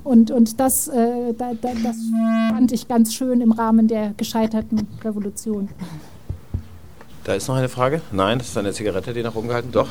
Und, 0.04 0.32
und 0.32 0.60
das, 0.60 0.88
äh, 0.88 1.34
da, 1.38 1.52
da, 1.60 1.70
das 1.84 1.98
fand 2.50 2.72
ich 2.72 2.88
ganz 2.88 3.14
schön 3.14 3.42
im 3.42 3.52
Rahmen 3.52 3.88
der 3.88 4.14
gescheiterten 4.18 4.88
Revolution. 5.04 5.70
Da 7.24 7.36
ist 7.36 7.48
noch 7.48 7.56
eine 7.56 7.70
Frage. 7.70 8.02
Nein, 8.12 8.40
das 8.40 8.50
ist 8.50 8.58
eine 8.58 8.74
Zigarette, 8.74 9.14
die 9.14 9.22
nach 9.22 9.36
oben 9.36 9.48
gehalten. 9.48 9.70
Doch. 9.72 9.90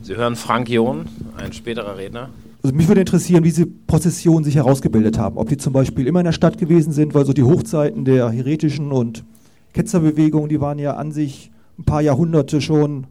Sie 0.00 0.14
hören 0.14 0.36
Frank 0.36 0.68
John, 0.68 1.06
ein 1.36 1.52
späterer 1.52 1.96
Redner. 1.96 2.28
Also 2.62 2.74
mich 2.74 2.86
würde 2.86 3.00
interessieren, 3.00 3.42
wie 3.42 3.48
diese 3.48 3.66
Prozessionen 3.66 4.44
sich 4.44 4.54
herausgebildet 4.54 5.18
haben. 5.18 5.38
Ob 5.38 5.48
die 5.48 5.56
zum 5.56 5.72
Beispiel 5.72 6.06
immer 6.06 6.20
in 6.20 6.26
der 6.26 6.32
Stadt 6.32 6.56
gewesen 6.58 6.92
sind, 6.92 7.14
weil 7.14 7.26
so 7.26 7.32
die 7.32 7.42
Hochzeiten 7.42 8.04
der 8.04 8.30
heretischen 8.30 8.92
und 8.92 9.24
Ketzerbewegung, 9.72 10.48
die 10.48 10.60
waren 10.60 10.78
ja 10.78 10.94
an 10.94 11.10
sich 11.10 11.50
ein 11.78 11.84
paar 11.84 12.02
Jahrhunderte 12.02 12.60
schon 12.60 13.06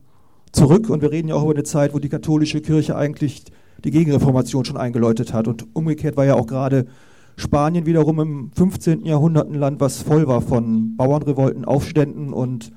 zurück. 0.52 0.90
Und 0.90 1.02
wir 1.02 1.12
reden 1.12 1.30
ja 1.30 1.36
auch 1.36 1.44
über 1.44 1.54
eine 1.54 1.64
Zeit, 1.64 1.94
wo 1.94 2.00
die 2.00 2.10
katholische 2.10 2.62
Kirche 2.62 2.96
eigentlich 2.96 3.46
die 3.84 3.92
Gegenreformation 3.92 4.66
schon 4.66 4.78
eingeläutet 4.78 5.34
hat. 5.34 5.48
Und 5.48 5.68
umgekehrt 5.74 6.18
war 6.18 6.26
ja 6.26 6.36
auch 6.36 6.48
gerade 6.48 6.86
Spanien 7.36 7.86
wiederum 7.86 8.20
im 8.20 8.52
15. 8.56 9.06
Jahrhundert 9.06 9.48
ein 9.48 9.54
Land, 9.54 9.80
was 9.80 10.02
voll 10.02 10.28
war 10.28 10.42
von 10.42 10.98
Bauernrevolten, 10.98 11.66
Aufständen 11.66 12.34
und 12.34 12.72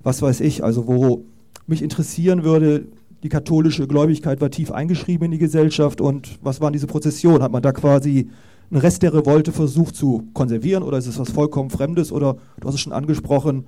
was 0.00 0.22
weiß 0.22 0.40
ich. 0.40 0.62
Also 0.62 0.86
wo 0.86 1.24
mich 1.66 1.82
interessieren 1.82 2.44
würde, 2.44 2.86
die 3.24 3.28
katholische 3.28 3.88
Gläubigkeit 3.88 4.40
war 4.40 4.50
tief 4.50 4.70
eingeschrieben 4.70 5.26
in 5.26 5.30
die 5.32 5.38
Gesellschaft 5.38 6.00
und 6.00 6.38
was 6.42 6.60
waren 6.60 6.74
diese 6.74 6.86
Prozessionen? 6.86 7.42
Hat 7.42 7.52
man 7.52 7.62
da 7.62 7.72
quasi 7.72 8.28
einen 8.70 8.80
Rest 8.80 9.02
der 9.02 9.14
Revolte 9.14 9.50
versucht 9.50 9.96
zu 9.96 10.28
konservieren 10.34 10.82
oder 10.82 10.98
ist 10.98 11.06
es 11.06 11.18
was 11.18 11.30
vollkommen 11.30 11.70
Fremdes 11.70 12.12
oder 12.12 12.36
du 12.60 12.68
hast 12.68 12.74
es 12.74 12.80
schon 12.80 12.92
angesprochen, 12.92 13.64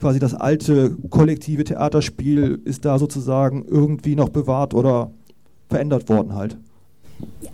quasi 0.00 0.18
das 0.18 0.34
alte 0.34 0.96
kollektive 1.10 1.64
Theaterspiel 1.64 2.60
ist 2.64 2.84
da 2.84 2.98
sozusagen 2.98 3.64
irgendwie 3.66 4.14
noch 4.16 4.28
bewahrt 4.28 4.74
oder 4.74 5.10
verändert 5.68 6.08
worden 6.08 6.34
halt. 6.34 6.56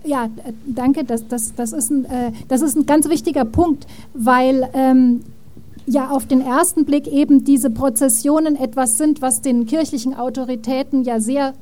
Ja, 0.05 0.28
danke. 0.66 1.05
Das, 1.05 1.26
das, 1.26 1.55
das, 1.55 1.72
ist, 1.72 1.90
ein, 1.90 2.05
äh, 2.05 2.32
das 2.49 2.61
ist 2.61 2.76
ein 2.76 2.86
ganz 2.86 3.09
wichtiger 3.09 3.45
Punkt, 3.45 3.86
weil 4.12 4.68
ähm, 4.74 5.20
ja 5.86 6.11
auf 6.11 6.26
den 6.26 6.40
ersten 6.40 6.84
Blick 6.84 7.07
eben 7.07 7.45
diese 7.45 7.70
Prozessionen 7.70 8.57
etwas 8.57 8.99
sind, 8.99 9.22
was 9.22 9.40
den 9.40 9.66
kirchlichen 9.66 10.14
Autoritäten 10.14 11.05
ja 11.05 11.20
sehr 11.20 11.55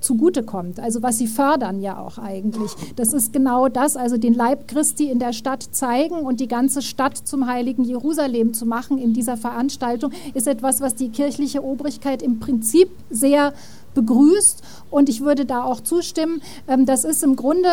zugutekommt, 0.00 0.80
also 0.80 1.02
was 1.02 1.18
sie 1.18 1.26
fördern 1.26 1.80
ja 1.80 1.98
auch 1.98 2.18
eigentlich. 2.18 2.72
Das 2.96 3.12
ist 3.12 3.32
genau 3.32 3.68
das, 3.68 3.96
also 3.96 4.16
den 4.16 4.34
Leib 4.34 4.68
Christi 4.68 5.10
in 5.10 5.18
der 5.18 5.32
Stadt 5.32 5.62
zeigen 5.70 6.16
und 6.16 6.40
die 6.40 6.48
ganze 6.48 6.82
Stadt 6.82 7.16
zum 7.16 7.46
heiligen 7.46 7.84
Jerusalem 7.84 8.54
zu 8.54 8.66
machen 8.66 8.98
in 8.98 9.12
dieser 9.12 9.36
Veranstaltung, 9.36 10.12
ist 10.34 10.46
etwas, 10.46 10.80
was 10.80 10.94
die 10.94 11.10
kirchliche 11.10 11.64
Obrigkeit 11.64 12.22
im 12.22 12.40
Prinzip 12.40 12.90
sehr 13.10 13.52
begrüßt 13.94 14.62
und 14.90 15.08
ich 15.08 15.20
würde 15.20 15.44
da 15.44 15.64
auch 15.64 15.80
zustimmen. 15.80 16.42
Ähm, 16.68 16.86
das 16.86 17.04
ist 17.04 17.22
im 17.22 17.36
Grunde 17.36 17.68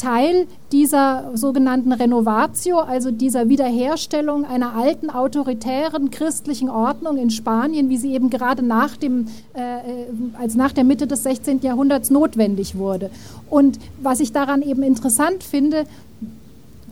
Teil 0.00 0.46
dieser 0.72 1.32
sogenannten 1.34 1.92
Renovatio, 1.92 2.78
also 2.78 3.10
dieser 3.10 3.50
Wiederherstellung 3.50 4.46
einer 4.46 4.74
alten 4.74 5.10
autoritären 5.10 6.10
christlichen 6.10 6.70
Ordnung 6.70 7.18
in 7.18 7.30
Spanien, 7.30 7.90
wie 7.90 7.98
sie 7.98 8.14
eben 8.14 8.30
gerade 8.30 8.62
nach 8.62 8.96
dem, 8.96 9.26
äh, 9.54 9.60
äh 9.60 10.06
als 10.38 10.54
nach 10.54 10.72
der 10.72 10.84
Mitte 10.84 11.06
des 11.06 11.22
16. 11.24 11.60
Jahrhunderts 11.60 12.08
notwendig 12.08 12.78
wurde. 12.78 13.10
Und 13.50 13.78
was 14.00 14.20
ich 14.20 14.32
daran 14.32 14.62
eben 14.62 14.82
interessant 14.82 15.44
finde, 15.44 15.84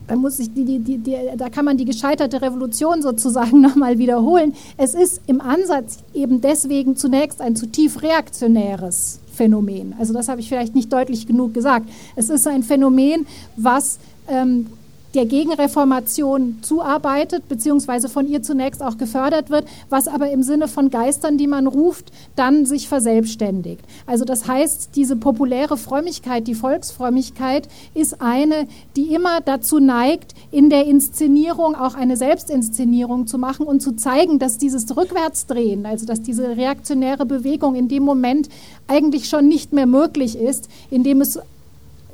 da, 0.07 0.15
muss 0.15 0.39
ich 0.39 0.53
die, 0.53 0.79
die, 0.79 0.97
die, 0.97 1.15
da 1.35 1.49
kann 1.49 1.65
man 1.65 1.77
die 1.77 1.85
gescheiterte 1.85 2.43
Revolution 2.43 3.01
sozusagen 3.01 3.59
nochmal 3.67 3.97
wiederholen. 3.97 4.53
Es 4.77 4.93
ist 4.93 5.21
im 5.25 5.41
Ansatz 5.41 5.99
eben 6.13 6.41
deswegen 6.41 6.95
zunächst 6.95 7.41
ein 7.41 7.55
zutiefst 7.55 8.03
reaktionäres 8.03 9.19
Phänomen. 9.39 9.95
Also 9.97 10.11
das 10.11 10.27
habe 10.27 10.41
ich 10.41 10.49
vielleicht 10.49 10.75
nicht 10.75 10.91
deutlich 10.91 11.25
genug 11.25 11.53
gesagt. 11.53 11.87
Es 12.17 12.29
ist 12.29 12.45
ein 12.45 12.61
Phänomen, 12.61 13.25
was 13.55 13.97
ähm, 14.27 14.67
der 15.13 15.25
Gegenreformation 15.25 16.59
zuarbeitet, 16.61 17.47
beziehungsweise 17.49 18.09
von 18.09 18.27
ihr 18.27 18.43
zunächst 18.43 18.83
auch 18.83 18.97
gefördert 18.97 19.49
wird, 19.49 19.65
was 19.89 20.07
aber 20.07 20.29
im 20.29 20.43
Sinne 20.43 20.67
von 20.67 20.89
Geistern, 20.89 21.37
die 21.37 21.47
man 21.47 21.67
ruft, 21.67 22.11
dann 22.35 22.65
sich 22.65 22.87
verselbstständigt. 22.87 23.81
Also 24.05 24.25
das 24.25 24.47
heißt, 24.47 24.91
diese 24.95 25.15
populäre 25.15 25.77
Frömmigkeit, 25.77 26.47
die 26.47 26.55
Volksfrömmigkeit, 26.55 27.67
ist 27.95 28.21
eine, 28.21 28.67
die 28.95 29.13
immer 29.13 29.41
dazu 29.41 29.79
neigt, 29.79 30.35
in 30.51 30.69
der 30.69 30.85
Inszenierung 30.85 31.75
auch 31.75 31.95
eine 31.95 32.17
Selbstinszenierung 32.17 33.25
zu 33.25 33.37
machen 33.37 33.65
und 33.65 33.81
zu 33.81 33.93
zeigen, 33.93 34.37
dass 34.37 34.57
dieses 34.57 34.95
Rückwärtsdrehen, 34.95 35.85
also 35.85 36.05
dass 36.05 36.21
diese 36.21 36.55
reaktionäre 36.55 37.25
Bewegung 37.25 37.75
in 37.75 37.87
dem 37.87 38.03
Moment 38.03 38.49
eigentlich 38.87 39.27
schon 39.27 39.47
nicht 39.47 39.73
mehr 39.73 39.87
möglich 39.87 40.37
ist, 40.37 40.69
indem 40.91 41.21
es 41.21 41.39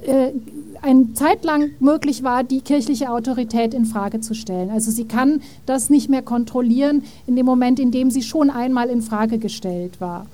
äh, 0.07 0.31
eine 0.81 1.13
Zeit 1.13 1.43
lang 1.43 1.71
möglich 1.79 2.23
war, 2.23 2.43
die 2.43 2.61
kirchliche 2.61 3.09
Autorität 3.09 3.73
in 3.73 3.85
Frage 3.85 4.19
zu 4.19 4.35
stellen. 4.35 4.69
Also 4.69 4.91
sie 4.91 5.05
kann 5.05 5.41
das 5.65 5.89
nicht 5.89 6.09
mehr 6.09 6.21
kontrollieren 6.21 7.03
in 7.27 7.35
dem 7.35 7.45
Moment, 7.45 7.79
in 7.79 7.91
dem 7.91 8.11
sie 8.11 8.21
schon 8.21 8.49
einmal 8.49 8.89
in 8.89 9.01
Frage 9.01 9.39
gestellt 9.39 9.99
war. 9.99 10.27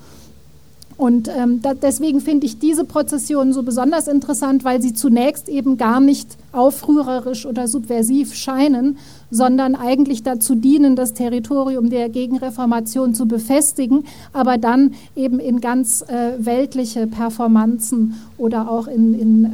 Und 1.02 1.32
ähm, 1.36 1.64
da, 1.64 1.74
deswegen 1.74 2.22
finde 2.22 2.46
ich 2.46 2.60
diese 2.60 2.86
Prozession 2.86 3.54
so 3.54 3.64
besonders 3.64 4.08
interessant, 4.08 4.64
weil 4.64 4.84
sie 4.84 4.94
zunächst 4.94 5.50
eben 5.50 5.78
gar 5.78 6.00
nicht 6.00 6.38
aufrührerisch 6.52 7.48
oder 7.48 7.68
subversiv 7.68 8.36
scheinen, 8.36 9.00
sondern 9.32 9.74
eigentlich 9.74 10.22
dazu 10.22 10.54
dienen, 10.54 10.96
das 10.96 11.16
Territorium 11.16 11.90
der 11.90 12.10
Gegenreformation 12.10 13.16
zu 13.16 13.26
befestigen, 13.26 14.04
aber 14.32 14.60
dann 14.60 14.94
eben 15.16 15.40
in 15.40 15.60
ganz 15.60 16.04
äh, 16.04 16.34
weltliche 16.38 17.08
Performanzen 17.08 18.22
oder 18.38 18.70
auch 18.70 18.88
in, 18.88 19.20
in 19.20 19.46
äh, 19.46 19.50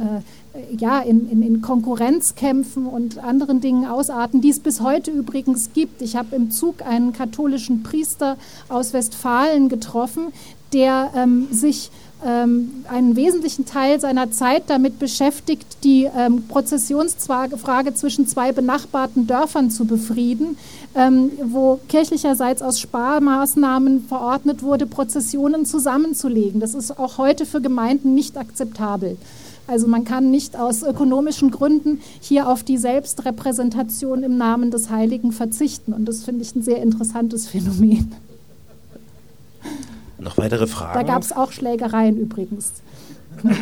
ja, 0.76 1.00
in, 1.00 1.30
in, 1.30 1.42
in, 1.42 1.62
Konkurrenzkämpfen 1.62 2.86
und 2.86 3.18
anderen 3.18 3.60
Dingen 3.60 3.86
ausarten, 3.86 4.40
die 4.40 4.50
es 4.50 4.60
bis 4.60 4.80
heute 4.80 5.10
übrigens 5.10 5.70
gibt. 5.72 6.02
Ich 6.02 6.16
habe 6.16 6.34
im 6.34 6.50
Zug 6.50 6.84
einen 6.84 7.12
katholischen 7.12 7.82
Priester 7.82 8.36
aus 8.68 8.92
Westfalen 8.92 9.68
getroffen, 9.68 10.32
der 10.72 11.10
ähm, 11.14 11.48
sich 11.50 11.90
ähm, 12.24 12.84
einen 12.88 13.14
wesentlichen 13.14 13.64
Teil 13.64 14.00
seiner 14.00 14.30
Zeit 14.30 14.64
damit 14.66 14.98
beschäftigt, 14.98 15.84
die 15.84 16.08
ähm, 16.16 16.44
Prozessionsfrage 16.48 17.94
zwischen 17.94 18.26
zwei 18.26 18.52
benachbarten 18.52 19.26
Dörfern 19.26 19.70
zu 19.70 19.84
befrieden, 19.84 20.58
ähm, 20.94 21.30
wo 21.44 21.78
kirchlicherseits 21.88 22.60
aus 22.60 22.80
Sparmaßnahmen 22.80 24.06
verordnet 24.08 24.62
wurde, 24.62 24.86
Prozessionen 24.86 25.64
zusammenzulegen. 25.64 26.60
Das 26.60 26.74
ist 26.74 26.98
auch 26.98 27.18
heute 27.18 27.46
für 27.46 27.60
Gemeinden 27.60 28.14
nicht 28.14 28.36
akzeptabel 28.36 29.16
Also 29.68 29.86
man 29.86 30.04
kann 30.04 30.30
nicht 30.30 30.56
aus 30.56 30.82
ökonomischen 30.82 31.52
Gründen 31.52 32.00
hier 32.20 32.48
auf 32.48 32.64
die 32.64 32.78
Selbstrepräsentation 32.78 34.24
im 34.24 34.36
Namen 34.36 34.72
des 34.72 34.90
Heiligen 34.90 35.30
verzichten. 35.30 35.92
Und 35.92 36.06
das 36.06 36.24
finde 36.24 36.42
ich 36.42 36.56
ein 36.56 36.62
sehr 36.62 36.82
interessantes 36.82 37.46
Phänomen. 37.46 38.12
Noch 40.18 40.36
weitere 40.36 40.66
Fragen? 40.66 40.94
Da 40.94 41.02
gab 41.04 41.22
es 41.22 41.32
auch 41.32 41.52
Schlägereien 41.52 42.16
übrigens. 42.16 42.72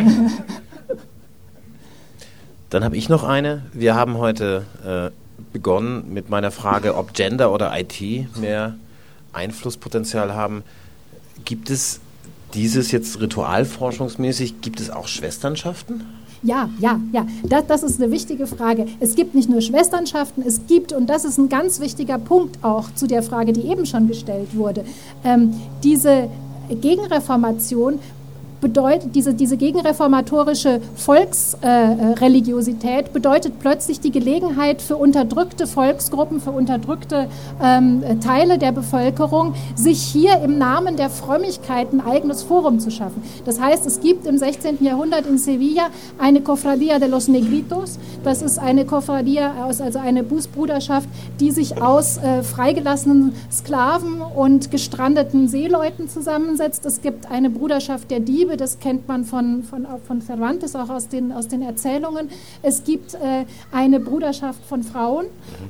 Dann 2.70 2.82
habe 2.82 2.96
ich 2.96 3.08
noch 3.08 3.24
eine. 3.24 3.62
Wir 3.72 3.94
haben 3.94 4.18
heute 4.18 4.64
äh, 4.84 5.10
begonnen 5.52 6.12
mit 6.12 6.30
meiner 6.30 6.50
Frage, 6.50 6.96
ob 6.96 7.12
Gender 7.14 7.52
oder 7.52 7.72
IT 7.78 8.00
mehr 8.38 8.74
Einflusspotenzial 9.32 10.34
haben. 10.34 10.62
Gibt 11.44 11.70
es 11.70 12.00
dieses 12.54 12.90
jetzt 12.90 13.20
ritualforschungsmäßig, 13.20 14.60
gibt 14.62 14.80
es 14.80 14.90
auch 14.90 15.08
Schwesternschaften? 15.08 16.04
Ja, 16.42 16.68
ja, 16.78 17.00
ja, 17.12 17.26
das, 17.44 17.66
das 17.66 17.82
ist 17.82 18.00
eine 18.00 18.12
wichtige 18.12 18.46
Frage. 18.46 18.86
Es 19.00 19.14
gibt 19.14 19.34
nicht 19.34 19.48
nur 19.48 19.60
Schwesternschaften, 19.60 20.44
es 20.46 20.66
gibt, 20.66 20.92
und 20.92 21.08
das 21.08 21.24
ist 21.24 21.38
ein 21.38 21.48
ganz 21.48 21.80
wichtiger 21.80 22.18
Punkt 22.18 22.62
auch 22.62 22.92
zu 22.94 23.06
der 23.06 23.22
Frage, 23.22 23.52
die 23.52 23.66
eben 23.68 23.86
schon 23.86 24.06
gestellt 24.06 24.54
wurde, 24.54 24.84
ähm, 25.24 25.54
diese 25.82 26.28
Gegenreformation 26.74 27.98
bedeutet, 28.66 29.14
diese, 29.14 29.32
diese 29.32 29.56
gegenreformatorische 29.56 30.80
Volksreligiosität 30.96 33.06
äh, 33.06 33.10
bedeutet 33.12 33.60
plötzlich 33.60 34.00
die 34.00 34.10
Gelegenheit 34.10 34.82
für 34.82 34.96
unterdrückte 34.96 35.68
Volksgruppen, 35.68 36.40
für 36.40 36.50
unterdrückte 36.50 37.28
ähm, 37.62 38.02
Teile 38.20 38.58
der 38.58 38.72
Bevölkerung, 38.72 39.54
sich 39.76 40.02
hier 40.02 40.40
im 40.42 40.58
Namen 40.58 40.96
der 40.96 41.10
Frömmigkeit 41.10 41.92
ein 41.92 42.04
eigenes 42.04 42.42
Forum 42.42 42.80
zu 42.80 42.90
schaffen. 42.90 43.22
Das 43.44 43.60
heißt, 43.60 43.86
es 43.86 44.00
gibt 44.00 44.26
im 44.26 44.36
16. 44.36 44.84
Jahrhundert 44.84 45.26
in 45.26 45.38
Sevilla 45.38 45.86
eine 46.18 46.40
Cofradia 46.40 46.98
de 46.98 47.08
los 47.08 47.28
Negritos. 47.28 48.00
Das 48.24 48.42
ist 48.42 48.58
eine 48.58 48.84
Cofradia, 48.84 49.52
also 49.62 49.84
eine 50.00 50.24
Bußbruderschaft, 50.24 51.08
die 51.38 51.52
sich 51.52 51.80
aus 51.80 52.18
äh, 52.18 52.42
freigelassenen 52.42 53.32
Sklaven 53.52 54.22
und 54.22 54.72
gestrandeten 54.72 55.46
Seeleuten 55.46 56.08
zusammensetzt. 56.08 56.84
Es 56.84 57.00
gibt 57.00 57.30
eine 57.30 57.48
Bruderschaft 57.48 58.10
der 58.10 58.18
Diebe, 58.18 58.55
Das 58.56 58.78
kennt 58.78 59.08
man 59.08 59.24
von, 59.24 59.62
von, 59.62 59.86
von 60.06 60.20
Cervantes, 60.20 60.74
auch 60.74 60.88
aus 60.88 61.08
den, 61.08 61.32
aus 61.32 61.48
den 61.48 61.62
Erzählungen. 61.62 62.28
Es 62.62 62.84
gibt 62.84 63.14
äh, 63.14 63.44
eine 63.72 64.00
Bruderschaft 64.00 64.64
von 64.64 64.82
Frauen 64.82 65.26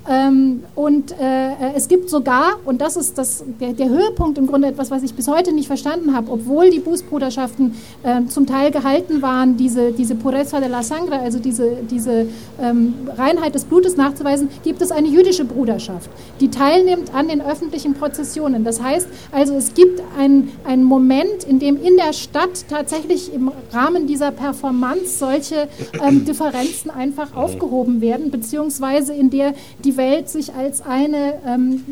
ähm, 0.09 0.64
und 0.74 1.12
äh, 1.12 1.72
es 1.74 1.89
gibt 1.89 2.11
sogar, 2.11 2.57
und 2.64 2.80
das 2.80 2.97
ist 2.97 3.18
das, 3.18 3.45
der, 3.61 3.72
der, 3.72 3.89
Höhepunkt 3.89 4.39
im 4.39 4.47
Grunde 4.47 4.68
etwas, 4.68 4.91
was 4.91 5.03
ich 5.03 5.14
bis 5.14 5.28
heute 5.28 5.53
nicht 5.53 5.66
verstanden 5.66 6.14
habe, 6.14 6.30
obwohl 6.30 6.70
die 6.70 6.80
Bußbruderschaften 6.80 7.74
äh, 8.03 8.26
zum 8.26 8.47
Teil 8.47 8.70
gehalten 8.70 9.22
waren, 9.22 9.57
diese, 9.57 9.93
diese 9.93 10.14
Pureza 10.14 10.61
de 10.61 10.68
la 10.68 10.82
Sangre, 10.82 11.18
also 11.18 11.39
diese, 11.39 11.78
diese 11.91 12.26
ähm, 12.61 12.95
Reinheit 13.16 13.55
des 13.55 13.64
Blutes 13.64 13.97
nachzuweisen, 13.97 14.49
gibt 14.64 14.82
es 14.82 14.91
eine 14.91 15.09
jüdische 15.09 15.45
Bruderschaft, 15.45 16.11
die 16.41 16.51
teilnimmt 16.51 17.14
an 17.14 17.28
den 17.28 17.41
öffentlichen 17.41 17.95
Prozessionen. 17.95 18.64
Das 18.64 18.82
heißt 18.82 19.09
also, 19.32 19.55
es 19.55 19.74
gibt 19.74 20.03
einen 20.18 20.84
Moment, 20.84 21.45
in 21.49 21.59
dem 21.59 21.82
in 21.82 21.97
der 21.97 22.12
Stadt 22.12 22.66
tatsächlich 22.69 23.33
im 23.33 23.51
Rahmen 23.73 24.07
dieser 24.07 24.31
Performance 24.31 25.19
solche 25.19 25.69
ähm, 26.03 26.25
Differenzen 26.27 26.91
einfach 26.91 27.35
aufgehoben 27.35 28.01
werden, 28.01 28.31
beziehungsweise 28.31 29.14
in 29.14 29.31
der 29.31 29.55
die 29.85 29.97
Welt 29.97 30.29
sich 30.29 30.55
als 30.55 30.83
eine 30.83 31.35
ähm, 31.47 31.83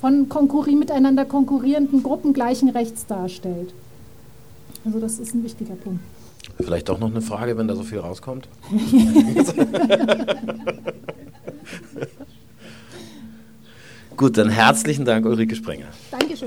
von 0.00 0.28
konkurri 0.28 0.76
miteinander 0.76 1.24
konkurrierenden 1.24 2.02
Gruppen 2.02 2.32
gleichen 2.32 2.68
Rechts 2.68 3.06
darstellt. 3.06 3.72
Also 4.84 4.98
das 4.98 5.18
ist 5.18 5.34
ein 5.34 5.44
wichtiger 5.44 5.74
Punkt. 5.74 6.00
Vielleicht 6.58 6.88
doch 6.88 6.98
noch 6.98 7.10
eine 7.10 7.22
Frage, 7.22 7.56
wenn 7.56 7.68
da 7.68 7.76
so 7.76 7.82
viel 7.82 7.98
rauskommt. 7.98 8.48
Gut, 14.20 14.36
dann 14.36 14.50
herzlichen 14.50 15.06
Dank, 15.06 15.24
Ulrike 15.24 15.56
Sprenger. 15.56 15.86
Dankeschön. 16.10 16.46